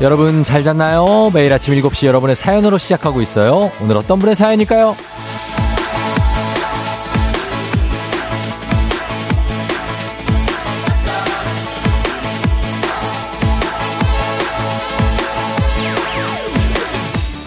[0.00, 1.30] 여러분 잘 잤나요?
[1.34, 3.70] 매일 아침 7시 여러분의 사연으로 시작하고 있어요.
[3.82, 4.96] 오늘 어떤 분의 사연일까요?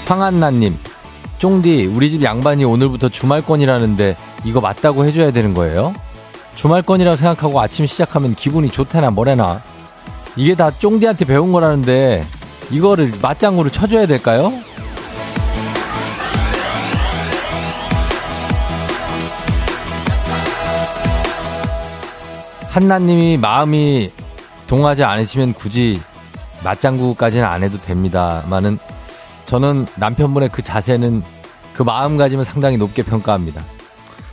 [0.06, 0.78] 황한나님,
[1.40, 4.16] 쫑디, 우리 집 양반이 오늘부터 주말권이라는데
[4.46, 5.96] 이거 맞다고 해줘야 되는 거예요?
[6.54, 9.64] 주말권이라고 생각하고 아침 시작하면 기분이 좋대나 뭐래나.
[10.36, 12.24] 이게 다 쫑디한테 배운 거라는데
[12.74, 14.52] 이거를 맞장구를 쳐줘야 될까요?
[22.70, 24.10] 한나님이 마음이
[24.68, 26.02] 동하지 않으시면 굳이
[26.64, 28.80] 맞장구까지는 안 해도 됩니다만은
[29.46, 31.22] 저는 남편분의 그 자세는
[31.74, 33.64] 그 마음가짐을 상당히 높게 평가합니다.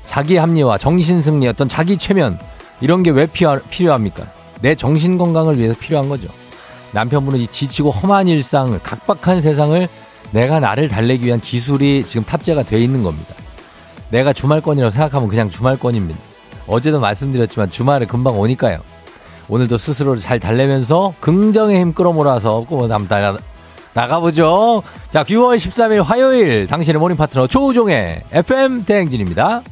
[0.06, 2.38] 자기 합리화, 정신 승리, 어떤 자기 최면
[2.80, 4.25] 이런 게 왜 필요합니까?
[4.62, 6.28] 내 정신 건강을 위해서 필요한 거죠.
[6.92, 9.88] 남편분은 이 지치고 험한 일상을 각박한 세상을
[10.33, 13.34] 내가 나를 달래기 위한 기술이 지금 탑재가 돼 있는 겁니다.
[14.10, 16.19] 내가 주말권이라고 생각하면 그냥 주말권입니다.
[16.66, 18.80] 어제도 말씀드렸지만 주말에 금방 오니까요.
[19.48, 23.36] 오늘도 스스로를 잘 달래면서 긍정의 힘 끌어모아서 꼭 나가,
[23.92, 24.82] 나가보죠.
[25.10, 29.62] 자, 6월 13일 화요일 당신의 모닝 파트너 조우종의 FM 대행진입니다.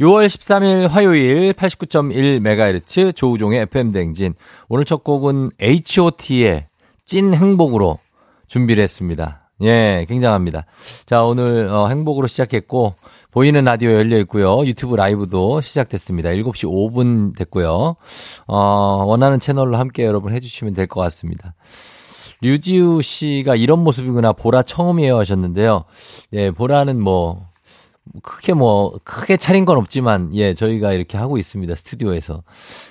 [0.00, 4.34] 6월 13일 화요일 89.1MHz 조우종의 FM 대행진.
[4.68, 6.66] 오늘 첫 곡은 H.O.T의
[7.06, 7.98] 찐 행복으로
[8.46, 9.48] 준비를 했습니다.
[9.62, 10.66] 예, 굉장합니다.
[11.06, 12.94] 자, 오늘 어, 행복으로 시작했고
[13.30, 14.66] 보이는 라디오 열려 있고요.
[14.66, 16.28] 유튜브 라이브도 시작됐습니다.
[16.28, 17.96] 7시 5분 됐고요.
[18.46, 18.56] 어,
[19.06, 21.54] 원하는 채널로 함께 여러분 해주시면 될 것 같습니다.
[22.42, 24.34] 류지우 씨가 이런 모습이구나.
[24.34, 25.84] 보라 처음이에요 하셨는데요.
[26.34, 27.46] 예, 보라는 뭐,
[28.22, 31.74] 크게 뭐, 크게 차린 건 없지만, 예, 저희가 이렇게 하고 있습니다.
[31.74, 32.42] 스튜디오에서.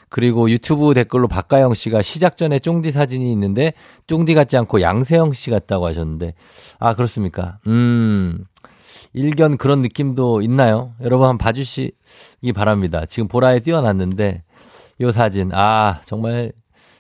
[0.09, 3.74] 그리고 유튜브 댓글로 박가영 씨가 시작 전에 쫑디 사진이 있는데,
[4.08, 6.34] 쫑디 같지 않고 양세형 씨 같다고 하셨는데,
[6.80, 7.59] 아, 그렇습니까?
[7.68, 8.44] 음,
[9.14, 10.94] 일견 그런 느낌도 있나요?
[11.02, 13.06] 여러분 한번 봐주시기 바랍니다.
[13.06, 14.44] 지금 보라에 띄워놨는데,
[15.02, 16.52] 요 사진, 아, 정말,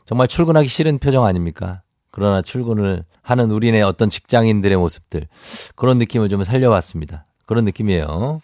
[0.05, 1.81] 정말 출근하기 싫은 표정 아닙니까?
[2.11, 5.27] 그러나 출근을 하는 우리네 어떤 직장인들의 모습들
[5.75, 7.25] 그런 느낌을 좀 살려봤습니다.
[7.45, 8.41] 그런 느낌이에요.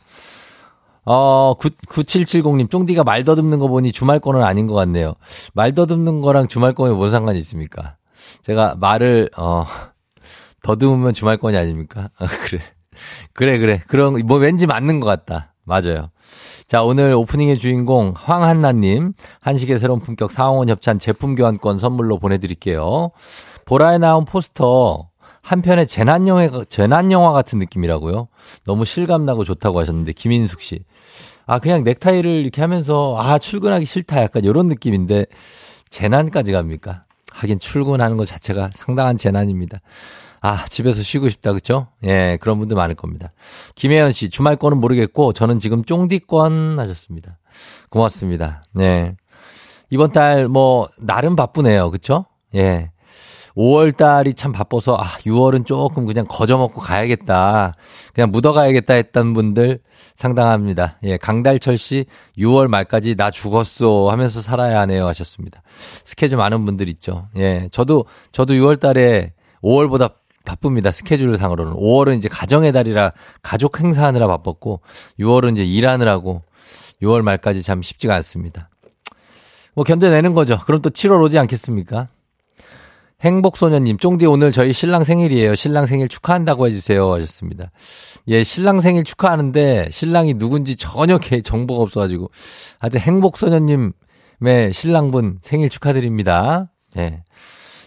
[1.03, 5.15] 어, 9, 9770님, 쫑디가 말 더듬는 거 보니 주말권은 아닌 것 같네요.
[5.53, 7.95] 말 더듬는 거랑 주말권이 뭔 상관이 있습니까?
[8.43, 9.65] 제가 말을, 어,
[10.63, 12.09] 더듬으면 주말권이 아닙니까?
[12.17, 12.61] 아, 그래.
[13.33, 13.81] 그래, 그래.
[13.87, 15.55] 그런, 뭐 왠지 맞는 것 같다.
[15.63, 16.09] 맞아요.
[16.67, 23.11] 자, 오늘 오프닝의 주인공 황한나님, 한식의 새로운 품격 상원 협찬 제품 교환권 선물로 보내드릴게요.
[23.65, 25.10] 보라에 나온 포스터
[25.41, 28.27] 한편의 재난 영화 재난 영화 같은 느낌이라고요.
[28.65, 30.83] 너무 실감 나고 좋다고 하셨는데 김인숙 씨.
[31.45, 35.25] 아 그냥 넥타이를 이렇게 하면서 아 출근하기 싫다 약간 이런 느낌인데
[35.89, 37.05] 재난까지 갑니까?
[37.31, 39.79] 하긴 출근하는 것 자체가 상당한 재난입니다.
[40.43, 41.87] 아, 집에서 쉬고 싶다, 그쵸?
[42.03, 43.31] 예, 그런 분들 많을 겁니다.
[43.75, 47.37] 김혜연 씨, 주말권은 모르겠고, 저는 지금 쫑디권 하셨습니다.
[47.89, 48.63] 고맙습니다.
[48.73, 49.15] 네.
[49.91, 52.25] 이번 달, 뭐, 나름 바쁘네요, 그쵸?
[52.55, 52.91] 예.
[53.55, 57.75] 5월 달이 참 바빠서 아 6월은 조금 그냥 거저 먹고 가야겠다.
[58.13, 59.79] 그냥 묻어 가야겠다 했던 분들
[60.15, 60.97] 상당합니다.
[61.03, 62.05] 예, 강달철 씨
[62.37, 65.61] 6월 말까지 나 죽었어 하면서 살아야 하네요 하셨습니다.
[66.03, 67.27] 스케줄 많은 분들 있죠.
[67.37, 67.67] 예.
[67.71, 70.13] 저도 저도 6월 달에 5월보다
[70.45, 70.91] 바쁩니다.
[70.91, 71.73] 스케줄 상으로는.
[71.73, 74.81] 5월은 이제 가정의 달이라 가족 행사하느라 바빴고
[75.19, 76.43] 6월은 이제 일하느라고
[77.01, 78.69] 6월 말까지 참 쉽지가 않습니다.
[79.73, 80.59] 뭐 견뎌내는 거죠.
[80.65, 82.09] 그럼 또 7월 오지 않겠습니까?
[83.23, 85.55] 행복소녀님, 쫑디 오늘 저희 신랑 생일이에요.
[85.55, 87.13] 신랑 생일 축하한다고 해주세요.
[87.13, 87.71] 하셨습니다.
[88.27, 92.31] 예, 신랑 생일 축하하는데 신랑이 누군지 전혀 정보가 없어가지고.
[92.79, 96.71] 하여튼 행복소녀님의 신랑분 생일 축하드립니다.
[96.97, 97.23] 예.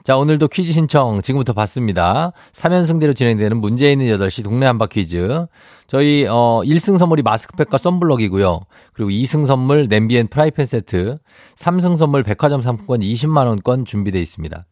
[0.05, 2.33] 자, 오늘도 퀴즈 신청 지금부터 받습니다.
[2.53, 5.47] 3연승대로 진행되는 문제 있는 8시 동네 한바 퀴즈.
[5.87, 8.61] 저희, 어, 1승 선물이 마스크팩과 썬블럭이고요.
[8.93, 11.17] 그리고 2승 선물 냄비 and 프라이팬 세트.
[11.57, 14.67] 3승 선물 백화점 상품권 20만원권 준비되어 있습니다.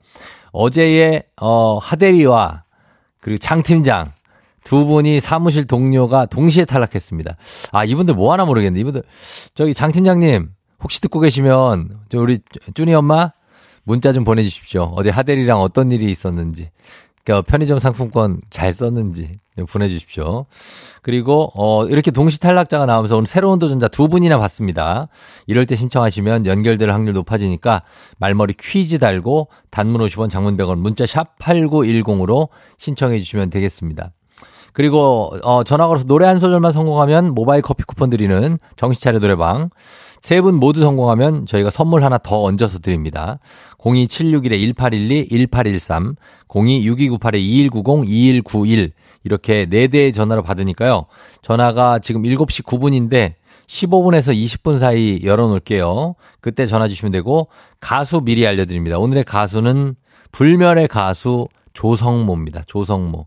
[0.52, 2.64] 어제의 어 하대리와
[3.20, 4.12] 그리고 장 팀장
[4.64, 7.37] 두 분이 사무실 동료가 동시에 탈락했습니다.
[7.72, 9.02] 아 이분들 뭐 하나 모르겠는데 이분들
[9.54, 10.50] 저기 장 팀장님
[10.82, 12.38] 혹시 듣고 계시면 저 우리
[12.75, 13.32] 쭈니 엄마
[13.84, 14.93] 문자 좀 보내주십시오.
[14.96, 16.70] 어디 하대리랑 어떤 일이 있었는지.
[17.24, 19.38] 그러니까 편의점 상품권 잘 썼는지
[19.69, 20.46] 보내주십시오.
[21.02, 25.08] 그리고 어 이렇게 동시 탈락자가 나오면서 오늘 새로운 도전자 두 분이나 봤습니다.
[25.46, 27.82] 이럴 때 신청하시면 연결될 확률 높아지니까
[28.19, 32.48] 말머리 퀴즈 달고 단문 50원 장문 100원 문자 샵 8910으로
[32.78, 34.12] 신청해 주시면 되겠습니다.
[34.72, 39.69] 그리고 어 전화 걸어서 노래 한 소절만 성공하면 모바일 커피 쿠폰 드리는 정신차려 노래방.
[40.22, 43.40] 세 분 모두 성공하면 저희가 선물 하나 더 얹어서 드립니다.
[43.78, 46.14] 02761-1812, 1813,
[46.48, 48.92] 026298-2190, 2191
[49.24, 51.06] 이렇게 4대의 전화로 받으니까요.
[51.42, 53.34] 전화가 지금 7시 9분인데
[53.66, 56.14] 15분에서 20분 사이 열어놓을게요.
[56.40, 57.48] 그때 전화 주시면 되고
[57.80, 58.98] 가수 미리 알려드립니다.
[58.98, 59.96] 오늘의 가수는
[60.30, 62.62] 불멸의 가수 조성모입니다.
[62.66, 63.26] 조성모.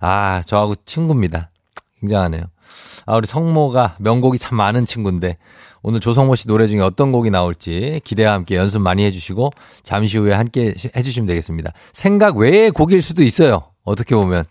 [0.00, 1.50] 아, 저하고 친구입니다.
[2.00, 2.44] 굉장하네요.
[3.04, 5.36] 아, 우리 성모가 명곡이 참 많은 친구인데
[5.82, 9.50] 오늘 조성모 씨 노래 중에 어떤 곡이 나올지 기대와 함께 연습 많이 해주시고
[9.82, 11.72] 잠시 후에 함께 해주시면 되겠습니다.
[11.92, 13.62] 생각 외의 곡일 수도 있어요.
[13.84, 14.44] 어떻게 보면.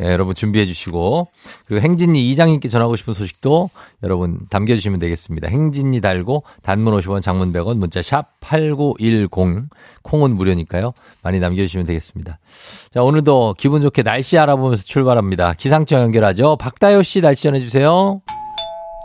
[0.00, 1.26] 예, 여러분 준비해 주시고
[1.66, 3.68] 그리고 행진이 이장님께 전하고 싶은 소식도
[4.04, 5.48] 여러분 담겨 주시면 되겠습니다.
[5.48, 9.68] 행진이 달고 단문 50원 장문 100원 문자 샵 8910
[10.02, 10.92] 콩은 무료니까요.
[11.22, 12.38] 많이 남겨 주시면 되겠습니다.
[12.92, 15.54] 자 오늘도 기분 좋게 날씨 알아보면서 출발합니다.
[15.54, 16.56] 기상청 연결하죠.
[16.56, 18.20] 박다효 씨 날씨 전해 주세요.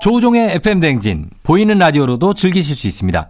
[0.03, 3.29] 조우종의 FM 대행진 보이는 라디오로도 즐기실 수 있습니다.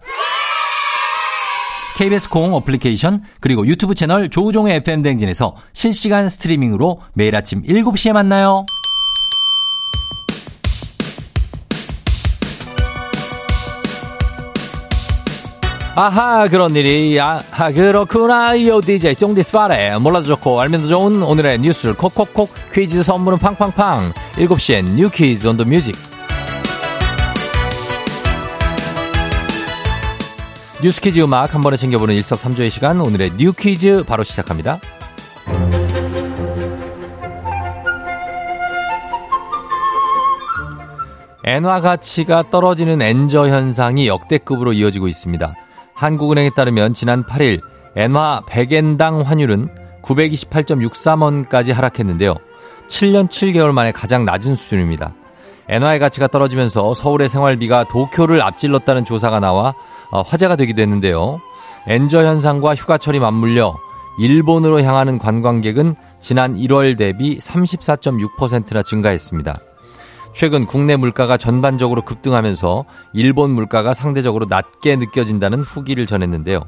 [1.98, 8.66] KBS 콩 어플리케이션 그리고 유튜브 채널 조우종의 FM 대행진에서 실시간 스트리밍으로 매일 아침 7시에 만나요.
[15.96, 17.19] 아하 그런 일이.
[17.22, 18.60] 아하 그렇구나.
[18.66, 20.00] 요 DJ 쫑디스파레.
[20.00, 24.12] 몰라도 좋고 알면 더 좋은 오늘의 뉴스를 콕콕콕 퀴즈 선물은 팡팡팡.
[24.38, 25.95] 7시엔 new 퀴즈 on the music
[30.83, 34.81] 뉴스 퀴즈 음악 한 번에 챙겨보는 일석삼조의 시간 오늘의 new 퀴즈 바로 시작합니다.
[41.45, 45.56] 엔화 가치가 떨어지는 엔저 현상이 역대급으로 이어지고 있습니다.
[45.94, 47.62] 한국은행에 따르면 지난 8일
[47.95, 49.69] 엔화 100엔당 환율은
[50.01, 52.35] 928.63원까지 하락했는데요.
[52.89, 55.13] 7년 7개월 만에 가장 낮은 수준입니다.
[55.69, 59.74] 엔화의 가치가 떨어지면서 서울의 생활비가 도쿄를 앞질렀다는 조사가 나와 어,
[60.12, 61.40] 화제가 되기도 했는데요.
[61.88, 63.76] 엔저 현상과 휴가철이 맞물려
[64.20, 69.58] 일본으로 향하는 관광객은 지난 1월 대비 34.6%나 증가했습니다.
[70.34, 76.62] 최근 국내 물가가 전반적으로 급등하면서 일본 물가가 상대적으로 낮게 느껴진다는 후기를 전했는데요.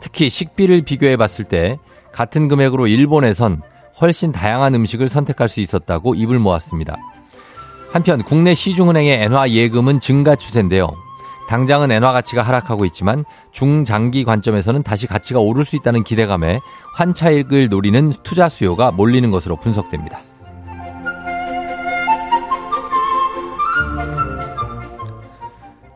[0.00, 1.78] 특히 식비를 비교해 봤을 때
[2.12, 3.62] 같은 금액으로 일본에선
[4.00, 6.96] 훨씬 다양한 음식을 선택할 수 있었다고 입을 모았습니다.
[7.90, 10.88] 한편 국내 시중은행의 엔화 예금은 증가 추세인데요.
[11.48, 16.60] 당장은 엔화 가치가 하락하고 있지만 중장기 관점에서는 다시 가치가 오를 수 있다는 기대감에
[16.94, 20.20] 환차익을 노리는 투자 수요가 몰리는 것으로 분석됩니다.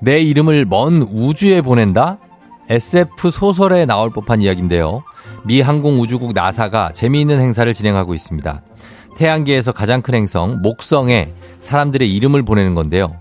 [0.02, 2.19] 내 이름을 먼 우주에 보낸다?
[2.69, 5.02] SF 소설에 나올 법한 이야기인데요.
[5.44, 8.62] 미 항공우주국 나사가 재미있는 행사를 진행하고 있습니다.
[9.17, 13.20] 태양계에서 가장 큰 행성 목성에 사람들의 이름을 보내는 건데요.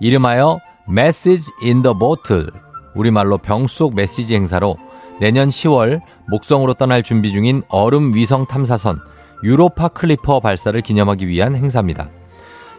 [0.00, 0.58] 이름하여
[0.90, 2.46] In the Bottle
[2.94, 4.76] 우리말로 병 속 메시지 행사로
[5.20, 6.00] 내년 10월
[6.30, 8.98] 목성으로 떠날 준비 중인 얼음 위성 탐사선
[9.44, 12.08] 유로파 클리퍼 발사를 기념하기 위한 행사입니다.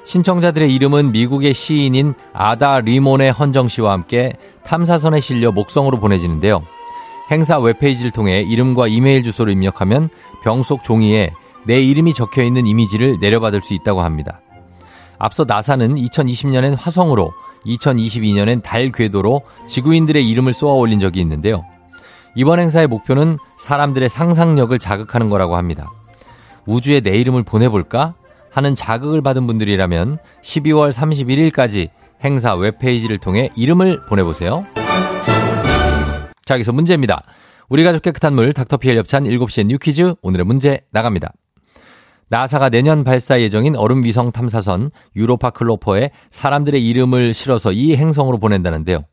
[0.05, 4.33] 신청자들의 이름은 미국의 시인인 아다 리몬의 헌정 씨와 함께
[4.65, 6.63] 탐사선에 실려 목성으로 보내지는데요.
[7.29, 10.09] 행사 웹페이지를 통해 이름과 이메일 주소를 입력하면
[10.43, 11.31] 병속 종이에
[11.67, 14.41] 내 이름이 적혀 있는 이미지를 내려받을 수 있다고 합니다.
[15.19, 17.33] 앞서 나사는 2020년엔 화성으로
[17.65, 21.65] 2022년엔 달 궤도로 지구인들의 이름을 쏘아 올린 적이 있는데요.
[22.35, 25.89] 이번 행사의 목표는 사람들의 상상력을 자극하는 거라고 합니다.
[26.65, 28.15] 우주에 내 이름을 보내볼까?
[28.51, 31.89] 하는 자극을 받은 분들이라면 12월 31일까지
[32.23, 34.65] 행사 웹페이지를 통해 이름을 보내보세요.
[36.45, 37.23] 자, 여기서 문제입니다.
[37.69, 41.31] 우리 가족 깨끗한 물 닥터피엘 협찬 7시에 new 퀴즈 오늘의 문제 나갑니다.
[42.29, 49.03] 나사가 내년 발사 예정인 얼음 위성 탐사선 유로파 클리퍼에 사람들의 이름을 실어서 이 행성으로 보낸다는데요.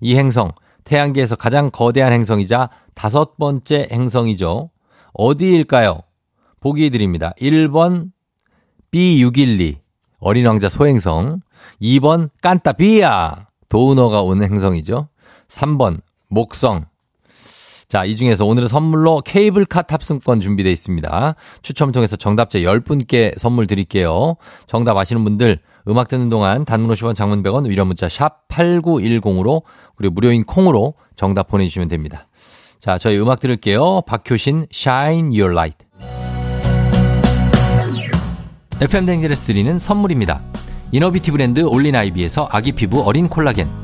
[0.00, 0.50] 이 행성,
[0.82, 4.70] 태양계에서 가장 거대한 행성이자 다섯 번째 행성이죠.
[5.12, 6.00] 어디일까요?
[6.60, 7.32] 보기 드립니다.
[7.40, 8.10] 1번
[8.92, 9.76] B612
[10.18, 11.40] 어린 왕자 소행성
[11.80, 15.08] 2번 깐따비야 도우너가 온 행성이죠.
[15.48, 16.86] 3번 목성
[17.94, 21.36] 자, 이 중에서 오늘은 선물로 케이블카 탑승권 준비되어 있습니다.
[21.62, 24.34] 추첨을 통해서 정답자 10분께 선물 드릴게요.
[24.66, 29.62] 정답 아시는 분들 음악 듣는 동안 단문 50원 장문 100원 위로 문자 샵 8910으로
[29.94, 32.26] 그리고 무료인 콩으로 정답 보내주시면 됩니다.
[32.80, 34.00] 자, 저희 음악 들을게요.
[34.08, 35.86] 박효신 Shine Your Light.
[38.80, 40.42] FM 대행진에서 드리는 선물입니다.
[40.90, 43.83] 이너비티 브랜드 올린 아이비에서 아기 피부 어린 콜라겐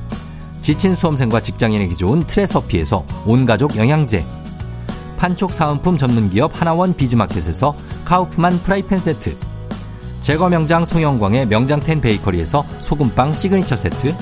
[0.61, 4.25] 지친 수험생과 직장인에게 좋은 트레서피에서 온가족 영양제,
[5.17, 7.75] 판촉 사은품 전문기업 하나원 비즈마켓에서
[8.05, 9.35] 카우프만 프라이팬 세트,
[10.21, 14.15] 제과 명장 송영광의 명장텐 베이커리에서 소금빵 시그니처 세트,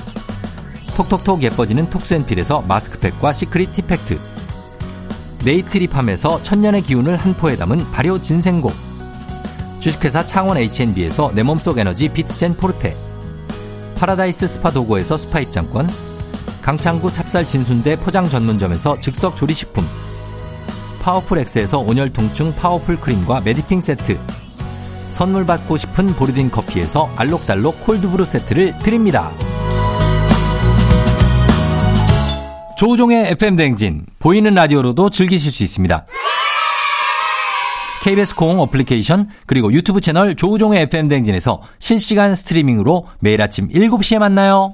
[0.96, 4.18] 톡톡톡 예뻐지는 톡스앤필에서 마스크팩과 시크릿 티팩트,
[5.44, 8.70] 네이트리팜에서 천년의 기운을 한 포에 담은 발효 진생고,
[9.80, 12.96] 주식회사 창원 H&B에서 내 몸속 에너지 비트센 포르테,
[13.96, 16.09] 파라다이스 스파 도고에서 스파 입장권,
[16.62, 19.84] 강창구 찹쌀 진순대 포장 전문점에서 즉석 조리식품,
[21.00, 24.18] 파워풀 엑스에서 온열 통증 파워풀 크림과 메디핑 세트,
[25.08, 29.30] 선물 받고 싶은 보르딘 커피에서 알록달록 콜드브루 세트를 드립니다.
[32.76, 36.06] 조우종의 FM 댕진 보이는 라디오로도 즐기실 수 있습니다.
[38.02, 44.72] KBS 콩 어플리케이션 그리고 유튜브 채널 조우종의 FM 댕진에서 실시간 스트리밍으로 매일 아침 7시에 만나요.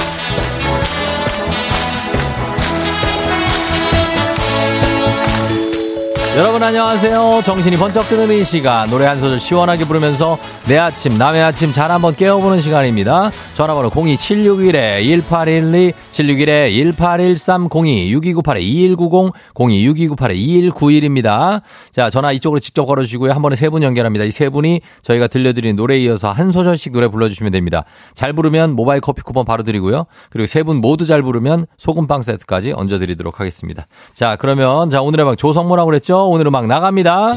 [6.37, 7.41] 여러분 안녕하세요.
[7.43, 11.91] 정신이 번쩍 드는 이 시간 노래 한 소절 시원하게 부르면서 내 아침 남의 아침 잘
[11.91, 13.29] 한번 깨워보는 시간입니다.
[13.53, 18.33] 전화번호 02761-1812 761-1813-02
[18.97, 21.61] 6298-2190 026298-2191입니다.
[21.91, 23.33] 자 전화 이쪽으로 직접 걸어주시고요.
[23.33, 24.23] 한 번에 세 분 연결합니다.
[24.23, 27.83] 이 세 분이 저희가 들려드린 노래에 이어서 한 소절씩 노래 불러주시면 됩니다.
[28.13, 30.05] 잘 부르면 모바일 커피 쿠폰 바로 드리고요.
[30.29, 33.85] 그리고 세 분 모두 잘 부르면 소금빵 세트까지 얹어드리도록 하겠습니다.
[34.13, 36.20] 자 그러면 자 오늘의 방 조성모라고 그랬죠?
[36.25, 37.33] 오늘 음악 나갑니다.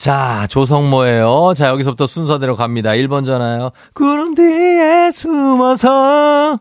[0.00, 1.52] 자, 조성모예요.
[1.54, 2.92] 자, 여기서부터 순서대로 갑니다.
[2.92, 3.70] 1번 전화요.
[3.94, 6.56] 구름 뒤에 숨어서.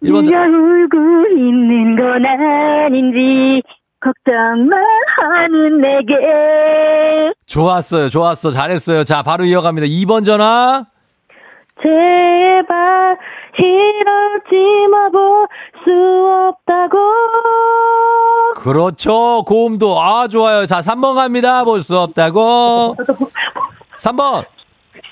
[0.00, 3.62] 1번 네가 울고 있는 건 아닌지
[4.00, 4.78] 걱정만
[5.16, 6.14] 하는 내게
[7.46, 8.08] 좋았어요.
[8.10, 8.52] 좋았어.
[8.52, 9.02] 잘했어요.
[9.02, 9.88] 자, 바로 이어갑니다.
[9.88, 10.86] 2번 전화.
[11.82, 13.18] 제발
[13.58, 15.46] 이러지 마볼
[15.84, 15.90] 수
[16.48, 16.98] 없다고
[18.56, 19.42] 그렇죠.
[19.44, 20.00] 고음도.
[20.00, 20.66] 아, 좋아요.
[20.66, 21.64] 자, 3번 갑니다.
[21.64, 22.96] 볼 수 없다고.
[23.98, 24.44] 3번.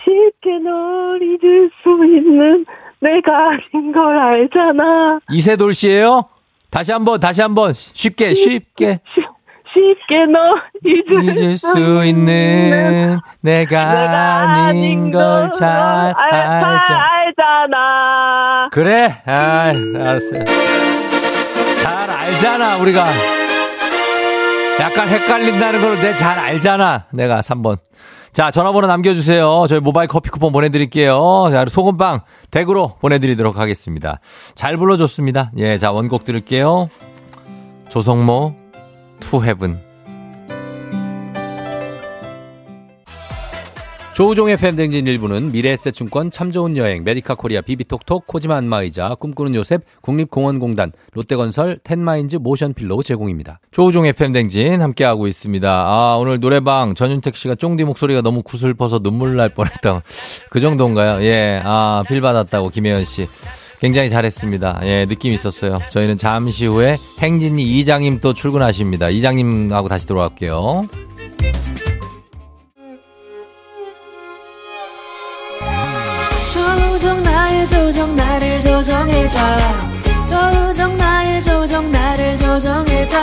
[0.05, 2.65] 쉽게 널 잊을 수 있는
[3.01, 6.25] 내가 아닌 걸 알잖아 이세돌 씨예요
[6.71, 7.73] 다시 한 번, 다시 한 번.
[7.73, 9.01] 쉽게, 쉽게.
[9.15, 9.25] 쉽-
[9.73, 15.69] 쉽게 널 잊을, 잊을 수 있는 내가 아닌 걸잘
[16.17, 17.01] 알- 알자.
[17.01, 19.23] 알잖아 그래?
[19.27, 20.45] 아, 알았어요.
[21.81, 23.05] 잘 알잖아, 우리가.
[24.81, 27.05] 약간 헷갈린다는 걸 내 잘 알잖아.
[27.13, 27.79] 내가 3번.
[28.33, 29.67] 자, 전화번호 남겨주세요.
[29.69, 31.49] 저희 모바일 커피 쿠폰 보내드릴게요.
[31.51, 34.21] 자, 소금빵 댁으로 보내드리도록 하겠습니다.
[34.55, 35.51] 잘 불러줬습니다.
[35.59, 36.89] 예, 자, 원곡 들을게요.
[37.91, 38.55] 조성모,
[39.21, 39.79] To Heaven.
[44.15, 49.83] 조우종의 FM 댕진 1부는 미래에셋증권 참 좋은 여행 메디카 코리아 비비톡톡 코지마 안마의자 꿈꾸는 요셉
[50.03, 53.61] 국립공원공단 롯데건설 텐마인즈 모션필로우 제공입니다.
[53.71, 55.71] 조우종의 FM 댕진 함께하고 있습니다.
[55.71, 60.03] 아 오늘 노래방 전윤택 씨가 쫑디 목소리가 너무 구슬퍼서 눈물 날 뻔했다.
[60.51, 61.23] 그 정도인가요?
[61.25, 63.27] 예, 아 필 받았다고 김혜연 씨.
[63.81, 64.81] 굉장히 잘했습니다.
[64.85, 65.79] 예, 느낌 있었어요.
[65.91, 69.09] 저희는 잠시 후에 행진이 이장님 또 출근하십니다.
[69.09, 70.83] 이장님하고 다시 돌아갈게요.
[76.53, 79.39] 조정 나의 조정 나를 조정해줘
[80.29, 83.17] 조정 나의 조정 나를 조정해줘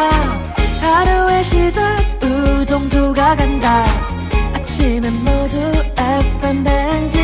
[0.82, 3.86] 하루의 시절 우정조가 간다
[4.56, 5.58] 아침엔 모두
[5.98, 7.20] FM 댕진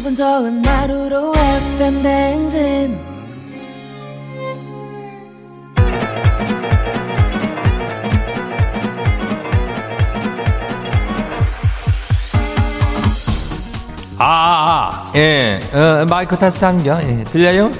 [0.00, 1.30] 기분 좋은 하루로
[1.76, 2.98] FM 댕진
[14.16, 15.12] 아, 아, 아.
[15.16, 16.98] 예, 어, 마이크 테스트 한겨.
[17.02, 17.70] 예, 들려요?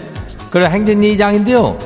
[0.50, 1.78] 그래, 행진리 이장인데요.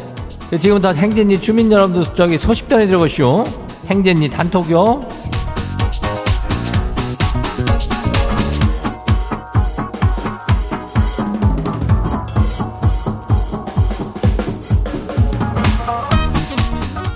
[0.50, 3.44] 그 지금부터 행진리 주민 여러분들 저기 소식 전해드리고쇼.
[3.86, 5.06] 행진리 단톡요.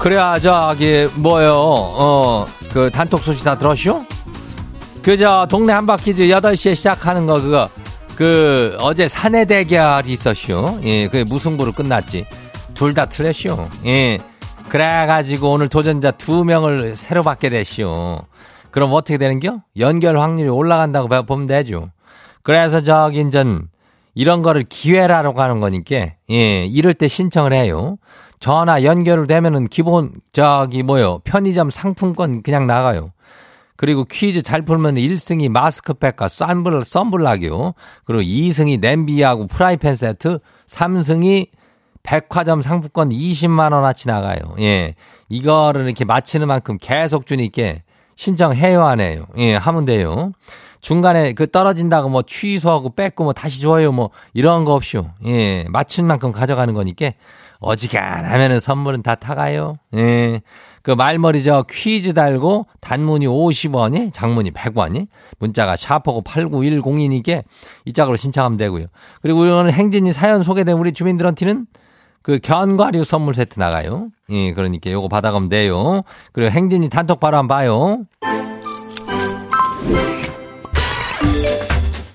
[0.09, 4.05] 그래야 저기 뭐요 어 그 단톡 소식 다 들었쇼?
[5.03, 7.69] 그저 동네 한바퀴즈 8시에 시작하는 거 그거
[8.15, 10.81] 그 어제 사내 대결이 있었쇼.
[10.83, 12.25] 예, 그 무승부로 끝났지.
[12.75, 13.69] 둘 다 틀렸쇼.
[13.87, 14.19] 예.
[14.71, 18.23] 그래가지고 오늘 도전자 두 명을 새로 받게 됐쇼.
[18.71, 19.61] 그럼 어떻게 되는겨?
[19.79, 21.91] 연결 확률이 올라간다고 보면 되죠.
[22.43, 23.69] 그래서 저기 인전
[24.15, 25.97] 이런 거를 기회라고 하는 거니까
[26.31, 27.97] 예, 이럴 때 신청을 해요.
[28.41, 33.13] 전화 연결을 되면은 기본 저기 뭐요 편의점 상품권 그냥 나가요.
[33.77, 37.75] 그리고 퀴즈 잘 풀면 1승이 마스크팩과 썬블, 썬블락이요.
[38.05, 41.47] 그리고 2승이 냄비하고 프라이팬 세트, 3승이
[42.03, 44.57] 백화점 상품권 20만원어치 나가요.
[44.59, 44.97] 예.
[45.29, 47.75] 이거를 이렇게 맞히는 만큼 계속 주니까
[48.17, 49.27] 신청해요, 안 해요?
[49.37, 50.33] 예, 하면 돼요.
[50.81, 55.13] 중간에 그 떨어진다고 뭐 취소하고 뺏고 뭐 다시 줘요 뭐 이런 거 없이요.
[55.27, 57.13] 예, 맞춘 만큼 가져가는 거니까
[57.61, 59.77] 어지간하면은 선물은 다 타가요.
[59.97, 60.41] 예.
[60.83, 67.43] 그 말머리 저 퀴즈 달고 단문이 50원이 장문이 100원이 문자가 샤퍼고 8910이니까
[67.85, 68.87] 이 짝으로 신청하면 되고요.
[69.21, 71.67] 그리고 오늘 행진이 사연 소개된 우리 주민들한테는
[72.23, 74.09] 그 견과류 선물 세트 나가요.
[74.31, 76.03] 예, 그러니까 요거 받아가면 돼요.
[76.33, 77.99] 그리고 행진이 단톡 바로 한번 봐요.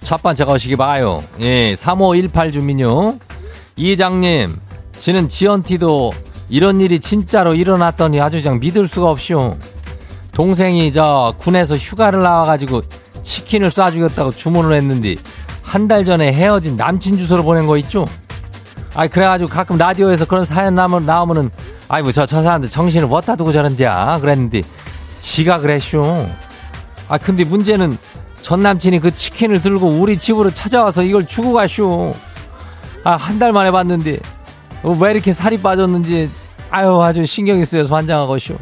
[0.04, 1.24] 첫 번째 거시기 봐요.
[1.40, 3.18] 예, 3518 주민요.
[3.76, 4.56] 이장님,
[5.04, 6.13] 지는 지연티도
[6.48, 9.54] 이런 일이 진짜로 일어났더니 아주 그냥 믿을 수가 없이요.
[10.32, 12.84] 동생이 저 군에서 휴가를 나와가지고
[13.22, 15.18] 치킨을 쏴주겠다고 주문을 했는데
[15.62, 18.06] 한 달 전에 헤어진 남친 주소로 보낸 거 있죠?
[18.96, 21.50] 아이 그래가지고 가끔 라디오에서 그런 사연 나오면 나오면은
[21.89, 24.62] 아이 뭐저 저 사람들 정신을 어디다 두고 저런데야 그랬는데
[25.20, 26.30] 지가 그랬쇼.
[27.10, 27.98] 아 근데 문제는
[28.42, 32.13] 전 남친이 그 치킨을 들고 우리 집으로 찾아와서 이걸 주고 가쇼.
[33.04, 34.20] 아 한 달 만에 봤는데
[34.84, 36.30] 왜 이렇게 살이 빠졌는지
[36.69, 38.56] 아유 아주 신경이 쓰여서 환장하고 쇼.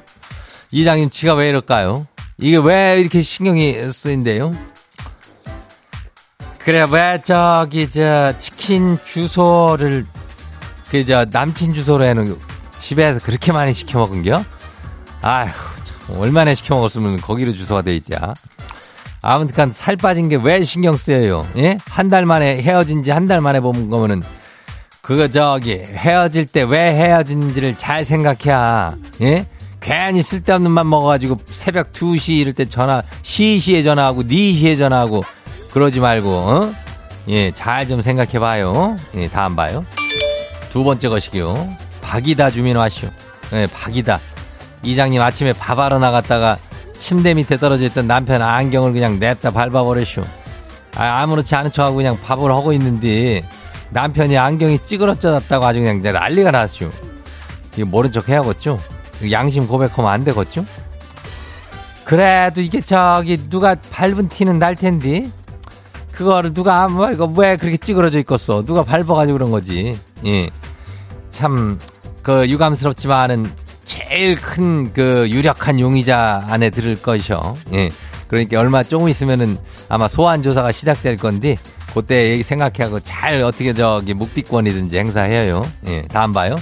[0.71, 2.07] 이장님 지가 왜 이럴까요?
[2.37, 4.53] 이게 왜 이렇게 신경이 쓰인대요?
[6.59, 10.05] 그래 왜 저기 저 치킨 주소를
[10.89, 12.37] 그 저 남친 주소로 해놓은
[12.77, 14.43] 집에서 그렇게 많이 시켜 먹은겨?
[15.21, 15.51] 아휴
[15.83, 18.33] 참 얼마나 시켜 먹었으면 거기로 주소가 돼 있냐?
[19.21, 21.47] 아무튼 살 빠진 게 왜 신경 쓰여요?
[21.57, 21.77] 예?
[21.87, 24.21] 한 달 만에 헤어진 지 한 달 만에 본 거면은
[25.11, 29.45] 그거 저기 헤어질 때 왜 헤어진지를 잘 생각해야 예?
[29.81, 35.25] 괜히 쓸데없는 맘 먹어가지고 새벽 2시 이럴 때 전화 시시에 전화하고 4시에 전화하고
[35.73, 36.73] 그러지 말고 어?
[37.27, 38.95] 예, 잘 좀 생각해 봐요.
[39.15, 39.83] 예, 다음 봐요.
[40.69, 41.69] 두 번째 것이요.
[42.01, 43.09] 박이다 주민 와시오.
[43.51, 44.17] 예, 박이다.
[44.83, 46.57] 이장님 아침에 밥하러 나갔다가
[46.97, 50.21] 침대 밑에 떨어져 있던 남편 안경을 그냥 냈다 밟아버렸쇼.
[50.95, 53.41] 아, 아무렇지 않은 척하고 그냥 밥을 하고 있는데
[53.91, 56.89] 남편이 안경이 찌그러졌다고 아주 그냥 난리가 났쇼.
[57.77, 58.79] 이거 모른 척 해야겠죠?
[59.31, 60.65] 양심 고백하면 안 되겠죠?
[62.03, 65.29] 그래도 이게 저기 누가 밟은 티는 날 텐데
[66.11, 68.63] 그거를 누가 뭐 이거 왜 그렇게 찌그러져 있겠어?
[68.65, 69.97] 누가 밟아가지고 그런 거지.
[70.25, 70.49] 예.
[71.29, 71.77] 참
[72.23, 73.51] 그 유감스럽지만은
[73.83, 77.57] 제일 큰 그 유력한 용의자 안에 들을 것이요.
[77.73, 77.89] 예.
[78.27, 79.57] 그러니까 얼마 조금 있으면은
[79.89, 81.57] 아마 소환 조사가 시작될 건데
[81.93, 85.69] 그때 얘기 생각하고 잘 어떻게 저기 묵비권이든지 행사해요.
[85.87, 86.03] 예.
[86.03, 86.55] 다음 봐요.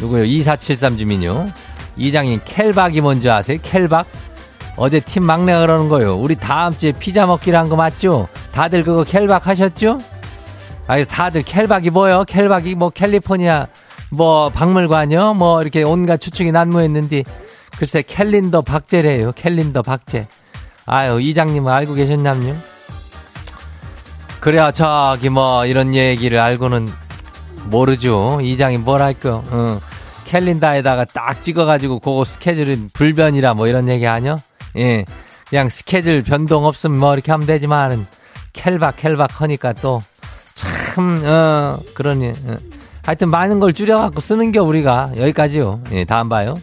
[0.00, 0.24] 누구요?
[0.24, 1.46] 2473 주민요.
[1.96, 3.58] 이장님 켈박이 뭔지 아세요?
[3.62, 4.06] 켈박?
[4.76, 6.16] 어제 팀 막내가 그러는 거요.
[6.16, 8.26] 우리 다음 주에 피자 먹기로 한 거 맞죠?
[8.52, 9.98] 다들 그거 켈박 하셨죠?
[10.86, 12.24] 아, 다들 켈박이 뭐요?
[12.24, 13.66] 켈박이 뭐 캘리포니아
[14.10, 15.34] 뭐 박물관이요?
[15.34, 17.22] 뭐 이렇게 온갖 추측이 난무했는데
[17.76, 19.32] 글쎄 캘린더 박제래요.
[19.32, 20.26] 캘린더 박제.
[20.86, 22.56] 아유 이장님은 알고 계셨냐면요?
[24.42, 26.88] 그래야 저기 뭐 이런 얘기를 알고는
[27.66, 28.40] 모르죠.
[28.42, 29.40] 이장이 뭘 할까?
[29.48, 29.80] 어.
[30.24, 34.40] 캘린더에다가 딱 찍어가지고 그거 스케줄은 불변이라 뭐 이런 얘기 아니요?
[34.76, 35.04] 예.
[35.48, 38.04] 그냥 스케줄 변동 없으면 뭐 이렇게 하면 되지만은
[38.52, 40.02] 켈박 켈박 하니까 또
[40.56, 42.30] 참, 어, 그러니.
[42.30, 42.56] 어.
[43.04, 45.82] 하여튼 많은 걸 줄여갖고 쓰는 게 우리가 여기까지요.
[45.92, 46.54] 예, 다음 봐요.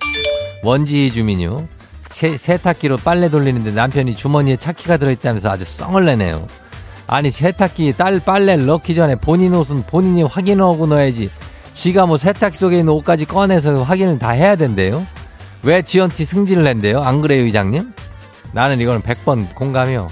[0.65, 1.65] 원지 주민요.
[2.07, 6.45] 세, 세탁기로 빨래 돌리는데 남편이 주머니에 차키가 들어있다면서 아주 썽을 내네요.
[7.11, 11.31] 아니 세탁기 딸 빨래를 넣기 전에 본인 옷은 본인이 확인하고 넣어야지.
[11.73, 15.07] 지가 뭐 세탁기 속에 있는 옷까지 꺼내서 확인을 다 해야 된대요.
[15.63, 17.01] 왜 지연티 승진을 낸대요?
[17.01, 17.93] 안 그래요, 이장님?
[18.53, 20.07] 나는 이거는 100번 공감이요.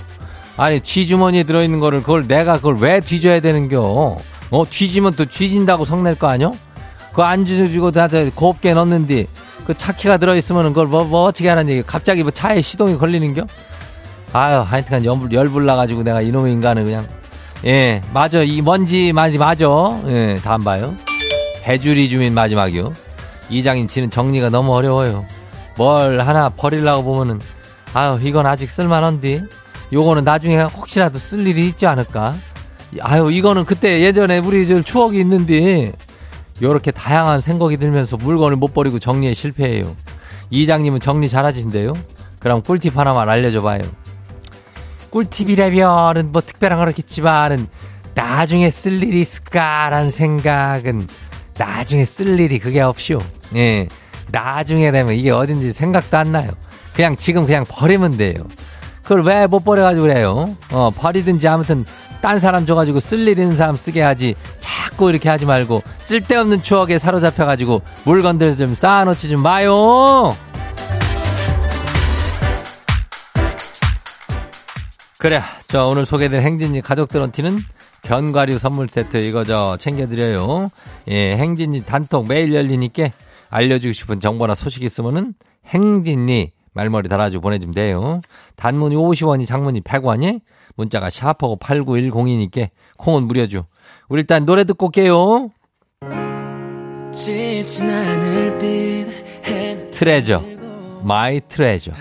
[0.57, 4.17] 아니, 쥐 주머니에 들어있는 거를 그걸 내가 그걸 왜 뒤져야 되는겨?
[4.49, 6.51] 어, 뒤지면 또 뒤진다고 성낼 거 아니요?
[7.11, 9.27] 그거 안 뒤져주고 다들 곱게 넣는디
[9.67, 13.45] 그 차키가 들어있으면 그걸 뭐, 뭐 어떻게 하는 얘기 갑자기 뭐 차에 시동이 걸리는겨?
[14.33, 17.07] 아유, 하여튼간 열불, 열불 나가지고 내가 이놈의 인간을 그냥.
[17.65, 18.43] 예, 맞아.
[18.43, 19.65] 이 먼지, 맞지, 맞아.
[20.07, 20.95] 예, 다음 봐요.
[21.65, 22.91] 해주리 주민 마지막이요.
[23.49, 25.25] 이장님 지는 정리가 너무 어려워요.
[25.77, 27.39] 뭘 하나 버리려고 보면은,
[27.93, 29.43] 아유, 이건 아직 쓸만한디.
[29.91, 32.35] 요거는 나중에 혹시라도 쓸 일이 있지 않을까?
[33.01, 35.93] 아유, 이거는 그때 예전에 우리 저 추억이 있는데,
[36.61, 39.95] 요렇게 다양한 생각이 들면서 물건을 못 버리고 정리에 실패해요.
[40.49, 41.93] 이장님은 정리 잘하신대요?
[42.39, 43.81] 그럼 꿀팁 하나만 알려줘 봐요.
[45.17, 47.67] 꿀팁이라면은 뭐 특별한 건 없겠지만은
[48.13, 51.07] 나중에 쓸 일이 있을까라는 생각은
[51.57, 53.19] 나중에 쓸 일이 그게 없이요.
[53.55, 53.87] 예.
[54.29, 56.51] 나중에 되면 이게 어딘지 생각도 안 나요.
[56.93, 58.35] 그냥 지금 그냥 버리면 돼요.
[59.03, 60.55] 그걸 왜 못 버려가지고 그래요?
[60.71, 61.85] 어, 버리든지 아무튼
[62.21, 66.99] 딴 사람 줘가지고 쓸 일 있는 사람 쓰게 하지 자꾸 이렇게 하지 말고 쓸데없는 추억에
[66.99, 70.35] 사로잡혀가지고 물건들 좀 쌓아놓지 좀 마요!
[75.19, 77.57] 그래, 저 오늘 소개된 행진이 가족들한테는
[78.03, 80.69] 견과류 선물 세트 이거 저 챙겨드려요.
[81.09, 83.09] 예, 행진이 단톡 매일 열리니까
[83.49, 85.33] 알려주고 싶은 정보나 소식 있으면은
[85.65, 88.21] 행진이 말머리 달아주고 보내주면 돼요.
[88.55, 90.41] 단문이 50원이 장문이 100원이
[90.75, 93.65] 문자가 샵이고 8910이니까 콩은 무료죠.
[94.09, 95.49] 우리 일단 노래 듣고 올게요.
[99.91, 100.43] 트레저
[101.01, 101.91] My Treasure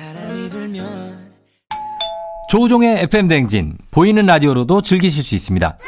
[2.49, 5.79] 조우종의 FM 댕진 보이는 라디오로도 즐기실 수 있습니다.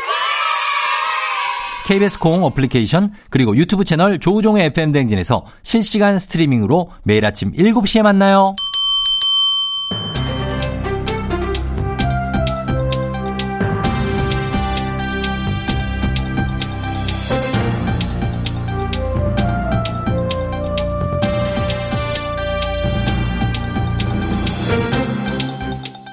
[1.87, 8.55] KBS 콩 어플리케이션 그리고 유튜브 채널 조우종의 FM 댕진에서 실시간 스트리밍으로 매일 아침 7시에 만나요.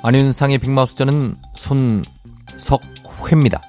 [0.05, 3.59] 안윤상의 빅마우스 저는 손석회입니다.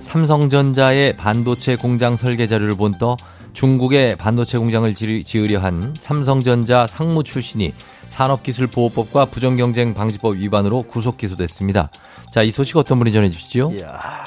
[0.00, 3.16] 삼성전자의 반도체 공장 설계 자료를 본또
[3.52, 7.74] 중국의 반도체 공장을 지으려 한 삼성전자 상무 출신이
[8.06, 11.90] 산업기술보호법과 부정경쟁 방지법 위반으로 구속 기소됐습니다.
[12.30, 13.72] 자, 이 소식 어떤 분이 전해주시죠?
[13.72, 14.24] 이야,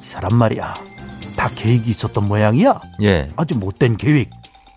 [0.00, 0.74] 이 사람 말이야.
[1.36, 2.80] 다 계획이 있었던 모양이야.
[3.02, 3.26] 예.
[3.34, 4.30] 아주 못된 계획.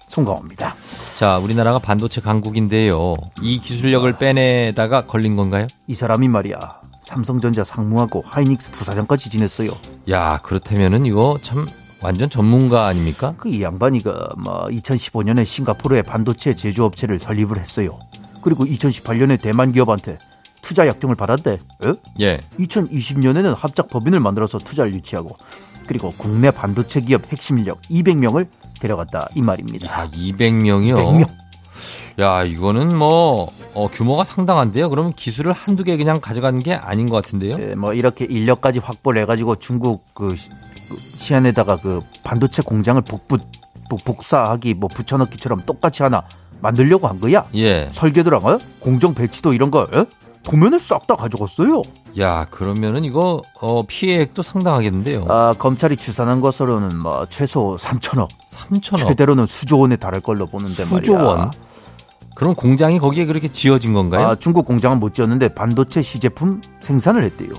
[0.08, 0.76] 송강호입니다.
[1.22, 3.16] 자, 우리나라가 반도체 강국인데요.
[3.44, 5.68] 이 기술력을 빼내다가 걸린 건가요?
[5.86, 6.58] 이 사람이 말이야.
[7.04, 9.70] 삼성전자 상무하고 하이닉스 부사장까지 지냈어요.
[10.10, 11.68] 야, 그렇다면은 이거 참
[12.02, 13.36] 완전 전문가 아닙니까?
[13.38, 18.00] 그 이 양반이가 뭐 2015년에 싱가포르에 반도체 제조업체를 설립을 했어요.
[18.42, 20.18] 그리고 2018년에 대만 기업한테
[20.64, 21.52] 투자 약정을 받았대.
[21.86, 21.94] 에?
[22.22, 22.40] 예.
[22.58, 25.38] 2020년에는 합작 법인을 만들어서 투자를 유치하고
[25.92, 28.48] 그리고 국내 반도체 기업 핵심 인력 200명을
[28.80, 29.88] 데려갔다 이 말입니다.
[29.88, 30.96] 야, 200명이요?
[30.96, 31.30] 200명.
[32.22, 34.90] 야, 이거는 뭐 어, 규모가 상당한데요.
[34.90, 37.58] 그러면 기술을 한두 개 그냥 가져간 게 아닌 것 같은데요.
[37.60, 40.50] 예, 뭐 이렇게 인력까지 확보를 해 가지고 중국 그 시-
[40.88, 43.38] 그 시안에다가 그 반도체 공장을 복부
[43.90, 46.24] 복- 복사하기 뭐 붙여넣기처럼 똑같이 하나
[46.62, 47.44] 만들려고 한 거야.
[47.56, 47.90] 예.
[47.92, 48.60] 설계도랑 어?
[48.80, 50.06] 공정 배치도 이런 거 어?
[50.44, 51.82] 도면을 싹 다 가져갔어요.
[52.20, 55.26] 야, 그러면은 이거 어, 피해액도 상당하겠는데요.
[55.30, 58.98] 아, 검찰이 추산한 것으로는 뭐 최소 3천억, 3천억.
[59.08, 61.28] 최대로는 수조 원에 달할 걸로 보는데 수조 말이야.
[61.28, 61.52] 원.
[62.36, 64.28] 그럼 공장이 거기에 그렇게 지어진 건가요?
[64.30, 67.50] 아, 중국 공장은 못 지었는데 반도체 시제품 생산을 했대요.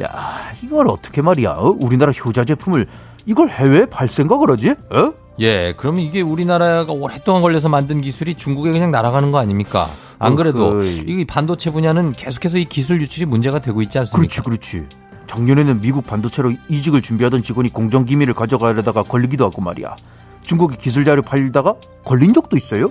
[0.00, 1.52] 야, 이걸 어떻게 말이야?
[1.52, 1.76] 어?
[1.80, 2.86] 우리나라 효자 제품을
[3.26, 4.70] 이걸 해외에 발생가 그러지?
[4.70, 5.12] 어?
[5.40, 9.88] 예, 그러면 이게 우리나라가 오랫동안 걸려서 만든 기술이 중국에 그냥 날아가는 거 아닙니까?
[10.18, 11.04] 안 그래도 어허이.
[11.06, 14.42] 이 반도체 분야는 계속해서 이 기술 유출이 문제가 되고 있지 않습니까?
[14.42, 14.96] 그렇지, 그렇지.
[15.26, 19.96] 작년에는 미국 반도체로 이직을 준비하던 직원이 공정 기밀을 가져가려다가 걸리기도 하고 말이야.
[20.42, 21.74] 중국이 기술 자료 팔다가
[22.04, 22.90] 걸린 적도 있어요.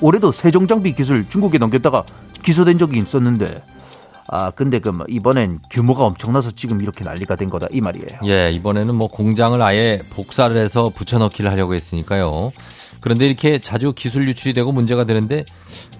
[0.00, 2.04] 올해도 세종 장비 기술 중국에 넘겼다가
[2.42, 3.62] 기소된 적이 있었는데.
[4.28, 8.20] 아, 근데 그뭐 이번엔 규모가 엄청나서 지금 이렇게 난리가 된 거다 이 말이에요.
[8.24, 12.52] 예, 이번에는 뭐 공장을 아예 복사를 해서 붙여넣기를 하려고 했으니까요.
[13.00, 15.44] 그런데 이렇게 자주 기술 유출이 되고 문제가 되는데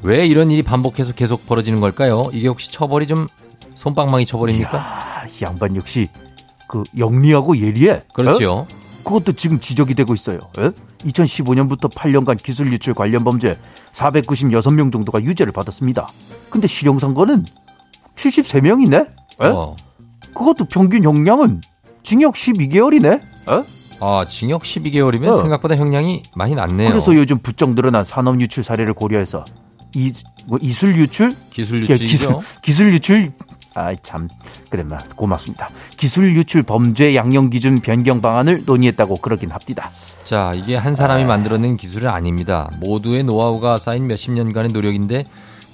[0.03, 2.31] 왜 이런 일이 반복해서 계속 벌어지는 걸까요?
[2.33, 3.29] 이게 혹시 처벌이 좀
[3.77, 4.77] 손방망이 처벌입니까?
[4.77, 6.09] 아, 이 양반 역시
[6.67, 8.03] 그 영리하고 예리해.
[8.13, 8.53] 그렇죠.
[8.53, 8.67] 어?
[9.05, 10.41] 그것도 지금 지적이 되고 있어요.
[10.59, 10.71] 에?
[11.05, 13.57] 2015년부터 8년간 기술 유출 관련 범죄
[13.93, 16.09] 496명 정도가 유죄를 받았습니다.
[16.51, 17.45] 근데 실형 선고는
[18.17, 19.09] 73명이네?
[19.41, 19.77] 어.
[20.35, 21.61] 그것도 평균 형량은
[22.03, 23.15] 징역 12개월이네?
[23.15, 23.65] 에?
[24.01, 25.33] 아, 징역 12개월이면 어.
[25.35, 26.91] 생각보다 형량이 많이 낮네요.
[26.91, 29.45] 그래서 요즘 부쩍 늘어난 산업 유출 사례를 고려해서
[29.95, 30.13] 이
[30.47, 32.43] 뭐, 이술 유출 기술 예, 기술 유출이죠.
[32.63, 33.33] 기술 유출
[33.75, 34.29] 아이 참
[34.69, 35.69] 그래 마 고맙습니다.
[35.97, 39.91] 기술 유출 범죄 양형 기준 변경 방안을 논의했다고 그러긴 합디다.
[40.25, 42.69] 자, 이게 한 사람이 만들어낸 기술은 아닙니다.
[42.81, 45.25] 모두의 노하우가 쌓인 몇십 년간의 노력인데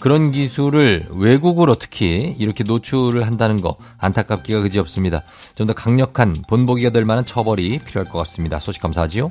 [0.02, 5.22] 그런 기술을 외국으로 특히 이렇게 노출을 한다는 거 안타깝기가 그지없습니다.
[5.54, 8.58] 좀 더 강력한 본보기가 될 만한 처벌이 필요할 것 같습니다.
[8.58, 9.30] 소식 감사하지요.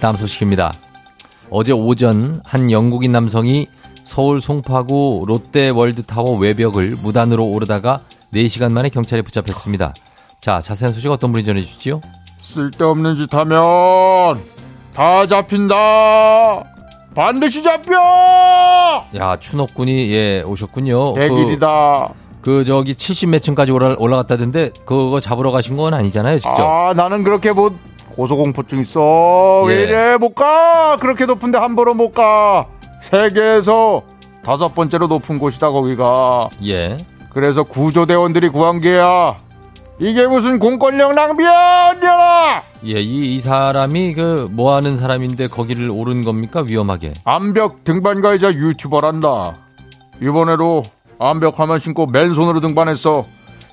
[0.00, 0.72] 다음 소식입니다.
[1.50, 3.66] 어제 오전 한 영국인 남성이
[4.02, 8.00] 서울 송파구 롯데월드타워 외벽을 무단으로 오르다가
[8.32, 9.92] 4시간 만에 경찰에 붙잡혔습니다.
[10.40, 12.00] 자, 자세한 소식 어떤 분이 전해주시죠?
[12.40, 14.40] 쓸데없는 짓 하면
[14.94, 15.74] 다 잡힌다.
[17.14, 17.92] 반드시 잡혀.
[19.16, 21.14] 야, 추노꾼이 예 오셨군요.
[21.14, 22.08] 그, 백일이다.
[22.40, 26.60] 그 저기 70몇 층까지 올라, 올라갔다던데 그거 잡으러 가신 건 아니잖아요, 직접.
[26.60, 27.74] 아 나는 그렇게 못
[28.10, 29.64] 고소공포증 있어.
[29.66, 29.74] 예.
[29.74, 30.96] 왜 이래 못 가.
[31.00, 32.66] 그렇게 높은데 함부로 못 가.
[33.00, 34.02] 세계에서
[34.44, 36.48] 다섯 번째로 높은 곳이다 거기가.
[36.66, 36.96] 예.
[37.30, 39.36] 그래서 구조대원들이 구한 게야.
[40.00, 42.62] 이게 무슨 공권력 낭비야, 언니야!
[42.86, 46.62] 예, 이, 이 사람이 그 뭐 하는 사람인데 거기를 오른 겁니까?
[46.66, 47.12] 위험하게.
[47.24, 49.56] 암벽 등반가이자 유튜버란다.
[50.20, 50.82] 이번에도
[51.18, 53.24] 암벽 화면 신고 맨손으로 등반했어.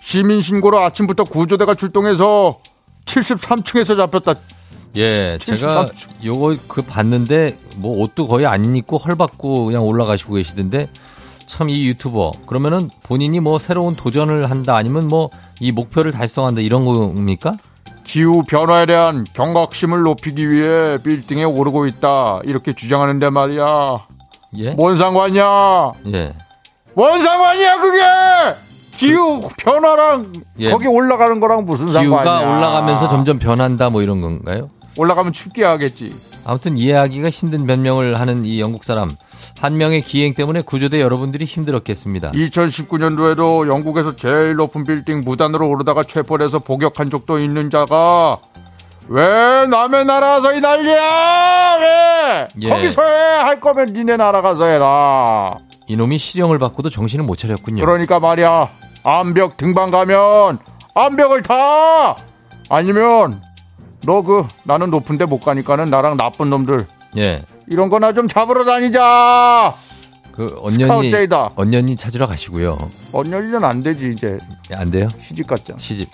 [0.02, 2.60] 시민 신고로 아침부터 구조대가 출동해서
[3.06, 4.36] 73층에서 잡혔다.
[4.98, 6.10] 예, 제가 73 층.
[6.26, 10.90] 요거 그 봤는데 뭐 옷도 거의 안 입고 헐받고 그냥 올라가시고 계시던데
[11.48, 16.86] 참 이 유튜버 그러면은 본인이 뭐 새로운 도전을 한다 아니면 뭐 이 목표를 달성한다 이런
[16.86, 17.54] 겁니까?
[18.04, 22.40] 기후 변화에 대한 경각심을 높이기 위해 빌딩에 오르고 있다.
[22.44, 23.66] 이렇게 주장하는데 말이야.
[24.58, 24.72] 예.
[24.72, 25.92] 뭔 상관이야?
[26.14, 26.34] 예.
[26.96, 28.00] 뭔 상관이야 그게?
[28.98, 30.72] 기후 변화랑 예.
[30.72, 32.50] 거기 올라가는 거랑 무슨 기후가 상관이야?
[32.58, 34.70] 올라가면서 점점 변한다 뭐 이런 건가요?
[34.98, 36.14] 올라가면 춥게 하겠지.
[36.50, 39.12] 아무튼 이해하기가 힘든 변명을 하는 이 영국 사람
[39.62, 42.32] 한 명의 기행 때문에 구조대 여러분들이 힘들었겠습니다.
[42.32, 48.38] 2019년도에도 영국에서 제일 높은 빌딩 무단으로 오르다가 체포돼서 복역한 적도 있는 자가
[49.10, 52.70] 왜 남의 나라 가서 이 난리야 왜 예.
[52.70, 55.56] 거기서 해 할 거면 니네 나라 가서 해라
[55.88, 57.84] 이놈이 실형을 받고도 정신을 못 차렸군요.
[57.86, 58.70] 그러니까 말이야
[59.04, 60.60] 암벽 등반 가면
[60.96, 62.16] 암벽을 타
[62.70, 63.42] 아니면
[64.06, 66.86] 너 그 나는 높은데 못 가니까는 나랑 나쁜 놈들
[67.18, 67.42] 예.
[67.68, 69.76] 이런 거나 좀 잡으러 다니자
[70.32, 71.12] 그 언년이.
[71.56, 72.78] 언년이 찾으러 가시고요.
[73.12, 74.38] 언년이는 안 되지 이제
[74.72, 75.10] 예, 안 돼요?
[75.22, 76.08] 시집 갔잖아 시집.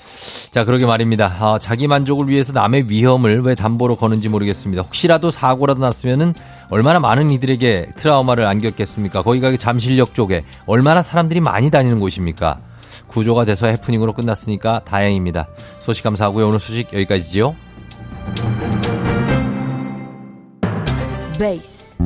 [0.49, 1.25] 자, 그러게 말입니다.
[1.39, 4.81] 아, 자기 만족을 위해서 남의 위험을 왜 담보로 거는지 모르겠습니다.
[4.81, 6.33] 혹시라도 사고라도 났으면은
[6.71, 9.21] 얼마나 많은 이들에게 트라우마를 안겼겠습니까?
[9.21, 12.57] 거기가 그 잠실역 쪽에 얼마나 사람들이 많이 다니는 곳입니까?
[13.07, 15.47] 구조가 돼서 해프닝으로 끝났으니까 다행입니다.
[15.81, 16.47] 소식 감사하고요.
[16.47, 17.55] 오늘 소식 여기까지지요.
[21.37, 21.97] 베이스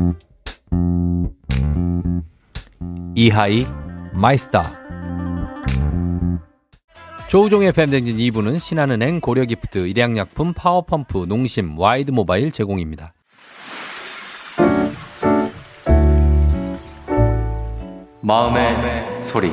[3.16, 3.66] 이하이
[4.14, 4.64] My Star
[7.30, 13.14] 조우종의 FM 댕진 2부는 신한은행 고려기프트 일양약품 파워펌프 농심 와이드모바일 제공입니다.
[18.22, 19.50] 마음의 소리.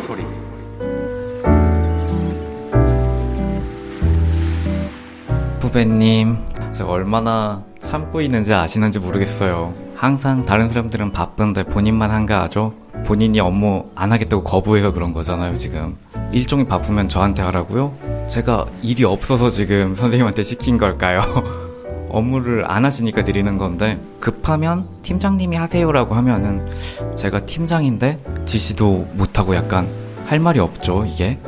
[5.61, 6.39] 후배님,
[6.73, 9.72] 제가 얼마나 참고 있는지 아시는지 모르겠어요.
[9.94, 12.75] 항상 다른 사람들은 바쁜데 본인만 한가하죠?
[13.07, 15.96] 본인이 업무 안 하겠다고 거부해서 그런 거잖아요, 지금.
[16.33, 18.27] 일종이 바쁘면 저한테 하라고요?
[18.27, 21.20] 제가 일이 없어서 지금 선생님한테 시킨 걸까요?
[22.11, 26.66] 업무를 안 하시니까 드리는 건데, 급하면 팀장님이 하세요라고 하면은,
[27.14, 29.88] 제가 팀장인데, 지시도 못하고 약간
[30.27, 31.38] 할 말이 없죠, 이게?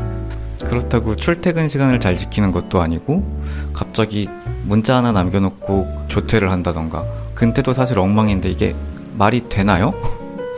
[0.67, 3.25] 그렇다고 출퇴근 시간을 잘 지키는 것도 아니고
[3.73, 4.29] 갑자기
[4.69, 7.03] 문자 하나 남겨놓고 조퇴를 한다던가
[7.35, 8.77] 근태도 사실 엉망인데 이게
[9.17, 9.95] 말이 되나요?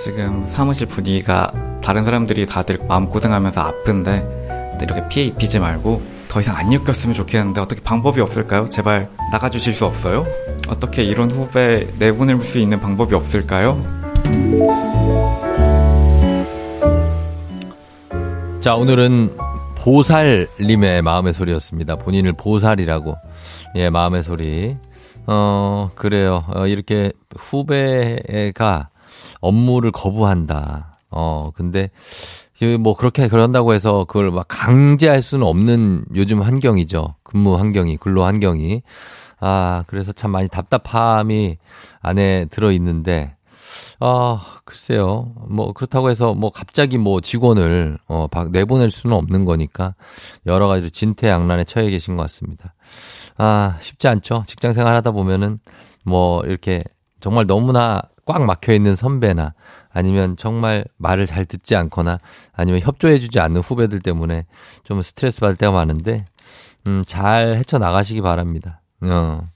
[0.03, 6.73] 지금 사무실 분위기가 다른 사람들이 다들 마음고생하면서 아픈데 이렇게 피해 입히지 말고 더 이상 안
[6.73, 8.69] 엮였으면 좋겠는데 어떻게 방법이 없을까요?
[8.69, 10.27] 제발 나가주실 수 없어요?
[10.69, 13.85] 어떻게 이런 후배 내보낼 수 있는 방법이 없을까요?
[18.61, 19.37] 자, 오늘은
[19.77, 21.97] 보살님의 마음의 소리였습니다.
[21.97, 23.17] 본인을 보살이라고.
[23.77, 24.77] 예, 마음의 소리.
[25.27, 26.45] 어, 그래요.
[26.55, 28.89] 어, 이렇게 후배가
[29.41, 30.99] 업무를 거부한다.
[31.11, 31.91] 어, 근데,
[32.81, 37.15] 뭐, 그렇게 그런다고 해서 그걸 막 강제할 수는 없는 요즘 환경이죠.
[37.23, 38.83] 근무 환경이, 근로 환경이.
[39.39, 41.57] 아, 그래서 참 많이 답답함이
[42.01, 43.35] 안에 들어 있는데,
[44.01, 45.33] 아, 글쎄요.
[45.49, 49.95] 뭐, 그렇다고 해서 뭐 갑자기 뭐 직원을, 어, 내보낼 수는 없는 거니까
[50.47, 52.75] 여러 가지로 진퇴양난에 처해 계신 것 같습니다.
[53.43, 54.45] 아, 쉽지 않죠.
[54.47, 55.61] 직장 생활 하다 보면은
[56.05, 56.85] 뭐 이렇게
[57.21, 59.55] 정말 너무나 꽉 막혀 있는 선배나
[59.91, 62.19] 아니면 정말 말을 잘 듣지 않거나
[62.53, 64.45] 아니면 협조해 주지 않는 후배들 때문에
[64.85, 66.27] 좀 스트레스 받을 때가 많은데,
[66.87, 68.83] 음, 잘 헤쳐 나가시기 바랍니다.
[69.01, 69.49] 어.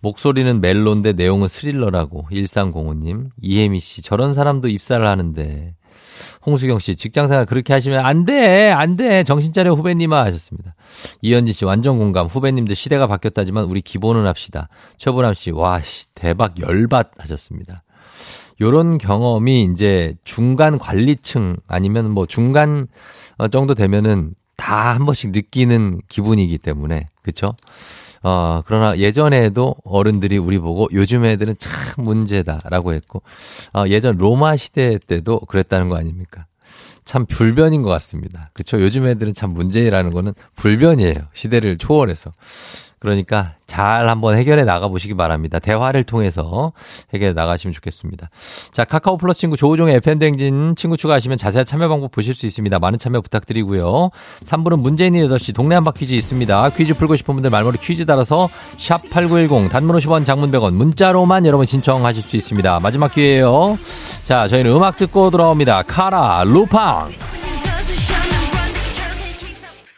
[0.00, 3.28] 목소리는 멜로인데 내용은 스릴러라고 1305님.
[3.42, 5.74] 이혜미 씨 저런 사람도 입사를 하는데
[6.46, 8.70] 홍수경 씨 직장생활 그렇게 하시면 안 돼.
[8.70, 9.24] 안 돼.
[9.24, 10.74] 정신 차려 후배님아 하셨습니다.
[11.22, 12.26] 이현진 씨 완전 공감.
[12.26, 14.68] 후배님들 시대가 바뀌었다지만 우리 기본은 합시다.
[14.96, 17.82] 최보람 씨 와, 씨 대박 열받 하셨습니다.
[18.60, 22.88] 요런 경험이 이제 중간 관리층 아니면 뭐 중간
[23.38, 27.54] 어, 정도 되면은 다 한 번씩 느끼는 기분이기 때문에 그렇죠?
[28.22, 31.72] 어, 그러나 예전에도 어른들이 우리 보고 요즘 애들은 참
[32.04, 33.22] 문제다라고 했고,
[33.74, 36.46] 어, 예전 로마 시대 때도 그랬다는 거 아닙니까?
[37.04, 38.50] 참 불변인 것 같습니다.
[38.52, 38.80] 그쵸?
[38.80, 41.26] 요즘 애들은 참 문제라는 거는 불변이에요.
[41.32, 42.32] 시대를 초월해서.
[43.00, 45.58] 그러니까 잘 한번 해결해 나가 보시기 바랍니다.
[45.58, 46.72] 대화를 통해서
[47.14, 48.28] 해결해 나가시면 좋겠습니다.
[48.72, 52.78] 자, 카카오 플러스 친구 조우종의 FM댕진 친구 추가하시면 자세한 참여 방법 보실 수 있습니다.
[52.78, 54.10] 많은 참여 부탁드리고요.
[54.44, 56.70] 3부는 문재인이 8시 동네 한바 퀴즈 있습니다.
[56.70, 61.64] 퀴즈 풀고 싶은 분들 말머리 퀴즈 따라서 샵 8910 단문 50원 장문 100원 문자로만 여러분
[61.64, 62.80] 신청하실 수 있습니다.
[62.80, 63.78] 마지막 기회예요.
[64.24, 65.84] 자, 저희는 음악 듣고 돌아옵니다.
[65.84, 67.10] 카라 루팡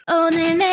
[0.09, 0.72] 오늘 내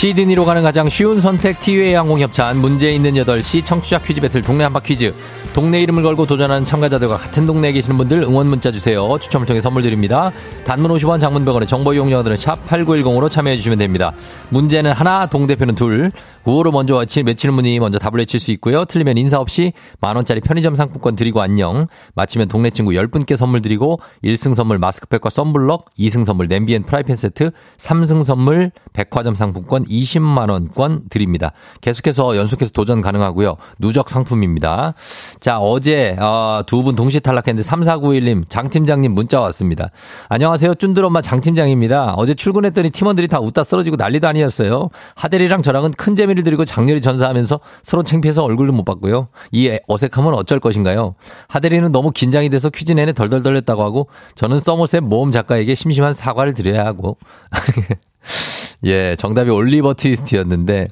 [0.00, 4.64] 시드니로 가는 가장 쉬운 선택 티웨이 항공 협찬 문제 있는 8시 청취자 퀴즈 배틀 동네
[4.64, 5.14] 한바 퀴즈
[5.52, 9.18] 동네 이름을 걸고 도전하는 참가자들과 같은 동네에 계시는 분들 응원 문자 주세요.
[9.18, 10.30] 추첨을 통해 선물 드립니다.
[10.64, 14.12] 단문 50원 장문 100원의 정보 이용료들은 샵 8910으로 참여해 주시면 됩니다.
[14.50, 16.12] 문제는 하나, 동대표는 둘.
[16.44, 18.84] 구호로 먼저 외치는 분이 먼저 답을 외칠 수 있고요.
[18.84, 21.86] 틀리면 인사 없이 만원짜리 편의점 상품권 드리고 안녕.
[22.14, 27.14] 마치면 동네 친구 10분께 선물 드리고 1승 선물 마스크팩과 썬블럭, 2승 선물 냄비 and 프라이팬
[27.14, 31.52] 세트, 3승 선물 백화점 상품권 20만원권 드립니다.
[31.80, 33.56] 계속해서 연속해서 도전 가능하고요.
[33.78, 34.94] 누적 상품입니다.
[35.40, 39.88] 자, 어제 어, 두 분 동시 탈락했는데 3491님 장 팀장님 문자 왔습니다.
[40.28, 40.74] 안녕하세요.
[40.74, 42.14] 쭌들 엄마 장 팀장입니다.
[42.16, 44.90] 어제 출근했더니 팀원들이 다 웃다 쓰러지고 난리도 아니었어요.
[45.14, 49.28] 하대리랑 저랑은 큰 재미를 드리고 장렬히 전사하면서 서로 창피해서 얼굴도 못 봤고요.
[49.52, 51.14] 이 어색함은 어쩔 것인가요?
[51.48, 56.52] 하대리는 너무 긴장이 돼서 퀴즈 내내 덜덜 떨렸다고 하고 저는 써머셋 모험 작가에게 심심한 사과를
[56.54, 57.16] 드려야 하고
[58.84, 60.88] 예, 정답이 올리버 트위스트였는데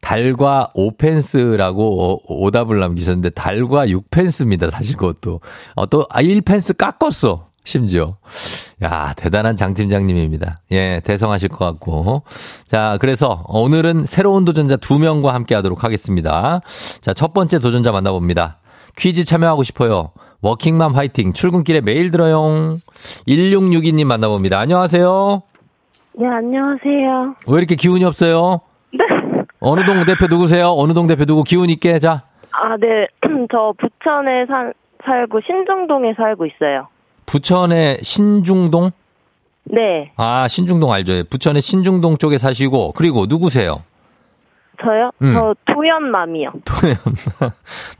[0.00, 4.70] 달과 5펜스라고 오답을 남기셨는데 달과 6펜스입니다.
[4.70, 5.40] 사실 그것도.
[5.74, 7.48] 어, 또, 아, 1펜스 깎았어.
[7.64, 8.16] 심지어.
[8.82, 10.60] 야, 대단한 장 팀장님입니다.
[10.72, 12.22] 예, 대성하실 것 같고.
[12.66, 16.60] 자, 그래서 오늘은 새로운 도전자 두 명과 함께 하도록 하겠습니다.
[17.02, 18.56] 자, 첫 번째 도전자 만나봅니다.
[18.96, 20.12] 퀴즈 참여하고 싶어요.
[20.40, 21.34] 워킹맘 화이팅.
[21.34, 22.78] 출근길에 메일 들어요.
[23.26, 24.58] 1662님 만나봅니다.
[24.58, 25.42] 안녕하세요.
[26.14, 27.34] 네, 안녕하세요.
[27.48, 28.60] 왜 이렇게 기운이 없어요?
[29.60, 29.68] 네.
[29.70, 30.74] 어느 동 대표 누구세요?
[30.76, 32.22] 어느 동 대표 누구 기운 있게 자.
[32.50, 33.06] 아, 네.
[33.52, 34.72] 저 부천에 산,
[35.04, 36.88] 살고 신중동에 살고 있어요.
[37.26, 38.90] 부천의 신중동?
[39.64, 40.12] 네.
[40.16, 41.24] 아, 신중동 알죠?
[41.28, 43.82] 부천의 신중동 쪽에 사시고 그리고 누구세요?
[44.82, 45.10] 저요?
[45.22, 45.34] 음.
[45.34, 46.50] 저 도연맘이요.
[46.64, 47.50] 도연맘.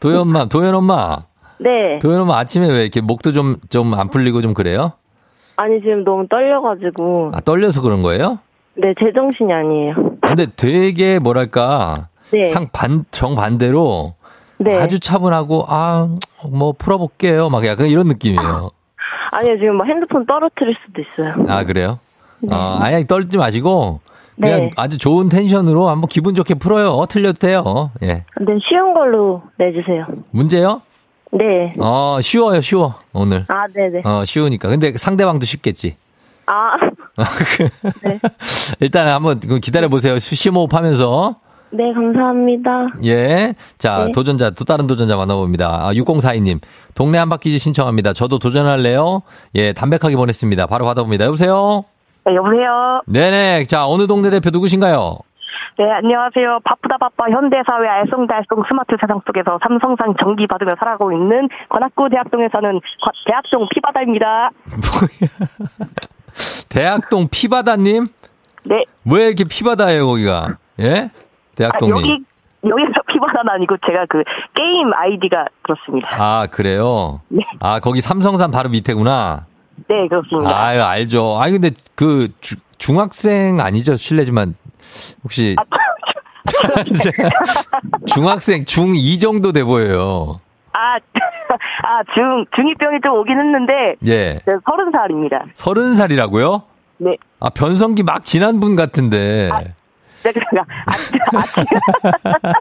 [0.00, 1.16] 도연맘, 도연 엄마.
[1.60, 1.98] 네.
[2.00, 4.92] 도연 엄마 아침에 왜 이렇게 목도 좀 좀 안 풀리고 좀 그래요?
[5.56, 7.30] 아니, 지금 너무 떨려가지고.
[7.34, 8.38] 아, 떨려서 그런 거예요?
[8.76, 9.94] 네, 제정신이 아니에요.
[10.28, 12.44] 근데 되게 뭐랄까 네.
[12.44, 14.14] 상반 정반대로
[14.58, 14.78] 네.
[14.78, 16.08] 아주 차분하고 아
[16.46, 18.70] 뭐 풀어볼게요 막 약간 이런 느낌이에요.
[19.30, 21.44] 아니요, 지금 뭐 핸드폰 떨어뜨릴 수도 있어요.
[21.48, 21.98] 아 그래요?
[22.50, 24.00] 어, 아예 떨지 마시고
[24.40, 24.70] 그냥 네.
[24.76, 26.90] 아주 좋은 텐션으로 한번 기분 좋게 풀어요.
[26.90, 27.90] 어, 틀려도 돼요.
[28.02, 28.06] 예.
[28.06, 28.24] 네,
[28.68, 30.06] 쉬운 걸로 내주세요.
[30.30, 30.80] 문제요?
[31.32, 31.74] 네.
[31.78, 33.44] 어 쉬워요 쉬워 오늘.
[33.48, 34.02] 아, 네네.
[34.04, 34.68] 어 쉬우니까.
[34.68, 35.96] 근데 상대방도 쉽겠지.
[36.50, 36.76] 아,
[38.02, 38.18] 네.
[38.80, 40.18] 일단 한번 기다려 보세요.
[40.18, 41.36] 심호흡하면서.
[41.70, 42.86] 네, 감사합니다.
[43.04, 43.54] 예.
[43.76, 44.12] 자, 네.
[44.12, 45.66] 도전자, 또 다른 도전자 만나봅니다.
[45.86, 46.60] 아, 6042님.
[46.94, 48.14] 동네 한 바퀴즈 신청합니다.
[48.14, 49.20] 저도 도전할래요?
[49.56, 50.66] 예, 담백하게 보냈습니다.
[50.66, 51.26] 바로 받아봅니다.
[51.26, 51.84] 여보세요?
[52.24, 53.02] 네, 여보세요?
[53.06, 53.64] 네네.
[53.66, 55.18] 자, 어느 동네 대표 누구신가요?
[55.78, 56.60] 네, 안녕하세요.
[56.64, 62.80] 바쁘다 바빠 현대사회 알쏭달쏭 스마트 세상 속에서 삼성상 정기 받으며 살아가고 있는 관악구 대학동에 사는
[63.02, 64.50] 과- 대학동 피바다입니다.
[66.68, 68.06] 대학동 피바다님?
[68.64, 68.84] 네.
[69.04, 70.56] 왜 이렇게 피바다예요, 거기가?
[70.80, 71.10] 예?
[71.12, 71.18] 아,
[71.54, 71.96] 대학동님.
[71.96, 72.24] 여기,
[72.64, 74.22] 여기서 피바다는 아니고 제가 그
[74.54, 76.08] 게임 아이디가 그렇습니다.
[76.12, 77.20] 아, 그래요?
[77.28, 77.42] 네.
[77.60, 79.46] 아, 거기 삼성산 바로 밑에구나.
[79.88, 80.50] 네, 그렇습니다.
[80.66, 81.38] 아유, 알죠.
[81.40, 83.96] 아니, 근데 그 주- 중학생 아니죠?
[83.96, 84.54] 실례지만.
[85.24, 85.56] 혹시.
[85.58, 85.62] 아,
[88.06, 90.40] 중학생, 중2 정도 돼 보여요.
[90.72, 90.96] 아,
[91.84, 94.40] 아, 중, 중2병이 좀 오긴 했는데, 예.
[94.44, 95.46] 제가 서른 살입니다.
[95.54, 96.62] 서른 살이라고요?
[96.98, 97.16] 네.
[97.40, 99.50] 아, 변성기 막 지난 분 같은데.
[100.24, 101.64] 네, 그러니까 아침, 아침,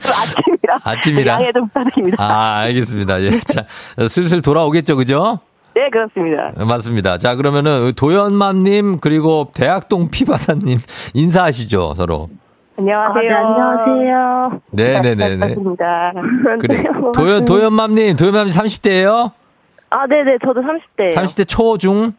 [0.00, 0.80] 아침이라.
[0.84, 1.32] 아침이라?
[1.34, 2.22] 양해 좀 부탁드립니다.
[2.22, 3.20] 아, 알겠습니다.
[3.22, 3.30] 예.
[3.40, 3.64] 자,
[4.08, 5.40] 슬슬 돌아오겠죠, 그죠?
[5.74, 6.52] 네, 그렇습니다.
[6.64, 7.18] 맞습니다.
[7.18, 10.78] 자, 그러면은 도연맘님, 그리고 대학동 피바다님
[11.14, 12.28] 인사하시죠, 서로.
[12.78, 13.36] 안녕하세요.
[13.36, 14.60] 안녕하세요.
[14.70, 15.38] 네네네네.
[15.38, 16.12] 반갑습니다.
[16.60, 16.76] 그래.
[16.82, 19.30] 네, 도연, 도연맘님, 도연맘님 30대예요
[19.90, 20.38] 아, 네네.
[20.44, 21.14] 저도 30대예요.
[21.14, 22.12] 30대 초, 중,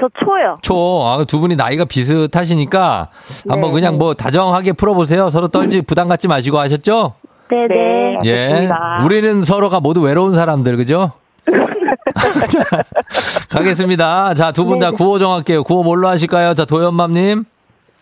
[0.00, 0.58] 저 초요.
[0.62, 0.74] 초.
[1.04, 3.08] 아, 두 분이 나이가 비슷하시니까
[3.48, 3.74] 한번 네.
[3.74, 5.28] 그냥 뭐 다정하게 풀어보세요.
[5.28, 7.14] 서로 떨지, 부담 갖지 마시고 하셨죠?
[7.50, 8.20] 네네.
[8.24, 8.42] 예.
[8.44, 9.02] 알겠습니다.
[9.04, 11.12] 우리는 서로가 모두 외로운 사람들, 그죠?
[12.48, 14.34] 자, 가겠습니다.
[14.34, 14.96] 자, 두 분다 네.
[14.96, 15.62] 구호 정할게요.
[15.64, 16.54] 구호 뭘로 하실까요?
[16.54, 17.44] 자, 도연맘님.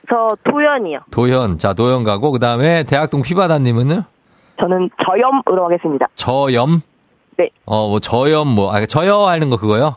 [0.08, 1.00] 저 도연이요.
[1.10, 1.58] 도현.
[1.58, 4.02] 자, 도현 가고, 그 다음에 대학동 피바다 님은
[4.60, 6.06] 저는 저염으로 하겠습니다.
[6.14, 6.80] 저염?
[7.36, 7.50] 네.
[7.66, 9.96] 어, 뭐, 저염, 뭐, 아, 저여 하는 거 그거요?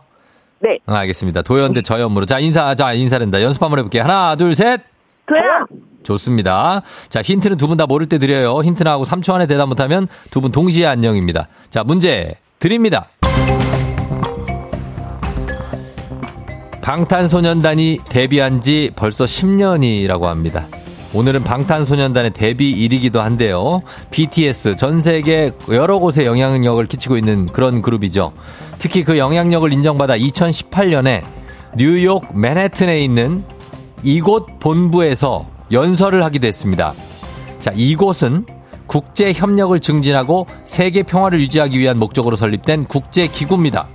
[0.60, 0.78] 네.
[0.86, 1.42] 어, 알겠습니다.
[1.42, 2.26] 도현 대 저염으로.
[2.26, 3.42] 자, 인사, 자, 인사된다.
[3.42, 4.04] 연습 한번 해 볼게요.
[4.04, 4.82] 하나, 둘, 셋.
[5.26, 5.44] 도연!
[6.04, 6.82] 좋습니다.
[7.10, 8.62] 자, 힌트는 두 분 다 모를 때 드려요.
[8.64, 11.48] 힌트 나하고 3초 안에 대답 못하면 두 분 동시에 안녕입니다.
[11.70, 13.06] 자, 문제 드립니다.
[16.82, 20.68] 방탄소년단이 데뷔한 지 벌써 10년이라고 합니다.
[21.14, 23.82] 오늘은 방탄소년단의 데뷔일이기도 한데요.
[24.12, 28.32] BTS 전 세계 여러 곳에 영향력을 끼치고 있는 그런 그룹이죠.
[28.80, 31.24] 특히 그 영향력을 인정받아 2018년에
[31.78, 33.44] 뉴욕 맨해튼에 있는
[34.04, 36.94] 이곳 본부에서 연설을 하기도 했습니다.
[37.60, 38.46] 자, 이곳은
[38.88, 43.88] 국제 협력을 증진하고 세계 평화를 유지하기 위한 목적으로 설립된 국제 기구입니다.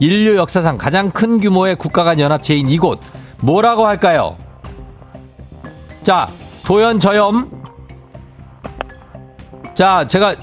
[0.00, 3.00] 인류 역사상 가장 큰 규모의 국가 간 연합체인 이곳
[3.40, 4.36] 뭐라고 할까요?
[6.02, 6.28] 자,
[6.64, 7.50] 도연 저염.
[9.74, 10.34] 자, 제가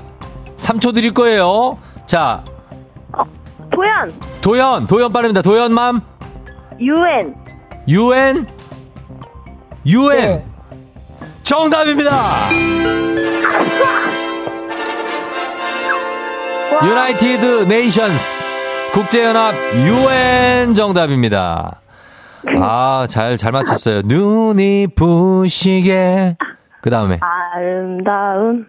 [0.58, 1.78] 3초 드릴 거예요.
[2.06, 2.44] 자,
[3.72, 4.14] 도연!
[4.42, 5.42] 도연, 도연 빠릅니다.
[5.42, 6.02] 도연맘.
[6.80, 7.36] UN!
[7.88, 8.48] UN
[9.86, 10.44] UN
[11.44, 12.50] 정답입니다.
[16.84, 18.49] 유나이티드 네이션스
[18.94, 21.80] 국제연합 UN 정답입니다.
[22.60, 24.02] 아, 잘, 잘 맞췄어요.
[24.06, 26.38] 눈이 부시게.
[26.82, 28.66] 그 다음에, 아름다운.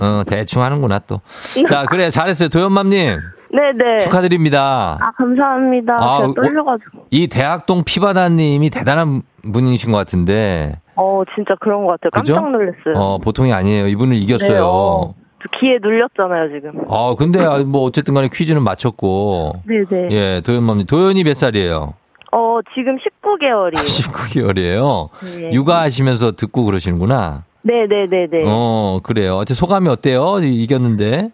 [0.00, 1.20] 어, 대충 하는구나 또.
[1.68, 2.48] 자, 그래, 잘했어요.
[2.48, 3.18] 도연맘님.
[3.50, 3.98] 네네.
[4.00, 4.96] 축하드립니다.
[5.00, 5.94] 아, 감사합니다.
[5.94, 7.06] 아, 제가 어, 떨려가지고.
[7.10, 10.80] 이 대학동 피바다님이 대단한 분이신 것 같은데.
[10.94, 12.10] 어, 진짜 그런 것 같아요.
[12.12, 12.34] 그죠?
[12.34, 12.94] 깜짝 놀랐어요.
[12.94, 13.88] 어, 보통이 아니에요.
[13.88, 14.52] 이분을 이겼어요.
[14.52, 15.14] 네, 어.
[15.40, 16.80] 저 귀에 눌렸잖아요, 지금.
[16.90, 19.62] 아, 근데 아, 뭐 어쨌든 간에 퀴즈는 맞췄고.
[19.66, 20.08] 네네.
[20.10, 20.86] 예, 도연맘님.
[20.86, 21.94] 도연이 몇 살이에요?
[22.32, 23.76] 어, 지금 19개월이에요.
[23.76, 25.08] 19개월이에요.
[25.40, 25.50] 네.
[25.52, 27.44] 육아하시면서 듣고 그러시는구나.
[27.62, 28.44] 네네네네.
[28.46, 29.36] 어, 그래요.
[29.36, 30.38] 어째 소감이 어때요?
[30.40, 31.30] 이- 이겼는데.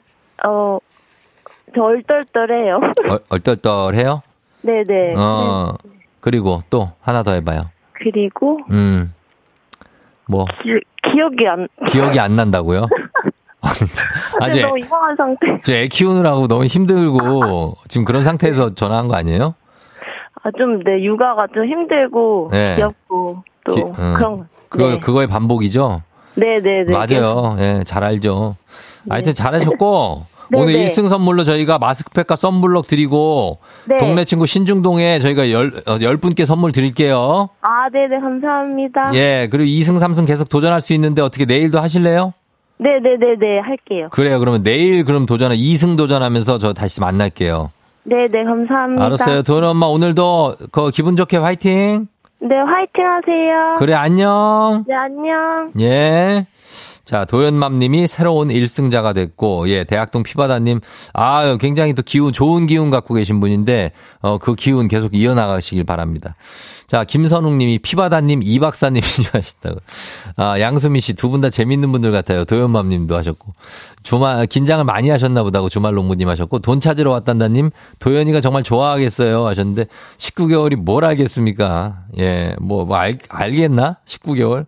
[0.46, 0.78] 어,
[1.74, 2.80] 저 얼떨떨해요.
[3.08, 4.22] 얼, 얼떨떨해요?
[4.62, 5.14] 네네.
[5.16, 5.74] 어,
[6.20, 7.70] 그리고 또 하나 더 해봐요.
[7.92, 9.12] 그리고, 음,
[10.26, 10.70] 뭐, 기,
[11.10, 12.86] 기억이 안, 기억이 안 난다고요?
[14.40, 15.46] 아니, 저- 아, 너무 이상한 상태.
[15.62, 19.54] 저애 키우느라고 너무 힘들고 지금 그런 상태에서 전화한 거 아니에요?
[20.42, 22.76] 아, 좀, 네, 육아가 좀 힘들고, 네.
[22.76, 23.92] 귀엽고, 또, 기- 어.
[24.16, 24.44] 그런 거.
[24.68, 24.98] 그거 네.
[25.00, 26.02] 그거의 반복이죠.
[26.34, 26.92] 네네네.
[26.92, 27.56] 맞아요.
[27.60, 28.56] 예, 잘 알죠.
[29.08, 29.32] 하여튼
[29.78, 30.84] 잘하셨고 네, 오늘 네.
[30.86, 33.96] 1승 선물로 저희가 마스크팩과 썬블럭 드리고 네.
[33.98, 37.48] 동네 친구 신중동에 저희가 열, 어, 열 분께 선물 드릴게요.
[37.62, 39.14] 아, 네네, 감사합니다.
[39.14, 42.32] 예, 그리고 2승, 3승 계속 도전할 수 있는데 어떻게 내일도 하실래요?
[42.78, 44.08] 네네네네, 할게요.
[44.10, 44.38] 그래요.
[44.38, 47.70] 그러면 내일 그럼 도전을 2승 도전하면서 저 다시 만날게요.
[48.04, 49.04] 네네, 감사합니다.
[49.04, 49.42] 알았어요.
[49.42, 52.08] 도현 엄마 오늘도 그 기분 좋게 화이팅.
[52.40, 53.74] 네, 화이팅 하세요.
[53.78, 54.84] 그래 안녕.
[54.86, 55.70] 네, 안녕.
[55.80, 56.46] 예.
[57.04, 60.80] 자, 도현맘님이 새로운 1승자가 됐고, 예, 대학동 피바다님,
[61.12, 63.92] 아 굉장히 또 기운, 좋은 기운 갖고 계신 분인데,
[64.22, 66.34] 어, 그 기운 계속 이어나가시길 바랍니다.
[66.86, 69.80] 자, 김선웅님이 피바다님, 이박사님이 하셨다고.
[70.36, 72.44] 아, 양수미 씨 두 분 다 재밌는 분들 같아요.
[72.44, 73.52] 도현맘님도 하셨고.
[74.02, 79.86] 주말, 긴장을 많이 하셨나 보다고 주말 농구님 하셨고, 돈 찾으러 왔단다님, 도현이가 정말 좋아하겠어요 하셨는데,
[80.18, 82.04] 19개월이 뭘 알겠습니까?
[82.18, 83.98] 예, 뭐, 뭐 알, 알겠나?
[84.06, 84.66] 19개월?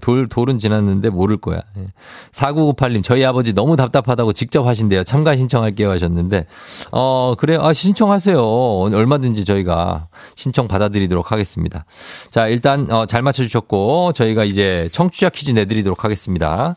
[0.00, 1.60] 돌, 돌은 지났는데 모를 거야.
[1.78, 1.86] 예.
[2.32, 5.04] 4998님, 저희 아버지 너무 답답하다고 직접 하신대요.
[5.04, 6.46] 참가 신청할게요 하셨는데,
[6.92, 7.60] 어, 그래요.
[7.62, 8.40] 아, 신청하세요.
[8.40, 11.84] 얼마든지 저희가 신청 받아드리도록 하겠습니다.
[12.30, 16.76] 자, 일단, 어, 잘 맞춰주셨고, 저희가 이제 청취자 퀴즈 내드리도록 하겠습니다.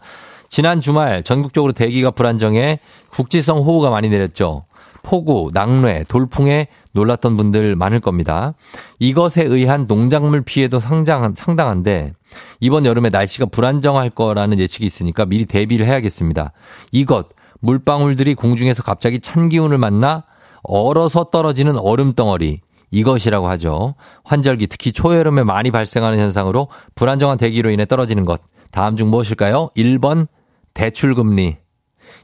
[0.49, 2.79] 지난 주말 전국적으로 대기가 불안정해
[3.11, 4.65] 국지성 호우가 많이 내렸죠.
[5.03, 8.53] 폭우, 낙뢰, 돌풍에 놀랐던 분들 많을 겁니다.
[8.99, 12.13] 이것에 의한 농작물 피해도 상장, 상당한데
[12.59, 16.51] 이번 여름에 날씨가 불안정할 거라는 예측이 있으니까 미리 대비를 해야겠습니다.
[16.91, 17.29] 이것,
[17.61, 20.23] 물방울들이 공중에서 갑자기 찬 기운을 만나
[20.63, 22.61] 얼어서 떨어지는 얼음 덩어리.
[22.91, 23.95] 이것이라고 하죠.
[24.23, 28.41] 환절기 특히 초여름에 많이 발생하는 현상으로 불안정한 대기로 인해 떨어지는 것.
[28.71, 29.69] 다음 중 무엇일까요?
[29.75, 30.27] 1번
[30.73, 31.57] 대출금리,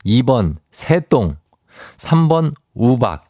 [0.06, 1.38] 2번 새똥,
[1.97, 3.25] 3번 우박.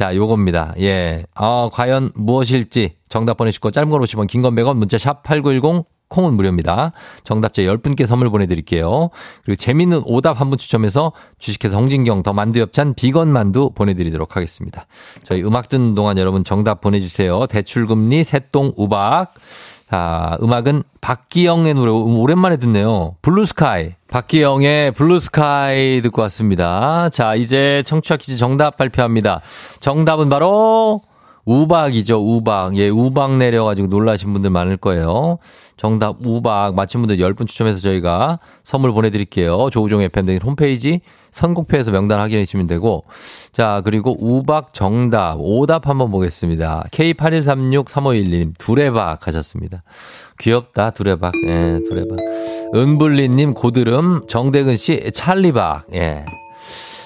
[0.00, 0.72] 자, 요겁니다.
[0.80, 1.24] 예.
[1.34, 6.92] 아, 과연 무엇일지 정답 보내시고 짧은 걸 오시면 긴건 100원 문자 샵 8910 콩은 무료입니다.
[7.22, 9.10] 정답자 10분께 선물 보내드릴게요.
[9.44, 14.86] 그리고 재밌는 오답 한 분 추첨해서 주식회사 홍진경 더 만두 엽찬 비건 만두 보내드리도록 하겠습니다.
[15.24, 17.46] 저희 음악 듣는 동안 여러분 정답 보내주세요.
[17.48, 19.34] 대출금리, 새똥, 우박.
[19.90, 23.16] 자, 음악은 박기영의 노래 오랜만에 듣네요.
[23.22, 23.94] Blue Sky.
[24.08, 27.08] 박기영의 Blue Sky 듣고 왔습니다.
[27.08, 29.40] 자, 이제 청취자 퀴즈 정답 발표합니다.
[29.80, 31.02] 정답은 바로
[31.44, 32.76] 우박이죠, 우박.
[32.76, 35.38] 예, 우박 내려가지고 놀라신 분들 많을 거예요.
[35.76, 39.70] 정답 우박 맞힌 분들 10분 추첨해서 저희가 선물 보내드릴게요.
[39.70, 41.00] 조우종 FM 홈페이지
[41.32, 43.04] 선곡표에서 명단 확인해 주시면 되고.
[43.52, 46.84] 자, 그리고 우박 정답, 오답 한번 보겠습니다.
[46.90, 49.82] K81363511님, 두레박 하셨습니다.
[50.38, 51.32] 귀엽다, 두레박.
[51.46, 52.18] 예, 두레박.
[52.74, 55.86] 은블리님, 고드름, 정대근 씨, 찰리박.
[55.94, 56.24] 예.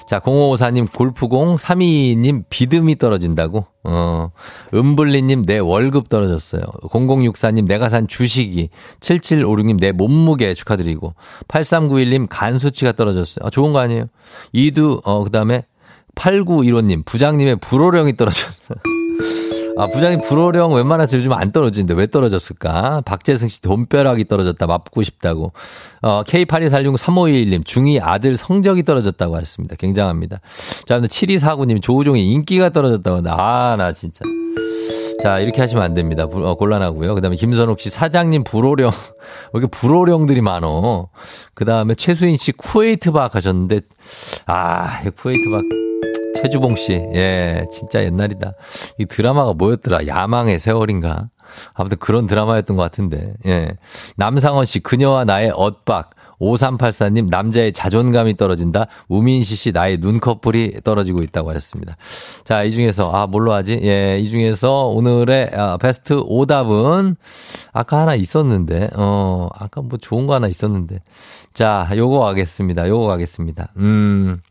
[0.07, 3.65] 자, 0554님 골프공, 32님 비듬이 떨어진다고?
[3.83, 4.29] 어,
[4.73, 6.61] 은블리님 내 월급 떨어졌어요.
[6.83, 11.15] 0064님 내가 산 주식이, 7756님 내 몸무게 축하드리고,
[11.47, 13.45] 8391님 간 수치가 떨어졌어요.
[13.47, 14.05] 아, 좋은 거 아니에요?
[14.53, 15.65] 이두, 어, 그 다음에
[16.15, 18.94] 8915님 부장님의 불호령이 떨어졌어요.
[19.77, 23.01] 아, 부장님 불호령 웬만해서 요즘 안 떨어지는데 왜 떨어졌을까?
[23.01, 24.65] 박재승 씨 돈벼락이 떨어졌다.
[24.65, 25.51] 맞고 싶다고.
[26.01, 29.75] 어, K82463521님 중2 아들 성적이 떨어졌다고 하셨습니다.
[29.75, 30.39] 굉장합니다.
[30.85, 33.23] 자, 7249님 조우종의 인기가 떨어졌다고.
[33.29, 34.21] 아, 나 진짜.
[35.21, 36.27] 자, 이렇게 하시면 안 됩니다.
[36.27, 37.13] 부- 어, 곤란하고요.
[37.15, 38.91] 그 다음에 김선욱 씨 사장님 불호령.
[39.51, 41.09] 왜 이렇게 불호령들이 많어.
[41.53, 43.81] 그 다음에 최수인 씨 쿠웨이트 박 하셨는데,
[44.45, 45.61] 아, 쿠웨이트 박.
[46.35, 48.53] 최주봉 씨, 예, 진짜 옛날이다.
[48.99, 50.07] 이 드라마가 뭐였더라?
[50.07, 51.29] 야망의 세월인가?
[51.73, 53.75] 아무튼 그런 드라마였던 것 같은데, 예.
[54.17, 56.11] 남상원 씨, 그녀와 나의 엇박.
[56.39, 58.87] 5384님, 남자의 자존감이 떨어진다.
[59.07, 61.95] 우민시 씨, 나의 눈꺼풀이 떨어지고 있다고 하셨습니다.
[62.43, 63.79] 자, 이 중에서, 아, 뭘로 하지?
[63.83, 67.15] 예, 이 중에서 오늘의 아, 베스트 오답은,
[67.71, 70.99] 아까 하나 있었는데, 어, 아까 뭐 좋은 거 하나 있었는데.
[71.53, 72.89] 자, 요거 가겠습니다.
[72.89, 73.69] 요거 가겠습니다.
[73.77, 74.41] 음,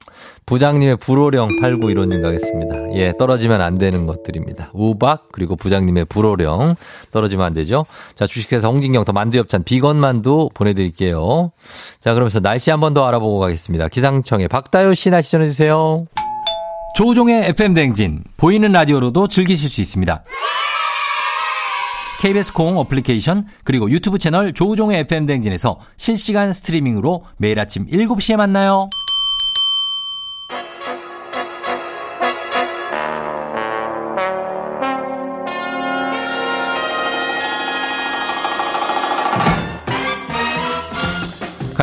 [0.46, 2.94] 부장님의 불호령 8915님 가겠습니다.
[2.96, 4.70] 예, 떨어지면 안 되는 것들입니다.
[4.74, 6.74] 우박, 그리고 부장님의 불호령.
[7.12, 7.86] 떨어지면 안 되죠.
[8.14, 11.50] 자, 주식회사 홍진경 더 만두엽찬 비건 만두 보내드릴게요.
[12.00, 13.88] 자, 그러면서 날씨 한 번 더 알아보고 가겠습니다.
[13.88, 16.06] 기상청의 박다효 씨 날씨 전해주세요.
[16.96, 20.22] 조우종의 FM 댕진 보이는 라디오로도 즐기실 수 있습니다.
[22.20, 28.88] KBS 콩 어플리케이션 그리고 유튜브 채널 조우종의 FM 댕진에서 실시간 스트리밍으로 매일 아침 7시에 만나요.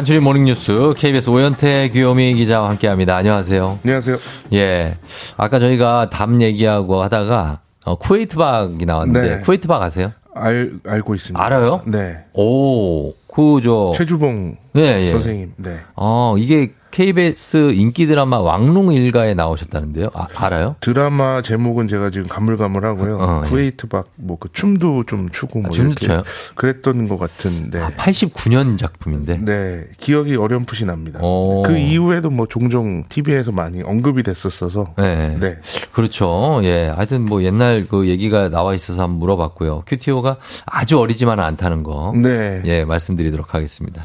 [0.02, 3.18] 간추린 모닝뉴스 KBS 오현태 귀요미 기자와 함께합니다.
[3.18, 3.80] 안녕하세요.
[3.84, 4.18] 안녕하세요.
[4.54, 4.98] 예,
[5.38, 9.42] 아까 저희가 담 얘기하고 하다가 어, 쿠웨이트박이 나왔는데 네.
[9.42, 10.12] 쿠웨이트박 아세요?
[10.34, 11.46] 알, 알고 있습니다.
[11.46, 11.84] 알아요?
[11.86, 12.18] 네.
[12.34, 15.12] 오, 그저 최주봉 예, 예.
[15.12, 15.54] 선생님.
[15.58, 15.78] 네.
[15.96, 20.10] 어, 이게 KBS 인기 드라마 왕릉 일가에 나오셨다는데요.
[20.14, 20.76] 아, 알아요?
[20.82, 23.18] 드라마 제목은 제가 지금 가물가물하고요.
[23.18, 23.50] 어, 예.
[23.50, 26.24] 쿠웨이트 박 뭐 그 춤도 좀 추고 뭐 아, 춤도 이렇게 춰요?
[26.56, 27.80] 그랬던 것 같은데.
[27.80, 29.38] 아, 89년 작품인데.
[29.38, 31.20] 네, 기억이 어렴풋이 납니다.
[31.22, 31.64] 어.
[31.66, 34.94] 그 이후에도 뭐 종종 TV에서 많이 언급이 됐었어서.
[34.98, 35.38] 네.
[35.40, 35.58] 네.
[35.92, 36.60] 그렇죠.
[36.64, 36.88] 예.
[36.88, 39.84] 하여튼 뭐 옛날 그 얘기가 나와 있어서 한번 물어봤고요.
[39.88, 42.14] 큐티오가 아주 어리지만은 않다는 거.
[42.16, 42.62] 네.
[42.66, 44.04] 예, 말씀드리도록 하겠습니다.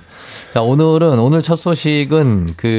[0.53, 2.76] 자, 오늘은, 오늘 첫 소식은 그,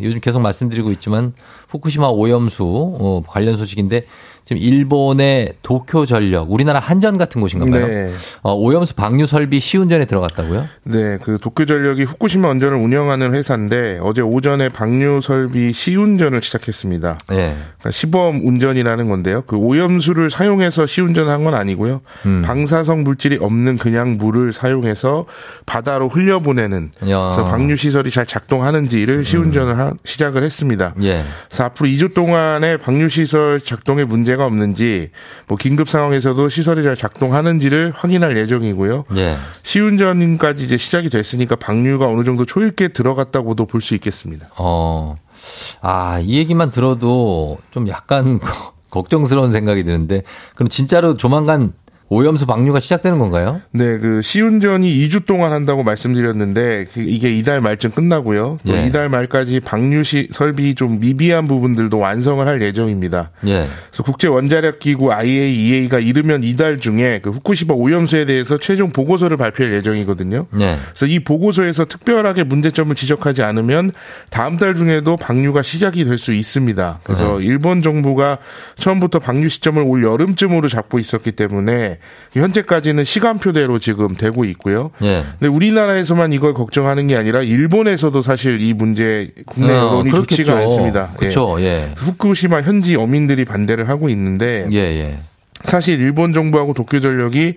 [0.00, 1.34] 요즘 계속 말씀드리고 있지만,
[1.68, 4.06] 후쿠시마 오염수, 어, 관련 소식인데,
[4.44, 7.86] 지금 일본의 도쿄 전력, 우리나라 한전 같은 곳인가 봐요.
[7.86, 8.12] 네.
[8.42, 10.66] 어, 오염수 방류 설비 시운전에 들어갔다고요?
[10.84, 17.18] 네, 그 도쿄 전력이 후쿠시마 원전을 운영하는 회사인데 어제 오전에 방류 설비 시운전을 시작했습니다.
[17.30, 17.34] 예.
[17.36, 19.42] 그러니까 시범 운전이라는 건데요.
[19.46, 22.00] 그 오염수를 사용해서 시운전한 건 아니고요.
[22.26, 22.42] 음.
[22.44, 25.26] 방사성 물질이 없는 그냥 물을 사용해서
[25.66, 27.18] 바다로 흘려보내는 야.
[27.30, 30.94] 그래서 방류 시설이 잘 작동하는지를 시운전을 하- 시작을 했습니다.
[31.02, 31.22] 예.
[31.48, 35.10] 그래서 앞으로 2주 동안에 방류 시설 작동에 문제 가 없는지
[35.46, 39.04] 뭐 긴급 상황에서도 시설이 잘 작동하는지를 확인할 예정이고요.
[39.16, 39.36] 예.
[39.62, 44.46] 시운전까지 이제 시작이 됐으니까 방류가 어느 정도 초읽게 들어갔다고도 볼 수 있겠습니다.
[44.56, 45.16] 어,
[45.80, 48.38] 아, 이 얘기만 들어도 좀 약간
[48.90, 50.22] 걱정스러운 생각이 드는데,
[50.54, 51.72] 그럼 진짜로 조만간
[52.08, 53.60] 오염수 방류가 시작되는 건가요?
[53.72, 58.58] 네, 그 시운전이 2주 동안 한다고 말씀드렸는데 그 이게 이달 말쯤 끝나고요.
[58.66, 58.86] 또 예.
[58.86, 63.30] 이달 말까지 방류시 설비 좀 미비한 부분들도 완성을 할 예정입니다.
[63.46, 63.66] 예.
[63.90, 69.72] 그래서 국제 원자력 기구 IAEA가 이르면 이달 중에 그 후쿠시마 오염수에 대해서 최종 보고서를 발표할
[69.74, 70.46] 예정이거든요.
[70.52, 70.78] 네.
[70.90, 73.90] 그래서 이 보고서에서 특별하게 문제점을 지적하지 않으면
[74.30, 77.00] 다음 달 중에도 방류가 시작이 될 수 있습니다.
[77.02, 77.46] 그래서 네.
[77.46, 78.38] 일본 정부가
[78.76, 81.98] 처음부터 방류 시점을 올 여름쯤으로 잡고 있었기 때문에
[82.34, 84.90] 현재까지는 시간표대로 지금 되고 있고요.
[85.02, 85.24] 예.
[85.38, 91.10] 근데 우리나라에서만 이걸 걱정하는 게 아니라 일본에서도 사실 이 문제 국내 어, 여론이 좋지가 않습니다.
[91.14, 91.16] 예.
[91.18, 91.60] 그렇죠.
[91.60, 91.92] 예.
[91.96, 95.18] 후쿠시마 현지 어민들이 반대를 하고 있는데 예, 예.
[95.64, 97.54] 사실 일본 정부하고 도쿄 전력이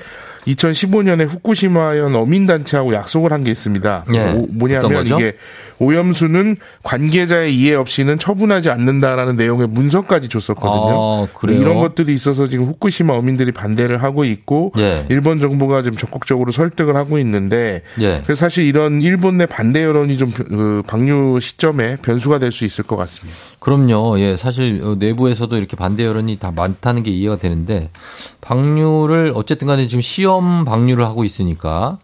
[0.47, 4.05] 2015년에 후쿠시마현 어민단체하고 약속을 한 게 있습니다.
[4.13, 4.19] 예.
[4.31, 5.05] 오- 뭐냐면?
[5.05, 5.33] 이게
[5.77, 11.27] 오염수는 관계자의 이해 없이는 처분하지 않는다라는 내용의 문서까지 줬었거든요.
[11.27, 11.59] 아, 그래요?
[11.59, 15.05] 이런 것들이 있어서 지금 후쿠시마 어민들이 반대를 하고 있고 예.
[15.09, 18.21] 일본 정부가 지금 적극적으로 설득을 하고 있는데 예.
[18.23, 22.85] 그래서 사실 이런 일본 내 반대 여론이 좀 그, 방류 시점에 변수가 될 수 있을
[22.85, 23.37] 것 같습니다.
[23.59, 24.17] 그럼요.
[24.19, 27.89] 예, 사실 어, 내부에서도 이렇게 반대 여론이 다 많다는 게 이해가 되는데
[28.39, 31.97] 방류를 어쨌든 간에 지금 시험 방류를 하고 있으니까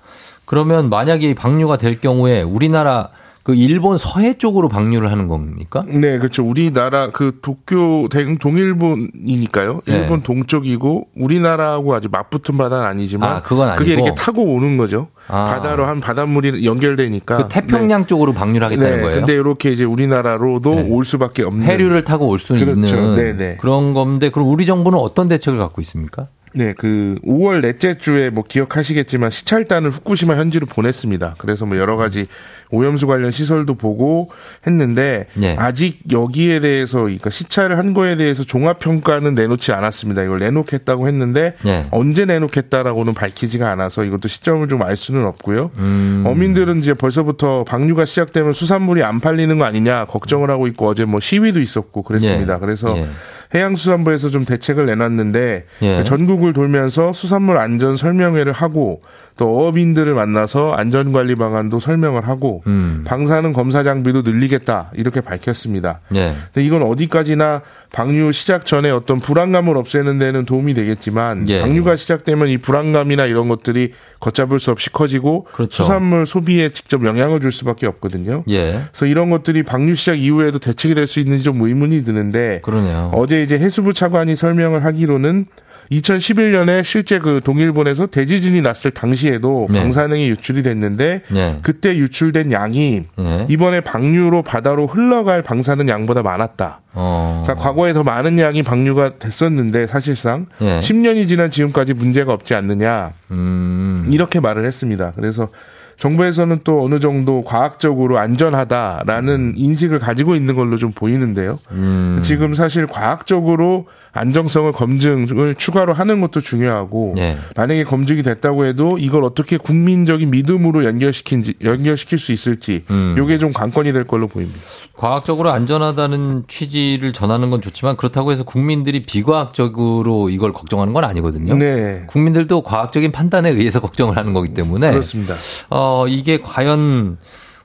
[0.46, 3.10] 그러면 만약에 이 방류가 될 경우에 우리나라
[3.44, 5.84] 그 일본 서해 쪽으로 방류를 하는 겁니까?
[5.88, 6.46] 네, 그렇죠.
[6.46, 9.82] 우리나라 그 도쿄 대- 동일본이니까요.
[9.88, 9.96] 네.
[9.98, 14.06] 일본 동쪽이고 우리나라하고 아주 맞붙은 바다는 아니지만 아, 그건 그게 아니고?
[14.08, 15.08] 이렇게 타고 오는 거죠.
[15.28, 15.46] 아.
[15.46, 18.76] 바다로 한 바닷물이 연결되니까 그 태평양 쪽으로 방류를 네.
[18.76, 19.18] 하겠다는 네, 거예요.
[19.22, 20.88] 근데 이렇게 이제 우리나라로도 네.
[20.90, 22.72] 올 수밖에 없는 해류를 타고 올수 그렇죠.
[22.80, 23.58] 있는 네네.
[23.60, 26.28] 그런 건데 그럼 우리 정부는 어떤 대책을 갖고 있습니까?
[26.54, 31.36] 네, 그 5월 넷째 주에 뭐 기억하시겠지만 시찰단을 후쿠시마 현지로 보냈습니다.
[31.38, 32.26] 그래서 뭐 여러 가지
[32.74, 34.30] 오염수 관련 시설도 보고
[34.66, 35.56] 했는데 네.
[35.60, 40.24] 아직 여기에 대해서 그러니까 시찰을 한 거에 대해서 종합 평가는 내놓지 않았습니다.
[40.24, 41.86] 이걸 내놓겠다고 했는데 네.
[41.92, 45.70] 언제 내놓겠다라고는 밝히지가 않아서 이것도 시점을 좀 알 수는 없고요.
[45.78, 46.24] 음.
[46.26, 51.20] 어민들은 이제 벌써부터 방류가 시작되면 수산물이 안 팔리는 거 아니냐 걱정을 하고 있고 어제 뭐
[51.20, 52.56] 시위도 있었고 그랬습니다.
[52.56, 52.60] 예.
[52.60, 53.08] 그래서 예.
[53.54, 56.04] 해양수산부에서 좀 대책을 내놨는데 예.
[56.04, 59.02] 전국을 돌면서 수산물 안전 설명회를 하고
[59.38, 63.04] 또 어업인들을 만나서 안전관리 방안도 설명을 하고 음.
[63.06, 66.02] 방사능 검사 장비도 늘리겠다 이렇게 밝혔습니다.
[66.16, 66.34] 예.
[66.54, 67.62] 근데 이건 어디까지나
[67.92, 71.62] 방류 시작 전에 어떤 불안감을 없애는 데는 도움이 되겠지만 예.
[71.62, 75.84] 방류가 시작되면 이 불안감이나 이런 것들이 걷잡을 수 없이 커지고 그렇죠.
[75.84, 78.44] 수산물 소비에 직접 영향을 줄 수밖에 없거든요.
[78.50, 78.84] 예.
[78.92, 83.12] 그래서 이런 것들이 방류 시작 이후에도 대책이 될 수 있는지 좀 의문이 드는데 그러네요.
[83.14, 85.46] 어제 이제 해수부 차관이 설명을 하기로는
[85.92, 89.82] 2011년에 실제 그 동일본에서 대지진이 났을 당시에도 네.
[89.82, 91.60] 방사능이 유출이 됐는데 예.
[91.62, 93.46] 그때 유출된 양이 예.
[93.50, 96.82] 이번에 방류로 바다로 흘러갈 방사능 양보다 많았다.
[96.94, 97.44] 어.
[97.44, 100.80] 그러니까 과거에 더 많은 양이 방류가 됐었는데 사실상 예.
[100.80, 104.08] 10년이 지난 지금까지 문제가 없지 않느냐 음.
[104.10, 105.12] 이렇게 말을 했습니다.
[105.16, 105.50] 그래서
[105.98, 111.60] 정부에서는 또 어느 정도 과학적으로 안전하다라는 인식을 가지고 있는 걸로 좀 보이는데요.
[111.72, 112.22] 음.
[112.24, 117.38] 지금 사실 과학적으로 안정성을 검증을 추가로 하는 것도 중요하고 예.
[117.56, 123.16] 만약에 검증이 됐다고 해도 이걸 어떻게 국민적인 믿음으로 연결시킨지 연결시킬 수 있을지 음.
[123.18, 124.60] 요게 좀 관건이 될 걸로 보입니다.
[124.94, 131.56] 과학적으로 안전하다는 취지를 전하는 건 좋지만 그렇다고 해서 국민들이 비과학적으로 이걸 걱정하는 건 아니거든요.
[131.56, 132.04] 네.
[132.08, 135.36] 국민들도 과학적인 판단에 의해서 걱정을 하는 거기 때문에 그렇습니다.
[135.70, 137.18] 어, 이게 과연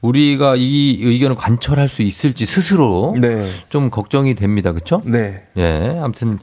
[0.07, 3.47] 우리가 이 의견을 관철할 수 있을지 스스로 네.
[3.69, 4.73] 좀 걱정이 됩니다.
[4.73, 5.03] 그렇죠?
[5.05, 5.43] 네.
[5.57, 5.99] 예.
[6.01, 6.39] 아무튼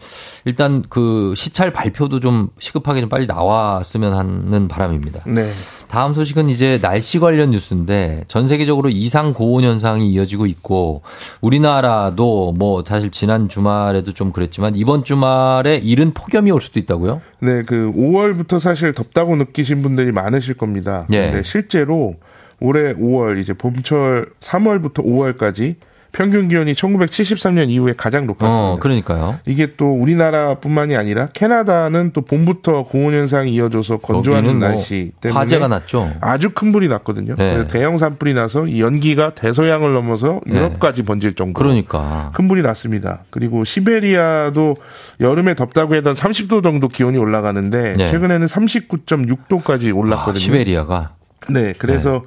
[0.46, 5.24] 일단 그 시찰 발표도 좀 시급하게 좀 빨리 나왔으면 하는 바람입니다.
[5.28, 5.50] 네.
[5.88, 11.04] 다음 소식은 이제 날씨 관련 뉴스인데 전 세계적으로 이상 고온 현상이 이어지고 있고
[11.42, 17.22] 우리나라도 뭐 사실 지난 주말에도 좀 그랬지만 이번 주말에 이른 폭염이 올 수도 있다고요?
[17.40, 21.06] 네, 그 5월부터 사실 덥다고 느끼신 분들이 많으실 겁니다.
[21.12, 21.28] 예.
[21.28, 22.16] 근데 실제로
[22.60, 25.76] 올해 5월 이제 봄철 3월부터 5월까지
[26.14, 28.56] 평균 기온이 1973년 이후에 가장 높았습니다.
[28.56, 29.40] 어, 그러니까요.
[29.48, 35.40] 이게 또 우리나라뿐만이 아니라 캐나다는 또 봄부터 고온 현상이 이어져서 건조한 여기는 뭐 날씨 때문에
[35.40, 36.12] 화재가 났죠.
[36.22, 37.36] 아주 큰 불이 났거든요.
[37.36, 37.54] 네.
[37.54, 42.32] 그래서 대형 산불이 나서 이 연기가 대서양을 넘어서 유럽까지 번질 정도로 그러니까.
[42.36, 43.24] 큰 불이 났습니다.
[43.32, 44.76] 그리고 시베리아도
[45.20, 48.08] 여름에 덥다고 해던 30도 정도 기온이 올라가는데 네.
[48.08, 50.40] 최근에는 39.6도까지 아, 올랐거든요.
[50.40, 51.16] 시베리아가
[51.50, 52.26] 네, 그래서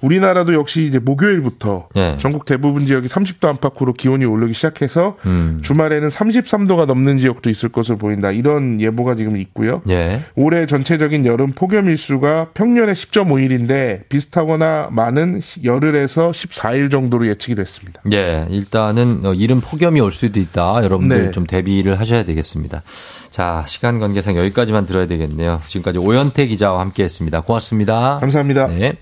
[0.00, 2.16] 우리나라도 역시 이제 목요일부터 네.
[2.20, 5.60] 전국 대부분 지역이 30도 안팎으로 기온이 오르기 시작해서 음.
[5.62, 8.30] 주말에는 33도가 넘는 지역도 있을 것으로 보인다.
[8.30, 9.82] 이런 예보가 지금 있고요.
[9.88, 10.22] 예.
[10.36, 18.00] 올해 전체적인 여름 폭염 일수가 평년에 10.5일인데 비슷하거나 많은 시- 열흘에서 14일 정도로 예측이 됐습니다.
[18.12, 20.84] 예, 일단은 어, 이른 폭염이 올 수도 있다.
[20.84, 21.30] 여러분들 네.
[21.32, 22.82] 좀 대비를 하셔야 되겠습니다.
[23.30, 25.60] 자, 시간 관계상 여기까지만 들어야 되겠네요.
[25.66, 27.40] 지금까지 오현태 기자와 함께 했습니다.
[27.40, 28.18] 고맙습니다.
[28.20, 28.66] 감사합니다.
[28.68, 28.94] 네.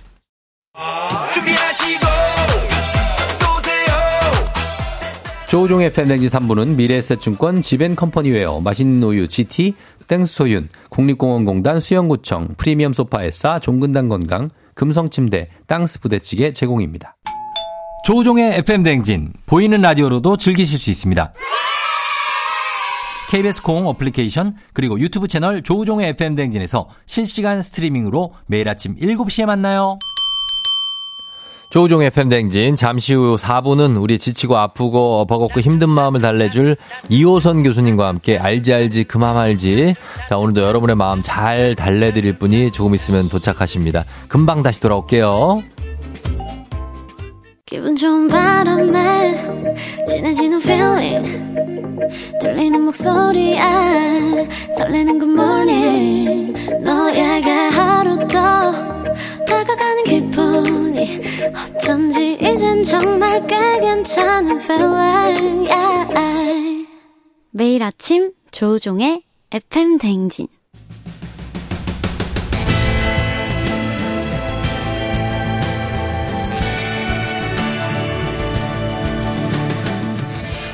[5.49, 9.75] 조우종의 팬데믹 3부는 미래에셋증권 지벤컴퍼니웨어 맛있는 우유 GT
[10.09, 17.17] 땡스소윤 국립공원공단 수영구청 프리미엄 소파에싸 종근당 건강 금성침대 땅스 부대찌개 제공입니다.
[18.05, 21.33] 조우종의 FM 댕진 보이는 라디오로도 즐기실 수 있습니다.
[23.31, 29.99] KBS 콩 어플리케이션 그리고 유튜브 채널 조우종의 FM 댕진에서 실시간 스트리밍으로 매일 아침 7시에 만나요.
[31.77, 36.79] 조우종의 팬댕진 잠시 후 4부는 우리 지치고 아프고 버겁고 힘든 마음을 달래줄
[37.11, 39.93] 이호선 교수님과 함께 알지 알지 그만 알지.
[40.27, 44.07] 자 오늘도 여러분의 마음 잘 달래드릴 분이 조금 있으면 도착하십니다.
[44.27, 45.63] 금방 다시 돌아올게요.
[47.67, 49.35] 기분 좋은 바람에
[50.07, 51.61] 진해지는 feeling
[52.41, 53.61] 들리는 목소리에
[54.79, 56.55] 설레는 good morning.
[56.83, 58.16] 너에게 하루
[64.17, 66.87] 꽤 괜찮은 feeling yeah.
[67.51, 70.47] 매일 아침 조종의 FM 댕진.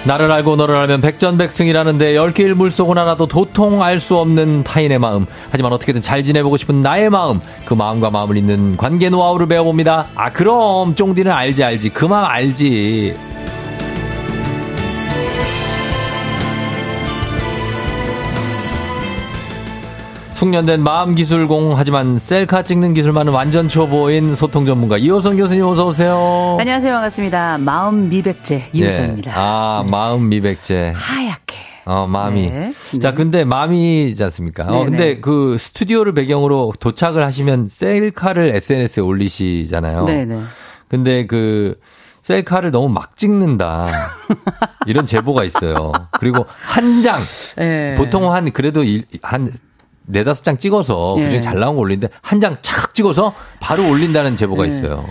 [0.05, 5.27] 나를 알고 너를 알면 백전백승이라는데 열길 물속은 하나도 도통 알 수 없는 타인의 마음.
[5.51, 10.09] 하지만 어떻게든 잘 지내보고 싶은 나의 마음 그 마음과 마음을 잇는 관계 노하우를 배워봅니다.
[10.17, 11.91] 아 그럼 쫑디는 알지 알지.
[11.91, 13.17] 그 마음 알지
[20.47, 26.57] 숙련된 마음 기술공 하지만 셀카 찍는 기술만은 완전 초보인 소통 전문가 이호선 교수님 어서 오세요.
[26.59, 26.95] 안녕하세요.
[26.95, 27.59] 반갑습니다.
[27.59, 29.31] 마음 미백제 이우선입니다.
[29.31, 29.35] 예.
[29.37, 30.95] 아 마음 미백제.
[30.97, 31.57] 하얗게.
[31.85, 32.51] 어 마음이.
[32.51, 32.73] 네.
[33.01, 34.65] 자 근데 마음이지 않습니까?
[34.65, 35.21] 어 네, 근데 네.
[35.21, 40.07] 그 스튜디오를 배경으로 도착을 하시면 셀카를 SNS에 올리시잖아요.
[40.07, 40.41] 네네.
[40.89, 41.79] 근데 그
[42.23, 43.87] 셀카를 너무 막 찍는다.
[44.87, 45.93] 이런 제보가 있어요.
[46.19, 47.21] 그리고 한 장.
[47.59, 47.95] 네.
[47.95, 49.49] 보통 한 그래도 일- 한
[50.13, 51.23] 네다섯 장 찍어서 예.
[51.25, 54.69] 그중에 잘 나온 거 올리는데 한 장 착 찍어서 바로 올린다는 제보가 네.
[54.69, 55.05] 있어요.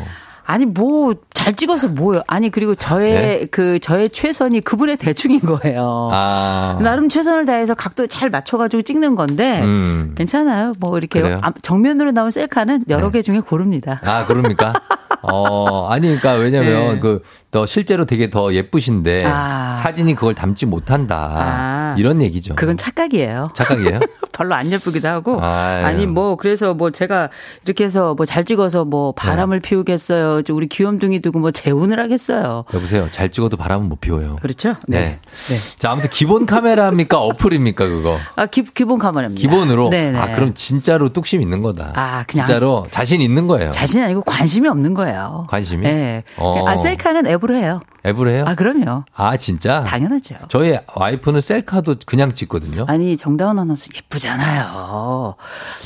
[0.45, 2.21] 아니 뭐 잘 찍어서 뭐요?
[2.27, 3.45] 아니 그리고 저의 네.
[3.49, 6.09] 그 저의 최선이 그분의 대충인 거예요.
[6.11, 6.77] 아.
[6.81, 10.13] 나름 최선을 다해서 각도 잘 맞춰가지고 찍는 건데 음.
[10.15, 10.73] 괜찮아요.
[10.79, 11.39] 뭐 이렇게 그래요?
[11.41, 13.11] 앞- 정면으로 나온 셀카는 여러 네.
[13.13, 14.01] 개 중에 고릅니다.
[14.05, 14.73] 아, 그럽니까?
[15.23, 16.99] 어, 아니, 그러니까 왜냐면 네.
[16.99, 17.21] 그,
[17.51, 19.75] 더 실제로 되게 더 예쁘신데 아.
[19.75, 21.33] 사진이 그걸 담지 못한다.
[21.35, 21.95] 아.
[21.97, 22.55] 이런 얘기죠.
[22.55, 23.49] 그건 착각이에요.
[23.53, 23.99] 착각이에요?
[24.31, 25.85] 별로 안 예쁘기도 하고 아유.
[25.85, 27.29] 아니 뭐 그래서 뭐 제가
[27.65, 29.67] 이렇게 해서 뭐 잘 찍어서 뭐 바람을 네.
[29.69, 30.43] 피우겠어요.
[30.43, 32.63] 저 우리 귀염둥이 두고 뭐 재혼을 하겠어요.
[32.73, 33.09] 여보세요.
[33.11, 34.37] 잘 찍어도 바람은 못 피워요.
[34.41, 34.75] 그렇죠?
[34.87, 35.19] 네.
[35.49, 35.57] 네.
[35.77, 37.19] 자, 아무튼 기본 카메라입니까?
[37.19, 38.17] 어플입니까, 그거?
[38.37, 39.41] 아 기, 기본 카메라입니다.
[39.41, 39.89] 기본으로?
[39.89, 40.17] 네네.
[40.17, 41.91] 아, 그럼 진짜로 뚝심 있는 거다.
[41.97, 43.71] 아, 그냥- 진짜로 자신 있는 거예요.
[43.71, 45.45] 자신 아니고 관심이 없는 거예요.
[45.49, 45.83] 관심이?
[45.83, 46.23] 네.
[46.37, 46.65] 어.
[46.69, 47.81] 아 셀카는 앱 으로 해요.
[48.05, 48.43] 앱으로 해요?
[48.47, 49.03] 아, 그럼요.
[49.15, 49.83] 아, 진짜?
[49.83, 50.35] 당연하죠.
[50.47, 52.85] 저희 와이프는 셀카도 그냥 찍거든요.
[52.87, 55.35] 아니, 정다운 아나운서 예쁘잖아요.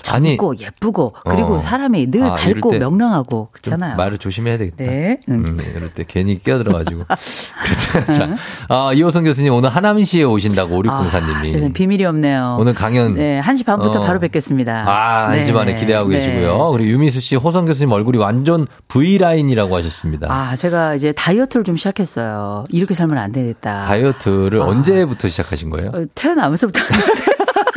[0.02, 1.60] 젊고 예쁘고 그리고 어.
[1.60, 3.98] 사람이 늘 아, 밝고 때 명랑하고 좀 그렇잖아요.
[3.98, 4.78] 말을 조심해야 되겠다.
[4.78, 5.20] 네.
[5.30, 5.46] 음.
[5.46, 7.04] 음, 이럴 때 괜히 끼어들어가지고.
[7.64, 8.36] 그래서 자,
[8.70, 11.52] 아, 이호성 교수님 오늘 하남시에 오신다고 아, 5604님이.
[11.52, 12.58] 세상 비밀이 없네요.
[12.60, 13.16] 오늘 강연.
[13.16, 14.04] 네, 1시 반부터 어.
[14.06, 14.86] 바로 뵙겠습니다.
[14.88, 15.38] 아, 네.
[15.38, 16.20] 한시 반에 기대하고 네.
[16.20, 16.72] 계시고요.
[16.72, 20.28] 그리고 유미수 씨, 호성 교수님 얼굴이 완전 V라인이라고 하셨습니다.
[20.32, 22.05] 아, 제가 이제 다이어트를 좀 시작했어요.
[22.70, 23.86] 이렇게 살면 안 되겠다.
[23.86, 24.66] 다이어트를 아.
[24.66, 25.92] 언제부터 시작하신 거예요?
[25.94, 26.80] 어, 태어나면서부터.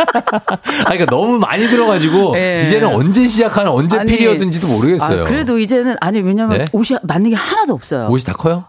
[0.09, 2.62] 아, 그러니까 너무 많이 들어가지고 예.
[2.64, 5.22] 이제는 언제 시작하는 언제 아니, 피리어든지도 모르겠어요.
[5.22, 6.64] 아, 그래도 이제는 아니 왜냐면 네?
[6.72, 8.09] 옷이 맞는 게 하나도 없어요.
[8.09, 8.64] 옷이 다 커요?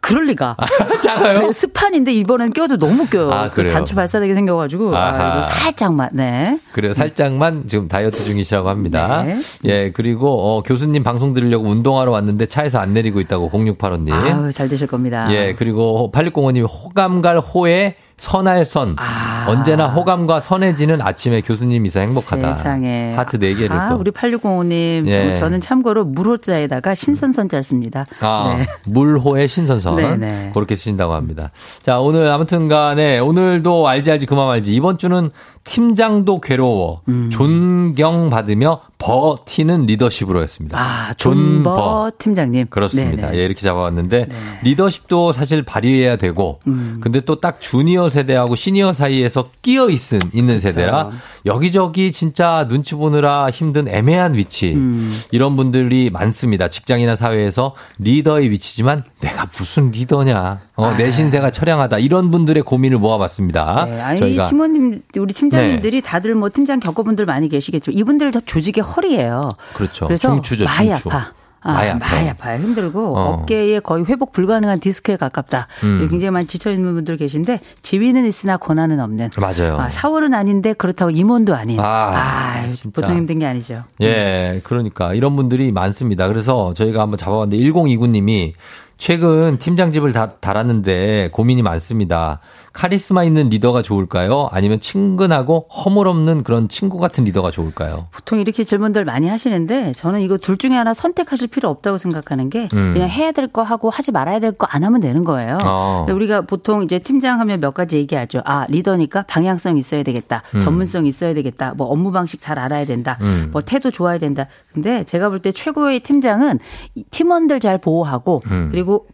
[0.00, 0.56] 그럴 리가.
[1.02, 1.50] 작아요?
[1.50, 3.32] 스판인데 이번엔 껴도 너무 껴요.
[3.32, 3.72] 아, 그 그래요?
[3.72, 6.10] 단추 발사되게 생겨가지고 아, 살짝만.
[6.12, 6.58] 네.
[6.72, 6.92] 그래요.
[6.92, 9.22] 살짝만 지금 다이어트 중이시라고 합니다.
[9.24, 9.40] 네.
[9.64, 10.28] 예, 그리고
[10.58, 14.12] 어, 교수님 방송 들으려고 운동하러 왔는데 차에서 안 내리고 있다고 0685님.
[14.12, 15.26] 아우 잘 되실 겁니다.
[15.32, 18.96] 예, 그리고 8605님이 호감갈 호에 선할선.
[18.98, 19.46] 아.
[19.48, 22.54] 언제나 호감과 선해지는 아침에 교수님 있어 행복하다.
[22.54, 23.14] 세상에.
[23.14, 23.96] 하트 4개를 아, 또.
[23.96, 25.06] 우리 8605님.
[25.06, 25.34] 예.
[25.34, 28.06] 저는 참고로 물호자에다가 신선선자를 씁니다.
[28.20, 28.66] 아, 네.
[28.84, 29.96] 물호의 신선선.
[29.96, 30.50] 네네.
[30.52, 31.50] 그렇게 쓰신다고 합니다.
[31.82, 34.74] 자, 오늘 아무튼 간에 오늘도 알지 알지 그만 알지.
[34.74, 35.30] 이번 주는
[35.72, 37.02] 팀장도 괴로워.
[37.08, 37.28] 음.
[37.30, 40.76] 존경받으며 버티는 리더십으로 했습니다.
[40.76, 42.66] 아, 존버 팀장님.
[42.68, 43.28] 그렇습니다.
[43.28, 43.38] 네네.
[43.38, 44.28] 예, 이렇게 잡아왔는데
[44.64, 46.98] 리더십도 사실 발휘해야 되고 음.
[47.00, 51.10] 근데 또 딱 주니어 세대하고 시니어 사이에서 끼어 있은 있는 세대라
[51.46, 55.16] 여기저기 진짜 눈치 보느라 힘든 애매한 위치 음.
[55.30, 56.66] 이런 분들이 많습니다.
[56.66, 60.58] 직장이나 사회에서 리더의 위치지만 내가 무슨 리더냐.
[60.74, 61.98] 어, 내 신세가 처량하다.
[61.98, 63.84] 이런 분들의 고민을 모아봤습니다.
[63.86, 68.40] 네, 아니 저희가 팀원님 우리 팀장 님들이 다들 뭐 팀장 겪어분들 많이 계시겠지만 이분들 다
[68.44, 69.42] 조직의 허리예요.
[69.74, 70.06] 그렇죠.
[70.06, 71.08] 그래서 중추죠, 많이 중추.
[71.08, 71.32] 아파.
[71.60, 72.30] 아, 많이 많이, 아파요.
[72.30, 72.62] 아파요.
[72.62, 73.20] 힘들고 어.
[73.32, 75.66] 어깨에 거의 회복 불가능한 디스크에 가깝다.
[75.82, 76.06] 음.
[76.08, 79.30] 굉장히 많이 지쳐 있는 분들 계신데 지위는 있으나 권한은 없는.
[79.36, 79.78] 맞아요.
[79.78, 81.80] 아, 사월은 아닌데 그렇다고 임원도 아닌.
[81.80, 82.72] 아, 아.
[82.92, 83.84] 보통 힘든 게 아니죠.
[84.00, 86.28] 예, 그러니까 이런 분들이 많습니다.
[86.28, 88.52] 그래서 저희가 한번 잡아봤는데 1029님이
[88.96, 92.40] 최근 팀장 집을 다, 달았는데 고민이 많습니다.
[92.72, 94.48] 카리스마 있는 리더가 좋을까요?
[94.52, 98.08] 아니면 친근하고 허물없는 그런 친구 같은 리더가 좋을까요?
[98.12, 102.68] 보통 이렇게 질문들 많이 하시는데 저는 이거 둘 중에 하나 선택하실 필요 없다고 생각하는 게
[102.74, 102.92] 음.
[102.94, 105.58] 그냥 해야 될 거 하고 하지 말아야 될 거 안 하면 되는 거예요.
[105.64, 106.06] 어.
[106.10, 108.42] 우리가 보통 이제 팀장 하면 몇 가지 얘기하죠.
[108.44, 110.42] 아, 리더니까 방향성 있어야 되겠다.
[110.54, 110.60] 음.
[110.60, 111.72] 전문성 있어야 되겠다.
[111.76, 113.16] 뭐 업무 방식 잘 알아야 된다.
[113.22, 113.48] 음.
[113.52, 114.46] 뭐 태도 좋아야 된다.
[114.74, 116.58] 근데 제가 볼 때 최고의 팀장은
[116.96, 118.68] 이 팀원들 잘 보호하고 음.
[118.70, 119.06] 그리고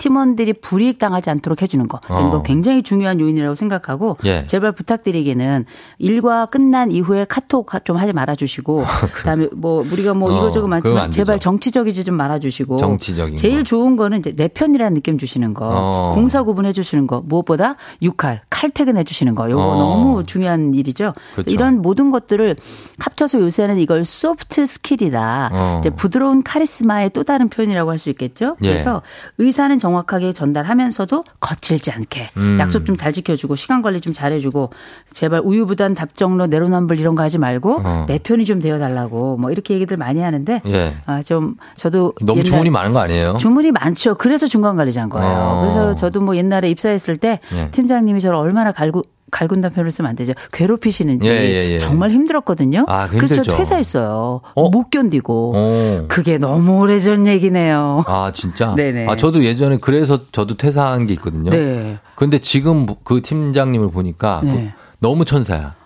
[0.00, 2.00] 팀원들이 불이익 당하지 않도록 해주는 거.
[2.08, 2.28] 저는 어.
[2.28, 4.46] 이거 굉장히 중요한 요인이라고 생각하고 예.
[4.46, 5.66] 제발 부탁드리기는
[5.98, 8.84] 일과 끝난 이후에 카톡 좀 하지 말아주시고
[9.14, 11.38] 그다음에 뭐 우리가 뭐 어, 이거저거 그건 많지만 안 제발.
[11.38, 13.62] 정치적이지 좀 말아주시고 정치적인 제일 거.
[13.64, 16.12] 좋은 거는 이제 내 편이라는 느낌 주시는 거 어.
[16.14, 19.76] 공사 구분해 주시는 거 무엇보다 육칼 칼퇴근해 주시는 거 요거 어.
[19.78, 21.12] 너무 중요한 일이죠.
[21.34, 21.50] 그렇죠.
[21.50, 22.56] 이런 모든 것들을
[22.98, 25.50] 합쳐서 요새는 이걸 soft skill이다.
[25.52, 25.80] 어.
[25.96, 28.56] 부드러운 카리스마의 또 다른 표현이라고 할 수 있겠죠.
[28.62, 28.68] 예.
[28.68, 29.02] 그래서
[29.36, 32.58] 의사는 정 확하게 전달하면서도 거칠지 않게 음.
[32.60, 34.70] 약속 좀 잘 지켜주고 시간 관리 좀 잘해주고
[35.12, 38.04] 제발 우유부단 답정로 내로남불 이런 거 하지 말고 어.
[38.06, 40.94] 내 편이 좀 되어달라고 뭐 이렇게 얘기들 많이 하는데 예.
[41.06, 43.36] 아좀 저도 너무 주문이 많은 거 아니에요?
[43.38, 44.16] 주문이 많죠.
[44.16, 45.28] 그래서 중간 관리자인 거예요.
[45.30, 45.60] 어.
[45.62, 47.70] 그래서 저도 뭐 옛날에 입사했을 때 예.
[47.70, 50.32] 팀장님이 저를 얼마나 갈구 갈군단 표현을 쓰면 안 되죠.
[50.52, 51.76] 괴롭히시는지 예, 예, 예.
[51.78, 52.84] 정말 힘들었거든요.
[52.88, 54.40] 아, 그 그래서 퇴사했어요.
[54.54, 54.70] 어?
[54.70, 55.52] 못 견디고.
[55.54, 56.04] 어.
[56.08, 58.04] 그게 너무 오래전 얘기네요.
[58.06, 58.74] 아, 진짜?
[58.74, 59.06] 네네.
[59.08, 61.50] 아, 저도 예전에 그래서 저도 퇴사한 게 있거든요.
[61.50, 61.98] 네.
[62.14, 64.74] 근데 지금 그 팀장님을 보니까 네.
[64.98, 65.79] 너무 천사야.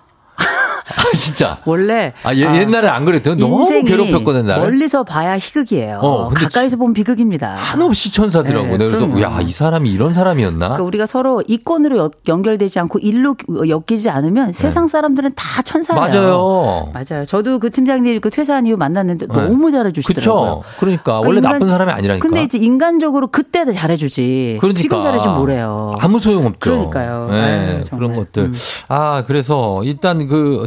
[0.97, 1.59] 아, 진짜.
[1.65, 3.37] 원래 아, 예, 아, 옛날에 안 그랬대요.
[3.37, 4.63] 너무 괴롭혔거든, 나를.
[4.65, 5.99] 멀리서 봐야 희극이에요.
[6.03, 7.55] 어, 가까이서 보면 비극입니다.
[7.55, 8.77] 한없이 천사더라고.
[8.77, 9.23] 네, 그래서.
[9.23, 10.59] 야, 이 사람이 이런 사람이었나?
[10.69, 16.05] 그러니까 우리가 서로 이권으로 연- 연결되지 않고 일로 엮이지 않으면 세상 사람들은 다 천사예요.
[16.07, 16.15] 네.
[16.21, 16.93] 맞아요.
[16.93, 17.25] 맞아요.
[17.25, 19.35] 저도 그 팀장님 그 퇴사한 이후 만났는데 네.
[19.35, 20.59] 너무 잘해주시더라고요.
[20.61, 20.63] 그쵸.
[20.81, 22.27] 그러니까 원래 인간- 나쁜 사람이 아니라니까.
[22.29, 24.59] 근데 이제 인간적으로 그때도 잘해주지.
[24.61, 24.79] 그러니까.
[24.81, 25.95] 지금 잘해주면 뭐래요.
[26.01, 26.59] 아무 소용 없죠.
[26.61, 27.29] 그러니까요.
[27.31, 27.81] 네, 아유.
[27.91, 28.43] 그런 것들.
[28.45, 28.55] 음.
[28.89, 30.67] 아, 그래서 일단 그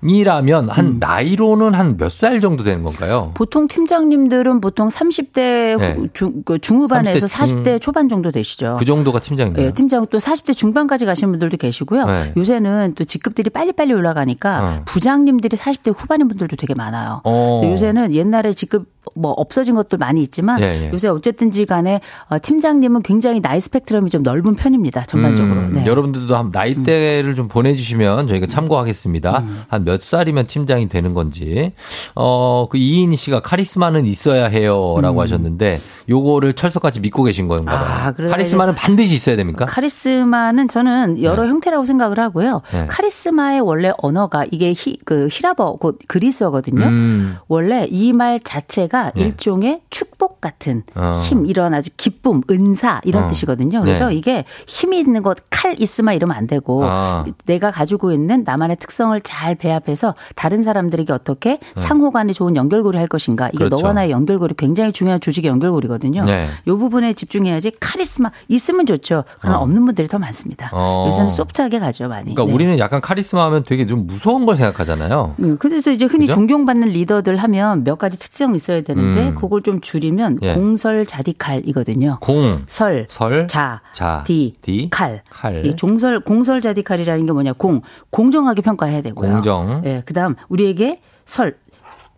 [0.00, 0.96] 팀장이라면 한 음.
[1.00, 3.30] 나이로는 한 몇 살 정도 되는 건가요?
[3.34, 5.34] 보통 팀장님들은 보통 30대
[5.78, 5.92] 네.
[5.94, 8.74] 후- 중, 그 중후반에서 30대 중- 40대 초반 정도 되시죠.
[8.78, 9.66] 그 정도가 팀장인가요?
[9.66, 12.04] 예, 팀장 또 40대 중반까지 가시는 분들도 계시고요.
[12.06, 12.32] 네.
[12.36, 14.82] 요새는 또 직급들이 빨리빨리 올라가니까 어.
[14.86, 17.20] 부장님들이 40대 후반인 분들도 되게 많아요.
[17.24, 17.60] 어.
[17.64, 20.90] 요새는 옛날에 직급 뭐 없어진 것도 많이 있지만 예, 예.
[20.92, 25.04] 요새 어쨌든지 간에 어, 팀장님은 굉장히 나이 스펙트럼이 좀 넓은 편입니다.
[25.04, 25.60] 전반적으로.
[25.60, 25.86] 음, 네.
[25.86, 29.38] 여러분들도 한 나이대를 좀 보내주시면 저희가 참고하겠습니다.
[29.40, 29.62] 음.
[29.68, 31.72] 한몇 살이면 팀장이 되는 건지.
[32.14, 38.14] 어, 그 이인 씨가 카리스마는 있어야 해요라고 하셨는데 요거를 철석같이 믿고 계신 건가 봐요.
[38.18, 38.26] 음.
[38.26, 39.64] 아, 카리스마는 반드시 있어야 됩니까?
[39.66, 42.62] 카리스마는 저는 여러 형태라고 생각을 하고요.
[42.72, 42.86] 네.
[42.86, 46.84] 카리스마의 원래 언어가 이게 히, 그 히라버 곧 그리스어거든요.
[46.86, 47.36] 음.
[47.48, 49.22] 원래 이 말 자체 가 네.
[49.22, 51.20] 일종의 축복 같은 어.
[51.22, 53.28] 힘 이런 아주 기쁨, 은사 이런 어.
[53.28, 53.82] 뜻이거든요.
[53.82, 54.16] 그래서 네.
[54.16, 57.24] 이게 힘이 있는 것 칼 있으마 이러면 안 되고 아.
[57.44, 61.58] 내가 가지고 있는 나만의 특성을 잘 배합해서 다른 사람들에게 어떻게 네.
[61.74, 63.48] 상호간에 좋은 연결고리 할 것인가.
[63.48, 63.76] 이게 그렇죠.
[63.76, 66.24] 너와 나의 연결고리 굉장히 중요한 조직의 연결고리거든요.
[66.24, 66.48] 네.
[66.66, 69.24] 이 부분에 집중해야지 카리스마 있으면 좋죠.
[69.40, 69.62] 그러나 어.
[69.62, 70.70] 없는 분들이 더 많습니다.
[70.72, 71.04] 어.
[71.08, 72.34] 요새는 소프트하게 가죠 많이.
[72.34, 72.52] 그러니까 네.
[72.54, 75.34] 우리는 약간 카리스마 하면 되게 좀 무서운 걸 생각하잖아요.
[75.40, 76.36] 음, 그래서 이제 흔히 그죠?
[76.36, 79.34] 존경받는 리더들 하면 몇 가지 특성이 있어야 되는데 음.
[79.34, 80.54] 그걸 좀 줄이면 예.
[80.54, 82.18] 공설자디칼이거든요.
[82.20, 85.22] 공, 설, 설, 자, 자, 디, 디, 칼.
[85.30, 85.64] 칼.
[85.66, 87.52] 이 종설 공설자디칼이라는 게 뭐냐?
[87.54, 89.30] 공 공정하게 평가해야 되고요.
[89.32, 89.82] 공정.
[89.84, 91.56] 예, 그다음 우리에게 설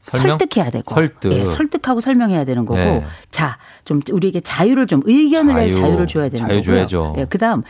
[0.00, 0.36] 설명?
[0.38, 1.32] 설득해야 되고 설득.
[1.32, 3.04] 예, 설득하고 설명해야 되는 거고 예.
[3.30, 5.82] 자좀 우리에게 자유를 좀 의견을 낼 자유.
[5.82, 6.74] 자유를 줘야 되는 자유 거고요.
[6.76, 7.14] 줘야죠.
[7.18, 7.62] 예, 그다음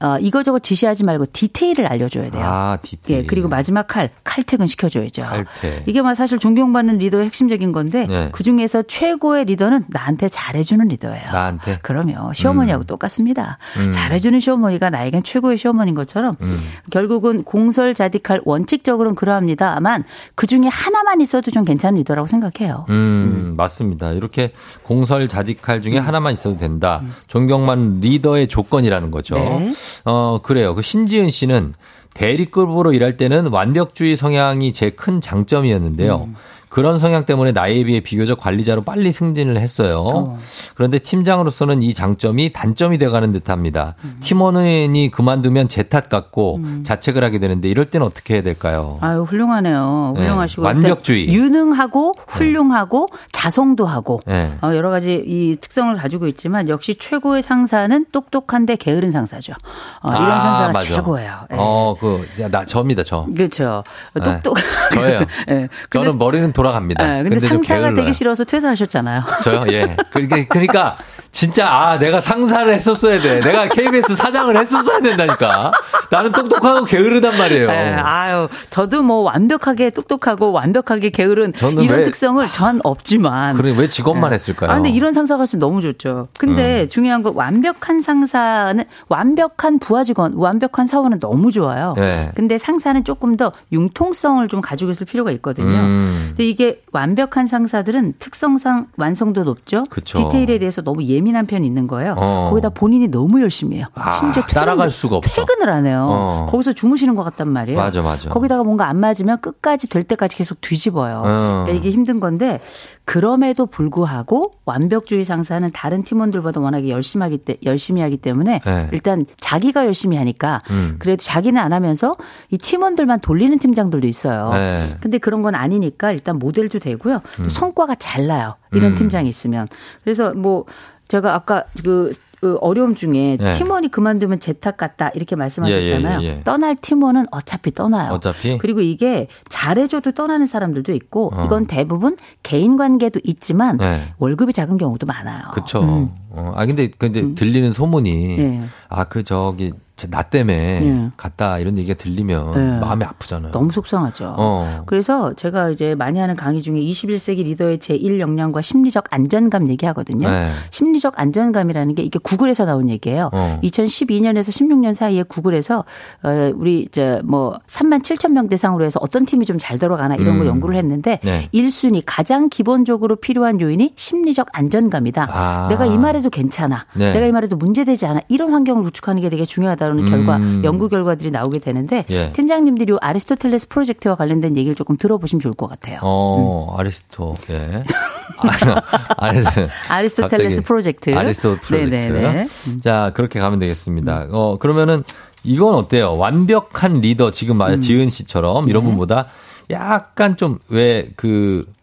[0.00, 2.44] 어, 이거저거 지시하지 말고 디테일을 알려줘야 돼요.
[2.46, 3.20] 아, 디테일.
[3.20, 5.22] 예, 그리고 마지막 칼 칼퇴근 시켜줘야죠.
[5.22, 5.82] 칼퇴.
[5.86, 8.28] 이게 뭐 사실 존경받는 리더의 핵심적인 건데 네.
[8.30, 11.32] 그 중에서 최고의 리더는 나한테 잘해주는 리더예요.
[11.32, 11.78] 나한테.
[11.82, 12.32] 그럼요.
[12.32, 13.58] 시어머니하고 똑같습니다.
[13.76, 13.90] 음.
[13.90, 16.58] 잘해주는 시어머니가 나에겐 최고의 시어머니인 것처럼 음.
[16.90, 20.04] 결국은 공설자딕할 원칙적으로는 그러합니다만
[20.36, 22.86] 그 중에 하나만 있어도 좀 괜찮은 리더라고 생각해요.
[22.90, 24.12] 음, 맞습니다.
[24.12, 24.52] 이렇게
[24.86, 25.82] 공설자딕할 음.
[25.82, 27.02] 중에 하나만 있어도 된다.
[27.26, 29.34] 존경만 리더의 조건이라는 거죠.
[29.34, 29.72] 네.
[30.04, 30.74] 어, 그래요.
[30.74, 31.74] 그 신지은 씨는
[32.14, 36.24] 대리급으로 일할 때는 완벽주의 성향이 제 큰 장점이었는데요.
[36.28, 36.36] 음.
[36.68, 40.00] 그런 성향 때문에 나이에 비해 비교적 관리자로 빨리 승진을 했어요.
[40.04, 40.38] 어.
[40.74, 43.94] 그런데 팀장으로서는 이 장점이 단점이 돼가는 듯합니다.
[44.04, 44.18] 음.
[44.20, 48.98] 팀원이 그만두면 제 탓 같고 자책을 하게 되는데 이럴 때는 어떻게 해야 될까요?
[49.00, 50.12] 아유 훌륭하네요.
[50.16, 50.22] 네.
[50.22, 51.24] 훌륭하시고 완벽주의.
[51.24, 54.52] 일단 유능하고 훌륭하고 자성도 하고 네.
[54.60, 59.54] 어, 여러 가지 이 특성을 가지고 있지만 역시 최고의 상사는 똑똑한데 게으른 상사죠.
[60.02, 60.96] 어, 이런 아, 상사가 맞아.
[60.96, 61.32] 최고예요.
[61.52, 61.56] 예.
[61.58, 63.26] 어, 그, 진짜 나, 저입니다, 저.
[63.34, 63.82] 그렇죠.
[64.22, 64.56] 똑똑.
[64.92, 65.20] 저예요.
[65.50, 65.68] 예.
[65.90, 67.18] 저는 머리는 돌아갑니다.
[67.18, 67.94] 예, 근데, 좀 상사가.
[67.94, 69.22] 되기 싫어서 퇴사하셨잖아요.
[69.44, 69.64] 저요?
[69.68, 69.96] 예.
[70.10, 70.98] 그러니까, 그러니까
[71.30, 73.40] 진짜 아 내가 상사를 했었어야 돼.
[73.40, 75.72] 내가 KBS 사장을 했었어야 된다니까.
[76.10, 77.68] 나는 똑똑하고 게으르단 말이에요.
[77.68, 83.56] 예, 아유, 저도 뭐 완벽하게 똑똑하고 완벽하게 게으른 이런 왜- 특성을 전 없지만.
[83.56, 84.70] 그래 왜 직업만 했을까요?
[84.70, 86.28] 아, 근데 이런 상사가 있으면 너무 좋죠.
[86.38, 86.88] 근데 음.
[86.88, 91.92] 중요한 건 완벽한 상사는 완벽한 부하 직원, 완벽한 사원은 너무 좋아요.
[91.96, 92.32] 네.
[92.34, 95.76] 근데 상사는 조금 더 융통성을 좀 가지고 있을 필요가 있거든요.
[95.76, 96.24] 음.
[96.30, 99.84] 근데 이게 완벽한 상사들은 특성상 완성도 높죠.
[99.90, 100.18] 그쵸.
[100.30, 102.14] 디테일에 대해서 너무 예 민한 편이 있는 거예요.
[102.18, 102.48] 어.
[102.50, 103.86] 거기다 본인이 너무 열심히 해요.
[103.94, 105.34] 아, 심지어 따라갈 수가 없어.
[105.34, 106.06] 퇴근을 안 해요.
[106.10, 106.46] 어.
[106.50, 107.78] 거기서 주무시는 것 같단 말이에요.
[107.78, 108.28] 맞아, 맞아.
[108.28, 111.22] 거기다가 뭔가 안 맞으면 끝까지 될 때까지 계속 뒤집어요.
[111.24, 111.64] 어.
[111.64, 112.60] 그러니까 이게 힘든 건데
[113.08, 118.88] 그럼에도 불구하고 완벽주의 상사는 다른 팀원들보다 워낙에 열심히 하기 때 열심히 하기 때문에 네.
[118.92, 120.96] 일단 자기가 열심히 하니까 음.
[120.98, 122.16] 그래도 자기는 안 하면서
[122.50, 124.50] 이 팀원들만 돌리는 팀장들도 있어요.
[124.52, 124.96] 네.
[125.00, 127.22] 근데 그런 건 아니니까 일단 모델도 되고요.
[127.38, 128.56] 또 성과가 잘 나요.
[128.72, 128.96] 이런 음.
[128.96, 129.66] 팀장이 있으면.
[130.04, 130.66] 그래서 뭐
[131.08, 133.50] 제가 아까 그, 그 어려움 중에 네.
[133.52, 136.20] 팀원이 그만두면 제탓 같다 이렇게 말씀하셨잖아요.
[136.20, 136.44] 예, 예, 예.
[136.44, 138.12] 떠날 팀원은 어차피 떠나요.
[138.12, 138.58] 어차피?
[138.58, 141.44] 그리고 이게 잘해줘도 떠나는 사람들도 있고 어.
[141.44, 144.12] 이건 대부분 개인 관계도 있지만 네.
[144.18, 145.50] 월급이 작은 경우도 많아요.
[145.52, 145.82] 그쵸.
[145.82, 146.10] 음.
[146.30, 148.64] 어, 아, 근데, 근데 들리는 소문이, 네.
[148.88, 149.72] 아, 그, 저기,
[150.06, 151.10] 나 때문에 네.
[151.16, 152.78] 갔다 이런 얘기가 들리면 네.
[152.78, 153.52] 마음이 아프잖아요.
[153.52, 154.34] 너무 속상하죠.
[154.38, 154.82] 어.
[154.86, 160.28] 그래서 제가 이제 많이 하는 강의 중에 21세기 리더의 제1 역량과 심리적 안전감 얘기하거든요.
[160.28, 160.50] 네.
[160.70, 163.30] 심리적 안전감이라는 게 이게 구글에서 나온 얘기예요.
[163.32, 163.58] 어.
[163.62, 165.84] 2012년에서 16년 사이에 구글에서
[166.22, 170.44] 어 우리 이제 뭐 3만 7천 명 대상으로 해서 어떤 팀이 좀잘 돌아가나 이런 거
[170.44, 170.48] 음.
[170.48, 171.48] 연구를 했는데 네.
[171.52, 175.28] 1순위 가장 기본적으로 필요한 요인이 심리적 안전감이다.
[175.30, 175.66] 아.
[175.68, 176.86] 내가 이 말해도 괜찮아.
[176.94, 177.12] 네.
[177.12, 178.20] 내가 이 말해도 문제되지 않아.
[178.28, 180.62] 이런 환경을 구축하는 게 되게 중요하다 는 결과 음.
[180.64, 182.32] 연구 결과들이 나오게 되는데 예.
[182.32, 186.00] 팀장님들이 요 아리스토텔레스 프로젝트와 관련된 얘기를 조금 들어보시면 좋을 것 같아요.
[186.02, 187.82] 어, 아리스토, 예.
[188.38, 188.80] 아,
[189.16, 189.50] 아리스토,
[189.88, 191.14] 아리스토 텔레스 갑자기 프로젝트.
[191.14, 191.94] 아리스토 프로젝트.
[191.94, 192.48] 네네네.
[192.68, 192.80] 음.
[192.82, 194.26] 자, 그렇게 가면 되겠습니다.
[194.30, 195.02] 어, 그러면은
[195.44, 196.16] 이건 어때요?
[196.16, 197.58] 완벽한 리더, 지금 음.
[197.58, 198.70] 말 지은 씨처럼 네.
[198.70, 199.26] 이런 분보다
[199.70, 201.77] 약간 좀 왜 그, 어,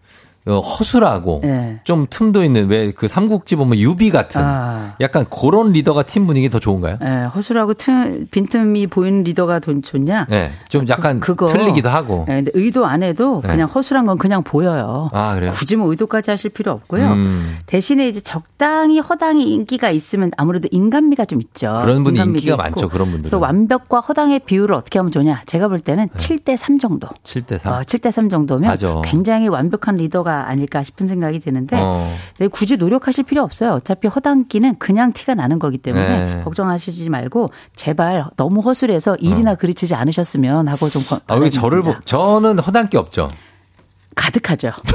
[0.54, 1.80] 허술하고 네.
[1.84, 4.96] 좀 틈도 있는 왜 그 삼국지 보면 유비 같은 아.
[5.02, 6.98] 약간 그런 리더가 팀 분위기 더 좋은가요?
[7.04, 10.28] 예, 허술하고 틈, 빈틈이 보이는 리더가 더 좋냐?
[10.30, 11.48] 네, 좀 약간 그 거.
[11.48, 12.26] 틀리기도 하고.
[12.30, 13.50] 예, 근데 의도 안 해도 네.
[13.50, 15.10] 그냥 허술한 건 그냥 보여요.
[15.14, 15.52] 아 그래요?
[15.52, 17.08] 굳이 뭐 의도까지 하실 필요 없고요.
[17.12, 17.58] 음.
[17.66, 21.80] 대신에 이제 적당히 허당히 인기가 있으면 아무래도 인간미가 좀 있죠.
[21.82, 22.64] 그런 분이 인기가 있고.
[22.64, 22.90] 많죠.
[22.90, 23.22] 그런 분들은.
[23.24, 25.42] 그래서 완벽과 허당의 비율을 어떻게 하면 좋냐?
[25.48, 27.08] 제가 볼 때는 7대 3 정도.
[27.24, 27.74] 7대 3.
[27.74, 29.02] 어, 7대 3 정도면 맞아.
[29.04, 32.14] 굉장히 완벽한 리더가 아닐까 싶은 생각이 드는데 어.
[32.38, 33.72] 네, 굳이 노력하실 필요 없어요.
[33.74, 36.44] 어차피 허당기는 그냥 티가 나는 거기 때문에 네.
[36.44, 41.94] 걱정하시지 말고 제발 너무 허술해서 일이나 그르치지 않으셨으면 하고 좀 거- 아, 왜 저를 보,
[42.06, 43.30] 저는 허당기 없죠.
[44.16, 44.72] 가득하죠.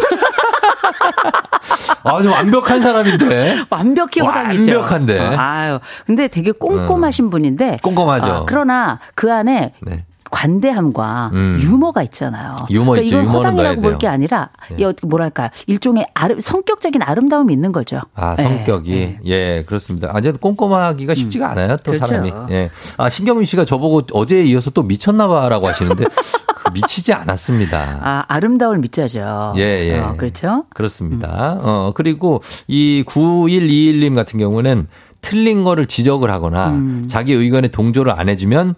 [2.03, 3.65] 아주 완벽한 사람인데.
[3.71, 4.73] 완벽히 허당이죠.
[4.79, 5.19] 완벽한데.
[5.21, 7.79] 어, 아유, 근데 되게 꼼꼼하신 분인데.
[7.83, 8.27] 꼼꼼하죠.
[8.33, 10.05] 아, 그러나 그 안에 네.
[10.31, 11.59] 관대함과 음.
[11.61, 12.67] 유머가 있잖아요.
[12.71, 13.21] 유머 있죠.
[13.21, 14.07] 이건 허당이라고 볼 게.
[14.07, 14.77] 아니라 네.
[14.81, 18.01] 이 어떻게 뭐랄까 일종의 아름, 성격적인 아름다움이 있는 거죠.
[18.15, 18.91] 아, 네, 성격이.
[18.91, 19.19] 네.
[19.27, 20.11] 예, 그렇습니다.
[20.13, 22.07] 아, 제 꼼꼼하기가 쉽지가 않아요, 또 그렇죠.
[22.07, 22.33] 사람이.
[22.51, 22.71] 예.
[22.97, 26.05] 아, 신경민 씨가 저보고 어제에 이어서 또 미쳤나봐라고 하시는데,
[26.65, 28.01] 그 미치지 않았습니다.
[28.03, 29.55] 아, 아름다울 밑자죠.
[29.57, 29.99] 예, 예.
[29.99, 30.65] 어, 그렇죠.
[30.75, 31.59] 그렇습니다.
[31.63, 34.87] 어, 그리고 이 9121님 같은 경우는
[35.21, 37.07] 틀린 거를 지적을 하거나 음.
[37.09, 38.75] 자기 의견에 동조를 안 해주면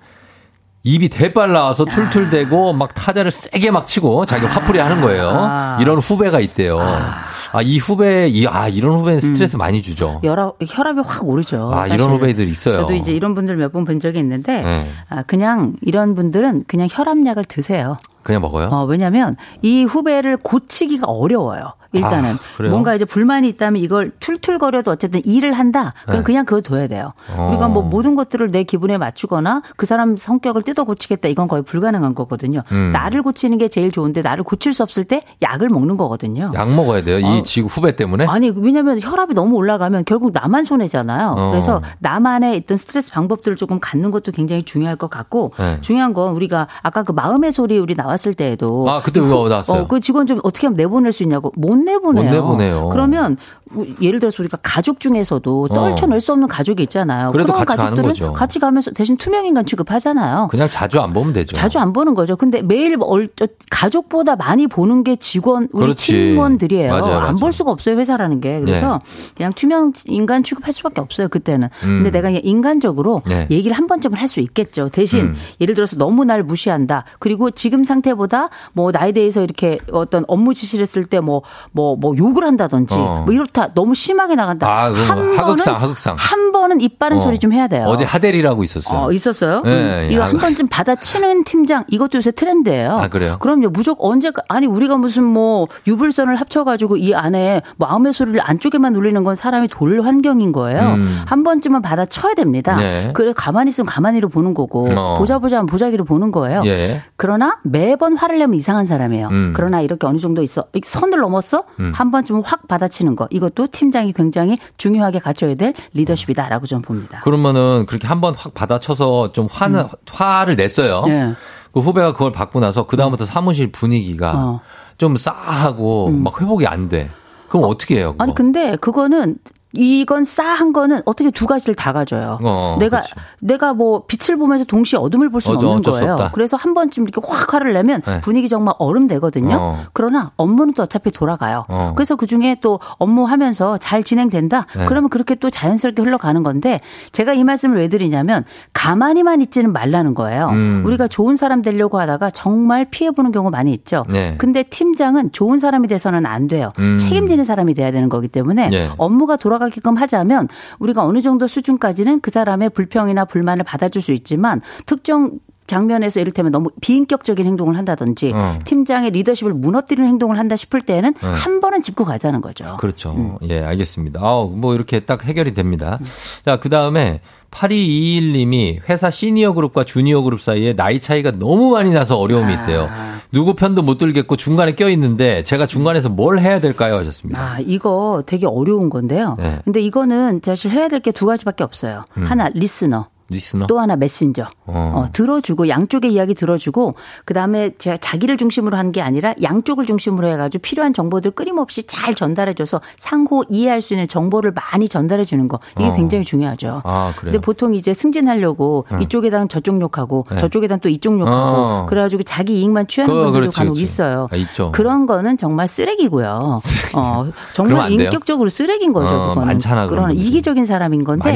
[0.84, 5.30] 입이 대빨 나와서 툴툴대고 막 타자를 세게 막 치고 자기 화풀이 하는 거예요.
[5.32, 5.78] 아.
[5.80, 6.80] 이런 후배가 있대요.
[6.80, 10.20] 아, 이 후배, 이, 아, 이런 후배는 스트레스 많이 주죠.
[10.24, 11.70] 혈압, 혈압이 확 오르죠.
[11.72, 11.94] 아, 사실.
[11.94, 12.76] 이런 후배들 있어요.
[12.78, 14.90] 저도 이제 이런 분들 몇 번 본 적이 있는데, 네.
[15.10, 17.98] 아, 그냥 이런 분들은 그냥 혈압약을 드세요.
[18.22, 18.68] 그냥 먹어요?
[18.72, 21.74] 어, 왜냐면 이 후배를 고치기가 어려워요.
[21.92, 22.62] 일단은 아?
[22.68, 25.92] 뭔가 이제 불만이 있다면 이걸 툴툴거려도 어쨌든 일을 한다.
[26.04, 26.22] 그럼 네.
[26.22, 27.12] 그냥 그거 둬야 돼요.
[27.36, 27.50] 어.
[27.50, 32.14] 우리가 뭐 모든 것들을 내 기분에 맞추거나 그 사람 성격을 뜯어 고치겠다 이건 거의 불가능한
[32.14, 32.62] 거거든요.
[32.72, 32.90] 음.
[32.92, 36.50] 나를 고치는 게 제일 좋은데 나를 고칠 수 없을 때 약을 먹는 거거든요.
[36.54, 37.18] 약 먹어야 돼요.
[37.18, 37.42] 이 어.
[37.42, 38.26] 지구 후배 때문에?
[38.26, 41.34] 아니 왜냐하면 혈압이 너무 올라가면 결국 나만 손해잖아요.
[41.36, 41.50] 어.
[41.50, 45.78] 그래서 나만의 있던 스트레스 방법들을 조금 갖는 것도 굉장히 중요할 것 같고 네.
[45.80, 49.82] 중요한 건 우리가 아까 그 마음의 소리 우리 나왔을 때에도 아, 그때 그거 나왔어요.
[49.82, 52.24] 어, 그 직원 좀 어떻게 하면 내보낼 수 있냐고 못 내보내요.
[52.24, 52.88] 못 내보내요.
[52.90, 53.36] 그러면
[53.74, 57.30] 우- 예를 들어서 우리가 가족 중에서도 떨쳐낼 수 없는 가족이 있잖아요.
[57.32, 58.32] 그래도 그런 같이 가족들은 거죠.
[58.34, 60.48] 같이 가면서 대신 투명 인간 취급하잖아요.
[60.50, 61.56] 그냥 자주 안 보면 되죠.
[61.56, 62.36] 자주 안 보는 거죠.
[62.36, 63.28] 근데 매일 얼-
[63.70, 66.12] 가족보다 많이 보는 게 직원 우리 그렇지.
[66.12, 66.92] 팀원들이에요.
[66.94, 68.60] 안 볼 수가 없어요 회사라는 게.
[68.60, 69.00] 그래서
[69.36, 71.68] 그냥 투명 인간 취급할 수밖에 없어요 그때는.
[71.84, 72.02] 음.
[72.02, 73.46] 근데 내가 그냥 인간적으로 네.
[73.50, 74.88] 얘기를 한 번쯤은 할 수 있겠죠.
[74.88, 75.36] 대신 음.
[75.60, 77.04] 예를 들어서 너무 날 무시한다.
[77.18, 81.42] 그리고 지금 상태보다 뭐 나에 대해서 이렇게 어떤 업무 지시를 했을 때뭐
[81.72, 83.22] 뭐 뭐 욕을 한다든지 어.
[83.24, 84.66] 뭐 이렇다 너무 심하게 나간다.
[84.66, 86.16] 아, 한 하극상, 번은 하극상.
[86.18, 87.20] 한 번은 입 바른 어.
[87.20, 87.84] 소리 좀 해야 돼요.
[87.86, 88.98] 어제 하델이라고 있었어요.
[88.98, 89.62] 어, 있었어요?
[89.62, 92.90] 네, 음, 이거 야, 한 번쯤 받아치는 팀장 이것도 요새 트렌드예요.
[92.92, 93.36] 아, 그래요?
[93.40, 93.68] 그럼요.
[93.68, 99.34] 무조건 언제 아니 우리가 무슨 뭐 유불선을 합쳐가지고 이 안에 마음의 소리를 안쪽에만 울리는 건
[99.34, 100.94] 사람이 돌 환경인 거예요.
[100.94, 101.22] 음.
[101.26, 102.76] 한 번쯤은 받아쳐야 됩니다.
[102.76, 103.10] 네.
[103.14, 105.16] 그래 가만히 있으면 가만히로 보는 거고 어.
[105.18, 106.62] 보자 보자 하면 보자기로 보는 거예요.
[106.66, 107.02] 예.
[107.16, 109.28] 그러나 매번 화를 내면 이상한 사람이에요.
[109.28, 109.52] 음.
[109.54, 111.92] 그러나 이렇게 어느 정도 있어 선을 넘었어 음.
[111.94, 117.20] 한 번쯤은 확 받아치는 거 이것도 팀장이 굉장히 중요하게 갖춰야 될 리더십이다라고 저는 봅니다.
[117.20, 121.00] 그러면은 그렇게 한 번 확 받아쳐서 좀 화는 화를 냈어요.
[121.06, 121.08] 음.
[121.08, 121.34] 네.
[121.72, 124.60] 그 후배가 그걸 받고 나서 그 다음부터 사무실 분위기가 어.
[124.98, 127.10] 좀 싸하고 막 회복이 안 돼.
[127.48, 127.76] 그럼 어.
[127.76, 128.12] 떻게 해요?
[128.12, 128.24] 그거?
[128.24, 129.36] 아니 근데 그거는
[129.74, 132.38] 이건 싸한 거는 어떻게 두 가지를 다 가져요.
[132.42, 133.12] 어, 내가 그렇지.
[133.40, 136.30] 내가 뭐 빛을 보면서 동시에 어둠을 볼 수는 없는 거예요.
[136.32, 138.20] 그래서 한 번쯤 이렇게 확 화를 내면 네.
[138.20, 139.56] 분위기 정말 얼음 되거든요.
[139.58, 139.84] 어.
[139.92, 141.64] 그러나 업무는 또 어차피 돌아가요.
[141.68, 141.92] 어.
[141.96, 144.66] 그래서 그 중에 또 업무하면서 잘 진행된다.
[144.76, 144.86] 네.
[144.86, 146.80] 그러면 그렇게 또 자연스럽게 흘러가는 건데
[147.12, 150.48] 제가 이 말씀을 왜 드리냐면 가만히만 있지는 말라는 거예요.
[150.50, 150.82] 음.
[150.84, 154.04] 우리가 좋은 사람 되려고 하다가 정말 피해 보는 경우 많이 있죠.
[154.08, 154.34] 네.
[154.38, 156.72] 근데 팀장은 좋은 사람이 돼서는 안 돼요.
[156.78, 156.98] 음.
[156.98, 158.90] 책임지는 사람이 돼야 되는 거기 때문에 네.
[158.98, 160.48] 업무가 돌아가 게끔 하자면
[160.78, 166.68] 우리가 어느 정도 수준까지는 그 사람의 불평이나 불만을 받아줄 수 있지만 특정 장면에서 이를테면 너무
[166.80, 168.58] 비인격적인 행동을 한다든지 어.
[168.64, 171.26] 팀장의 리더십을 무너뜨리는 행동을 한다 싶을 때는 네.
[171.28, 172.76] 한 번은 짚고 가자는 거죠.
[172.78, 173.12] 그렇죠.
[173.12, 173.36] 음.
[173.48, 174.20] 예, 알겠습니다.
[174.20, 175.98] 아, 뭐 이렇게 딱 해결이 됩니다.
[176.44, 182.16] 자, 그 다음에 8221님이 회사 시니어 그룹과 주니어 그룹 사이에 나이 차이가 너무 많이 나서
[182.18, 182.88] 어려움이 있대요.
[182.90, 183.20] 아.
[183.30, 186.96] 누구 편도 못 들겠고 중간에 껴 있는데 제가 중간에서 뭘 해야 될까요?
[186.96, 187.40] 하셨습니다.
[187.40, 189.36] 아, 이거 되게 어려운 건데요.
[189.38, 189.58] 네.
[189.64, 192.04] 근데 이거는 사실 해야 될 게 두 가지밖에 없어요.
[192.16, 192.24] 음.
[192.24, 193.06] 하나, listener.
[193.32, 193.66] listener.
[193.66, 194.44] 또 하나 메신저.
[194.66, 194.92] 어.
[194.94, 196.94] 어, 들어주고 양쪽의 이야기 들어주고
[197.24, 202.14] 그다음에 제가 자기를 중심으로 한 게 아니라 양쪽을 중심으로 해 가지고 필요한 정보들 끊임없이 잘
[202.14, 205.94] 전달해 줘서 상호 이해할 수 있는 정보를 많이 전달해 주는 거 이게 어.
[205.94, 206.82] 굉장히 중요하죠.
[206.84, 207.32] 아, 그래요?
[207.32, 209.00] 근데 보통 이제 승진하려고 응.
[209.02, 210.36] 이쪽에다 저쪽 욕하고 네.
[210.36, 211.86] 저쪽에다 또 이쪽 욕하고 어.
[211.88, 213.82] 그래 가지고 자기 이익만 취하는 그거 분들도 그렇지, 간혹 그렇지.
[213.82, 214.28] 있어요.
[214.30, 214.70] 아, 있죠.
[214.72, 216.60] 그런 거는 정말 쓰레기고요.
[216.94, 217.92] 어, 정말?
[217.92, 219.14] 인격적으로 쓰레기인 거죠.
[219.14, 219.46] 어, 그거는.
[219.46, 220.10] 많잖아, 그런.
[220.10, 221.30] 이기적인 사람인 건데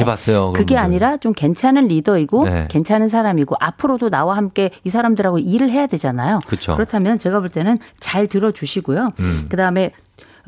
[0.53, 0.77] 그게.
[0.77, 2.63] 아니라 좀 괜찮은 리더이고 네.
[2.69, 6.39] 괜찮은 사람이고 앞으로도 나와 함께 이 사람들하고 일을 해야 되잖아요.
[6.47, 6.75] 그쵸.
[6.75, 9.11] 그렇다면 제가 볼 때는 잘 들어주시고요.
[9.19, 9.45] 음.
[9.49, 9.91] 그다음에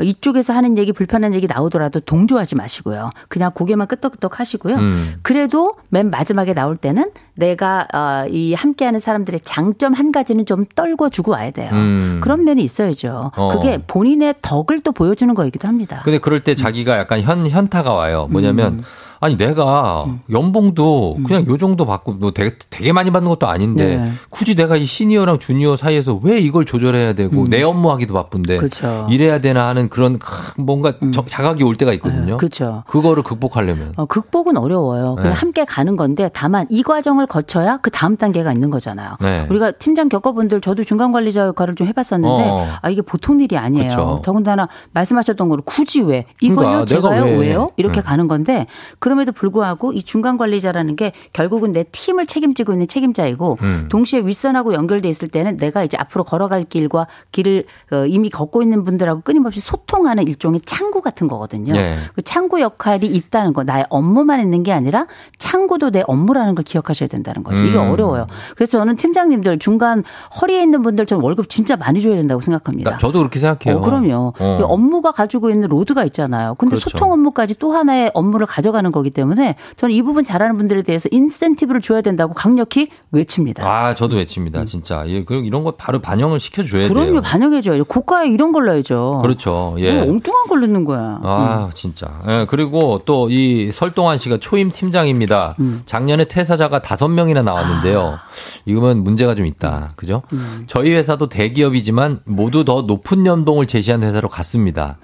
[0.01, 3.09] 이쪽에서 하는 얘기 불편한 얘기 나오더라도 동조하지 마시고요.
[3.27, 4.75] 그냥 고개만 끄덕끄덕 하시고요.
[4.75, 5.15] 음.
[5.21, 11.09] 그래도 맨 마지막에 나올 때는 내가 어, 이 함께하는 사람들의 장점 한 가지는 좀 떨궈
[11.09, 11.69] 주고 와야 돼요.
[11.73, 12.19] 음.
[12.23, 13.31] 그런 면이 있어야죠.
[13.35, 13.55] 어.
[13.55, 16.01] 그게 본인의 덕을 또 보여주는 거이기도 합니다.
[16.03, 16.43] 근데 그럴 음.
[16.43, 18.27] 때 자기가 약간 현, 현타가 와요.
[18.31, 18.83] 뭐냐면,
[19.21, 24.03] 아니, 내가 연봉도 그냥 요 정도 받고, 뭐 되게, 되게 많이 받는 것도 아닌데, 음.
[24.03, 24.11] 네.
[24.29, 28.59] 굳이 내가 이 시니어랑 주니어 사이에서 왜 이걸 조절해야 되고, 내 업무하기도 바쁜데, 음.
[28.59, 29.07] 그렇죠.
[29.09, 32.37] 이래야 되나 하는 그런 크, 뭔가 저- 자각이 올 때가 있거든요.
[32.37, 32.83] 그렇죠.
[32.87, 33.93] 그거를 극복하려면.
[33.97, 35.15] 어, 극복은 어려워요.
[35.15, 35.35] 그냥 네.
[35.37, 39.17] 함께 가는 건데 다만 이 과정을 거쳐야 그 다음 단계가 있는 거잖아요.
[39.19, 39.45] 네.
[39.49, 42.67] 우리가 팀장 겪어본들 저도 중간 관리자 역할을 좀 해봤었는데 어.
[42.81, 43.89] 아 이게 보통 일이 아니에요.
[43.89, 44.21] 그쵸.
[44.23, 47.37] 더군다나 말씀하셨던 거로 굳이 왜 이걸요 그러니까 내가 제가요 왜.
[47.49, 48.03] 왜요 이렇게 응.
[48.03, 48.65] 가는 건데
[48.99, 53.86] 그 럼에도 불구하고 이 중간 관리자라는 게 결국은 내 팀을 책임지고 있는 책임자이고 음.
[53.90, 58.84] 동시에 윗선하고 연결돼 있을 때는 내가 이제 앞으로 걸어갈 길과 길을 어, 이미 걷고 있는
[58.84, 61.73] 분들하고 끊임없이 소통하는 일종의 창구 같은 거거든요.
[61.73, 61.98] 네.
[62.15, 65.07] 그 창구 역할이 있다는 거 나의 업무만 있는 게 아니라
[65.38, 67.64] 창구도 내 업무라는 걸 기억하셔야 된다는 거죠.
[67.64, 67.91] 이게 음.
[67.91, 68.27] 어려워요.
[68.56, 70.03] 그래서 저는 팀장님들 중간
[70.41, 72.98] 허리에 있는 분들 전 월급 진짜 많이 줘야 된다고 생각합니다.
[72.98, 73.80] 저도 그렇게 생각해요.
[73.80, 74.34] 어, 그럼요.
[74.40, 74.57] 어.
[74.60, 76.56] 이 업무가 가지고 있는 로드가 있잖아요.
[76.56, 76.90] 근데 그렇죠.
[76.90, 81.80] 소통 업무까지 또 하나의 업무를 가져가는 거기 때문에 저는 이 부분 잘하는 분들에 대해서 인센티브를
[81.81, 83.63] 줘야 된다고 강력히 외칩니다.
[83.65, 84.65] 아, 저도 외칩니다.
[84.65, 85.03] 진짜.
[85.07, 86.89] 예, 그럼 이런 거 바로 반영을 시켜줘야 음.
[86.89, 87.21] 그럼요, 돼요.
[87.21, 87.85] 반영해줘야죠.
[87.85, 89.19] 고가에 이런 걸 넣어야죠.
[89.21, 89.76] 그렇죠.
[89.80, 89.93] 예.
[89.93, 91.19] 뭐 엉뚱한 걸 넣는 거야.
[91.23, 92.21] 아, 진짜.
[92.27, 95.55] 예, 그리고 또 이 설동환 씨가 초임 팀장입니다.
[95.59, 95.84] 음.
[95.85, 98.17] 작년에 퇴사자가 다섯 명이나 나왔는데요.
[98.17, 98.19] 아.
[98.65, 99.91] 이거면 문제가 좀 있다.
[99.95, 100.23] 그죠?
[100.34, 100.63] 음.
[100.67, 104.97] 저희 회사도 대기업이지만 모두 더 높은 연봉을 제시한 회사로 갔습니다.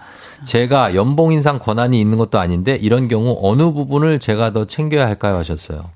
[0.43, 5.05] 제가 연봉 인상 권한이 있는 것도 아닌데 이런 경우 어느 부분 을 제가 더 챙겨야
[5.07, 5.89] 할까요 하셨어요.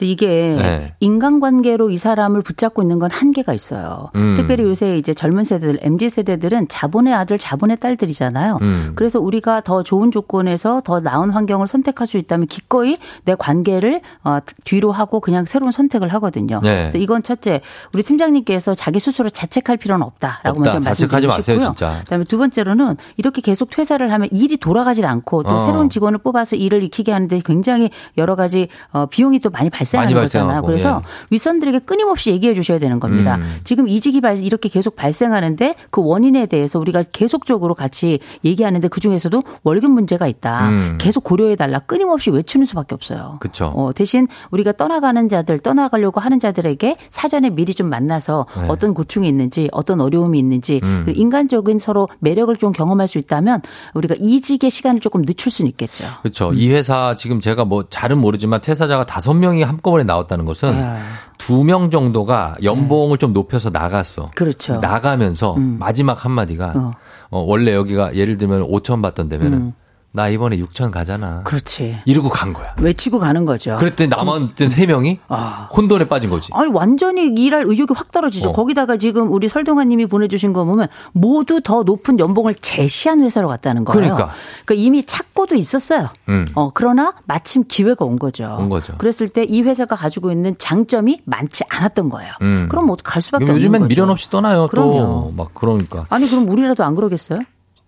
[0.00, 0.94] 이게 네.
[1.00, 4.10] 인간관계로 이 사람을 붙잡고 있는 건 한계가 있어요.
[4.14, 4.34] 음.
[4.36, 8.58] 특별히 요새 이제 젊은 세대들, MZ 세대들은 자본의 아들, 자본의 딸들이잖아요.
[8.62, 8.92] 음.
[8.94, 14.38] 그래서 우리가 더 좋은 조건에서 더 나은 환경을 선택할 수 있다면 기꺼이 내 관계를 어,
[14.64, 16.60] 뒤로 하고 그냥 새로운 선택을 하거든요.
[16.62, 16.82] 네.
[16.82, 17.60] 그래서 이건 첫째,
[17.92, 20.72] 우리 팀장님께서 자기 스스로 자책할 필요는 없다라고 없다.
[20.72, 21.64] 먼저 말씀드리고 싶고요.
[21.66, 21.98] 진짜.
[22.04, 25.58] 그다음에 두 번째로는 이렇게 계속 퇴사를 하면 일이 돌아가질 않고 또 어.
[25.58, 30.12] 새로운 직원을 뽑아서 일을 익히게 하는데 굉장히 여러 가지 어, 비용이 또 많이 발생 하는
[30.14, 30.62] 많이 거잖아요.
[30.62, 31.08] 그래서 예.
[31.30, 33.36] 윗선들에게 끊임없이 얘기해 주셔야 되는 겁니다.
[33.36, 33.56] 음.
[33.64, 39.42] 지금 이직이 발- 이렇게 계속 발생하는데 그 원인에 대해서 우리가 계속적으로 같이 얘기하는데 그 중에서도
[39.64, 40.68] 월급 문제가 있다.
[40.68, 40.98] 음.
[41.00, 41.78] 계속 고려해 달라.
[41.78, 43.38] 끊임없이 외치는 수밖에 없어요.
[43.40, 43.72] 그쵸.
[43.74, 48.66] 어, 대신 우리가 떠나가는 자들, 떠나가려고 하는 자들에게 사전에 미리 좀 만나서 네.
[48.68, 51.06] 어떤 고충이 있는지, 어떤 어려움이 있는지, 음.
[51.14, 53.62] 인간적인 서로 매력을 좀 경험할 수 있다면
[53.94, 56.04] 우리가 이직의 시간을 조금 늦출 수는 있겠죠.
[56.22, 56.52] 그렇죠.
[56.52, 60.98] 이 회사 지금 제가 뭐 잘은 모르지만 퇴사자가 다섯 명이 한 꺼번에 나왔다는 것은 아.
[61.38, 64.26] 두명 정도가 연봉을 좀 높여서 나갔어.
[64.34, 64.78] 그렇죠.
[64.78, 66.92] 나가면서 마지막 한마디가 어.
[67.30, 69.72] 어, 원래 여기가 예를 들면 5천 받던 데면은 음.
[70.10, 71.42] 나 이번에 6천 가잖아.
[71.44, 71.98] 그렇지.
[72.06, 72.74] 이러고 간 거야.
[72.78, 73.76] 외치고 가는 거죠.
[73.78, 75.68] 그랬더니 남았던 세 명이 아.
[75.76, 76.48] 혼돈에 빠진 거지.
[76.54, 78.48] 아니 완전히 일할 의욕이 확 떨어지죠.
[78.48, 78.52] 어.
[78.52, 83.84] 거기다가 지금 우리 설동환 님이 보내주신 거 보면 모두 더 높은 연봉을 제시한 회사로 갔다는
[83.84, 83.94] 거예요.
[84.00, 84.32] 그러니까.
[84.64, 86.08] 그러니까 이미 찾고도 있었어요.
[86.30, 86.46] 음.
[86.54, 88.56] 어, 그러나 마침 기회가 온 거죠.
[88.58, 88.94] 온 거죠.
[88.98, 92.32] 그랬을 때 이 회사가 가지고 있는 장점이 많지 않았던 거예요.
[92.42, 92.66] 음.
[92.70, 93.88] 그럼 뭐갈 수밖에 없는 요즘엔 거죠.
[93.88, 94.66] 미련 없이 떠나요.
[94.68, 94.96] 그럼요.
[94.98, 96.06] 또 막 그러니까.
[96.08, 97.40] 아니 그럼 우리라도 안 그러겠어요?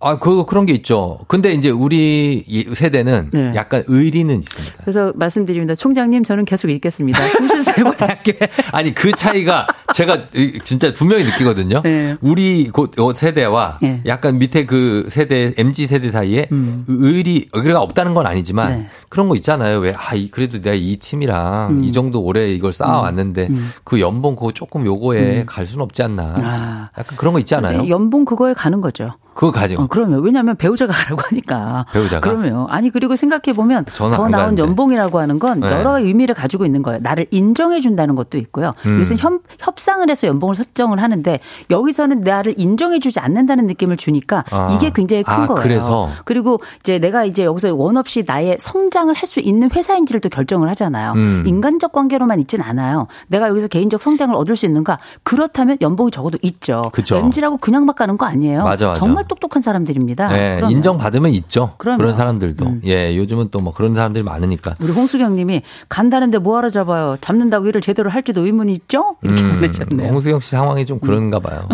[0.02, 1.20] 아, 그 그런 게 있죠.
[1.28, 3.52] 근데 이제 우리 이 세대는 네.
[3.55, 4.77] 약간 의리는 있습니다.
[4.81, 5.74] 그래서 말씀드립니다.
[5.74, 7.18] 총장님 저는 계속 읽겠습니다.
[7.28, 10.28] 송실사고등학교에 아니 그 차이가 제가
[10.64, 11.82] 진짜 분명히 느끼거든요.
[11.82, 12.16] 네.
[12.20, 14.02] 우리 그 세대와 네.
[14.06, 16.85] 약간 밑에 그 세대 MZ 세대 사이에 음.
[16.89, 18.86] 의리 의리가 없다는 건 아니지만 네.
[19.09, 19.78] 그런 거 있잖아요.
[19.78, 21.85] 왜 아 그래도 내가 이 팀이랑 음.
[21.85, 23.48] 이 정도 오래 이걸 쌓아왔는데
[23.85, 26.35] 그 연봉 그거 조금 요거에 갈 수는 없지 않나.
[26.39, 26.90] 아.
[26.98, 27.89] 약간 그런 거 있잖아요.
[27.89, 29.10] 연봉 그거에 가는 거죠.
[29.35, 29.81] 그거 가죠.
[29.81, 31.86] 어, 그러면 왜냐하면 배우자가 가라고 하니까.
[31.93, 32.20] 배우자가.
[32.20, 34.62] 그러면 아니 그리고 생각해 보면 더안 나은 가는데.
[34.62, 35.70] 연봉이라고 하는 건 네.
[35.70, 37.01] 여러 의미를 가지고 있는 거예요.
[37.02, 38.74] 나를 인정해 준다는 것도 있고요.
[38.86, 38.98] 음.
[39.01, 41.40] 요새 협, 협상을 해서 연봉을 설정을 하는데
[41.70, 44.69] 여기서는 나를 인정해 주지 않는다는 느낌을 주니까 아.
[44.77, 45.62] 이게 굉장히 큰 아, 거예요.
[45.62, 46.09] 그래서?
[46.24, 50.69] 그리고 이제 내가 이제 여기서 원 없이 나의 성장을 할 수 있는 회사인지를 또 결정을
[50.70, 51.12] 하잖아요.
[51.12, 51.44] 음.
[51.47, 53.07] 인간적 관계로만 있진 않아요.
[53.28, 54.98] 내가 여기서 개인적 성장을 얻을 수 있는가?
[55.23, 56.82] 그렇다면 연봉이 적어도 있죠.
[56.93, 57.15] 그쵸.
[57.16, 58.65] MG라고 그냥 막 가는 거 아니에요.
[58.65, 58.98] 맞아, 맞아.
[58.98, 60.28] 정말 똑똑한 사람들입니다.
[60.28, 60.70] 네, 그러면.
[60.70, 61.74] 인정받으면 있죠.
[61.78, 61.97] 그럼요.
[61.97, 61.98] 음.
[61.98, 62.74] 그런 사람들도.
[62.86, 64.76] 예, 요즘은 또 뭐 그런 사람들이 많으니까.
[64.80, 67.16] 우리 홍수경 님이 간다는데 뭐하러 잡아요?
[67.20, 69.16] 잡는다고 일을 제대로 할지도 의문이 있죠?
[69.22, 70.09] 이렇게 보내셨네요.
[70.09, 70.14] 음.
[70.14, 71.68] 홍수경 씨 상황이 좀 그런가 봐요.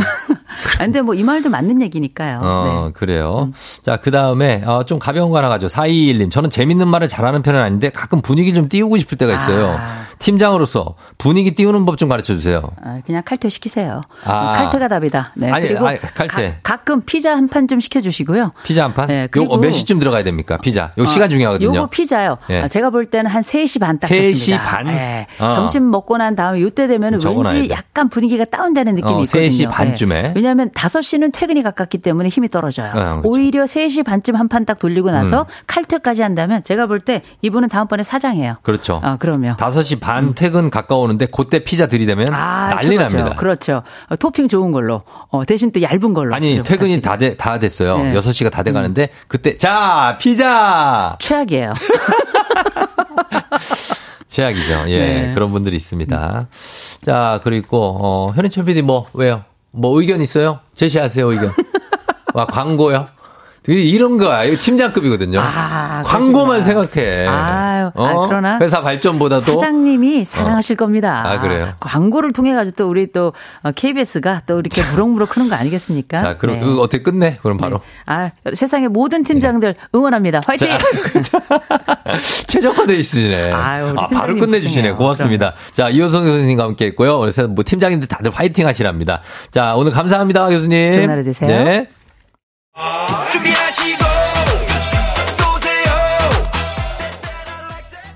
[0.78, 2.40] 아, 근데 뭐 이 말도 맞는 얘기니까요.
[2.42, 2.92] 어, 네.
[2.92, 3.50] 그래요.
[3.82, 5.66] 자, 그 다음에, 어, 좀 가벼운 거 하나 가죠.
[5.68, 6.30] 4221님.
[6.30, 9.76] 저는 재밌는 말을 잘하는 편은 아닌데 가끔 분위기 좀 띄우고 싶을 때가 있어요.
[9.78, 10.05] 아.
[10.18, 12.62] 팀장으로서 분위기 띄우는 법 좀 가르쳐 주세요.
[12.84, 14.02] 아, 그냥 칼퇴 시키세요.
[14.24, 14.52] 아.
[14.52, 15.32] 칼퇴가 답이다.
[15.36, 15.50] 네.
[15.50, 16.58] 아니, 그리고 아니, 칼퇴.
[16.62, 18.52] 가, 끔 피자 한 판 좀 시켜 주시고요.
[18.64, 19.08] 피자 한 판?
[19.08, 20.58] 네, 요, 그리고- 어, 몇 시쯤 들어가야 됩니까?
[20.58, 20.92] 피자.
[20.98, 21.74] 요 시간 어, 중요하거든요.
[21.74, 22.36] 요거 피자요.
[22.50, 22.60] 예.
[22.62, 24.62] 아, 제가 볼 때는 한 3시 반딱 3시 좋습니다.
[24.64, 24.88] 반?
[24.88, 25.26] 예.
[25.40, 25.52] 어.
[25.52, 27.70] 점심 먹고 난 다음에 요때 되면 왠지 돼.
[27.70, 29.48] 약간 분위기가 다운되는 느낌이 어, 있거든요.
[29.48, 30.14] 3시 반쯤에.
[30.16, 30.32] 예.
[30.36, 32.88] 왜냐하면 5시는 퇴근이 가깝기 때문에 힘이 떨어져요.
[32.90, 33.22] 어, 그렇죠.
[33.24, 35.44] 오히려 3시 반쯤 한 판 딱 돌리고 나서 음.
[35.66, 38.56] 칼퇴까지 한다면 제가 볼 때 이분은 다음번에 사장이에요.
[38.62, 39.00] 그렇죠.
[39.02, 39.56] 아, 그럼요.
[39.56, 43.16] 5시 반 퇴근 가까우는데 그때 피자 들이대면 아, 난리 최고죠.
[43.16, 43.36] 납니다.
[43.36, 43.82] 그렇죠.
[44.08, 45.02] 어, 토핑 좋은 걸로.
[45.30, 46.34] 어, 대신 또 얇은 걸로.
[46.34, 47.00] 아니, 좀 퇴근이.
[47.00, 47.98] 다, 돼, 다 됐어요.
[47.98, 48.12] 네.
[48.14, 51.16] 6시가 다 돼 가는데 그때 자, 피자!
[51.18, 51.72] 최악이에요.
[54.28, 54.84] 제약이죠.
[54.88, 54.98] 예.
[54.98, 55.34] 네.
[55.34, 56.46] 그런 분들이 있습니다.
[57.02, 59.44] 자, 그리고, 어, 현인철 PD 뭐, 왜요?
[59.72, 60.60] 뭐 의견 있어요?
[60.74, 61.52] 제시하세요, 의견.
[62.34, 63.08] 와, 광고요?
[63.68, 64.44] 이런 거야.
[64.44, 65.40] 이거 팀장급이거든요.
[65.40, 66.82] 아, 광고만 그러시구나.
[66.86, 67.26] 생각해.
[67.26, 69.40] 아유, 아, 그러나 회사 발전보다도.
[69.42, 71.24] 사장님이 사랑하실 겁니다.
[71.26, 71.72] 아, 그래요?
[71.80, 73.32] 광고를 통해 가지고 또 우리 또
[73.74, 76.18] KBS가 또 이렇게 무럭무럭 크는 거 아니겠습니까?
[76.18, 76.62] 자, 그럼 네.
[76.64, 77.38] 그거 어떻게 끝내?
[77.42, 77.80] 그럼 바로.
[78.06, 80.40] 아, 세상의 모든 팀장들 응원합니다.
[80.46, 80.68] 화이팅!
[82.46, 83.52] 최적화돼 있으시네.
[83.52, 84.92] 아유, 아, 바로 끝내주시네.
[84.92, 85.54] 고맙습니다.
[85.74, 87.18] 자, 이호성 교수님과 함께 했고요.
[87.18, 89.20] 그래서 뭐 팀장님들 다들 화이팅 하시랍니다.
[89.50, 90.92] 자, 오늘 감사합니다, 교수님.
[90.92, 91.48] 좋은 하루 되세요.
[91.48, 91.88] 네.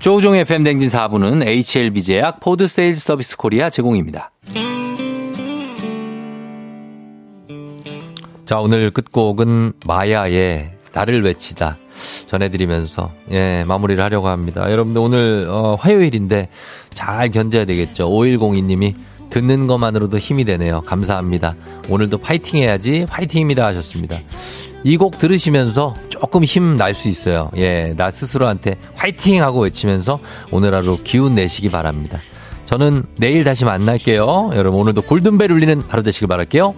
[0.01, 4.31] 조종의 팬댕진 4부는 HLB 제약 포드 세일즈 서비스 코리아 제공입니다.
[8.45, 11.77] 자, 오늘 끝곡은 마야의 나를 외치다
[12.25, 14.69] 전해드리면서 예 마무리를 하려고 합니다.
[14.71, 16.49] 여러분들 오늘 어, 화요일인데
[16.93, 18.09] 잘 견뎌야 되겠죠.
[18.09, 18.95] 5102님이
[19.31, 20.81] 듣는 것만으로도 힘이 되네요.
[20.81, 21.55] 감사합니다.
[21.89, 24.19] 오늘도 파이팅 해야지 파이팅입니다 하셨습니다.
[24.83, 27.49] 이 곡 들으시면서 조금 힘 날 수 있어요.
[27.57, 30.19] 예, 나 스스로한테 화이팅 하고 외치면서
[30.51, 32.19] 오늘 하루 기운 내시기 바랍니다.
[32.65, 34.51] 저는 내일 다시 만날게요.
[34.55, 36.73] 여러분 오늘도 골든벨 울리는 하루 되시길 바랄게요.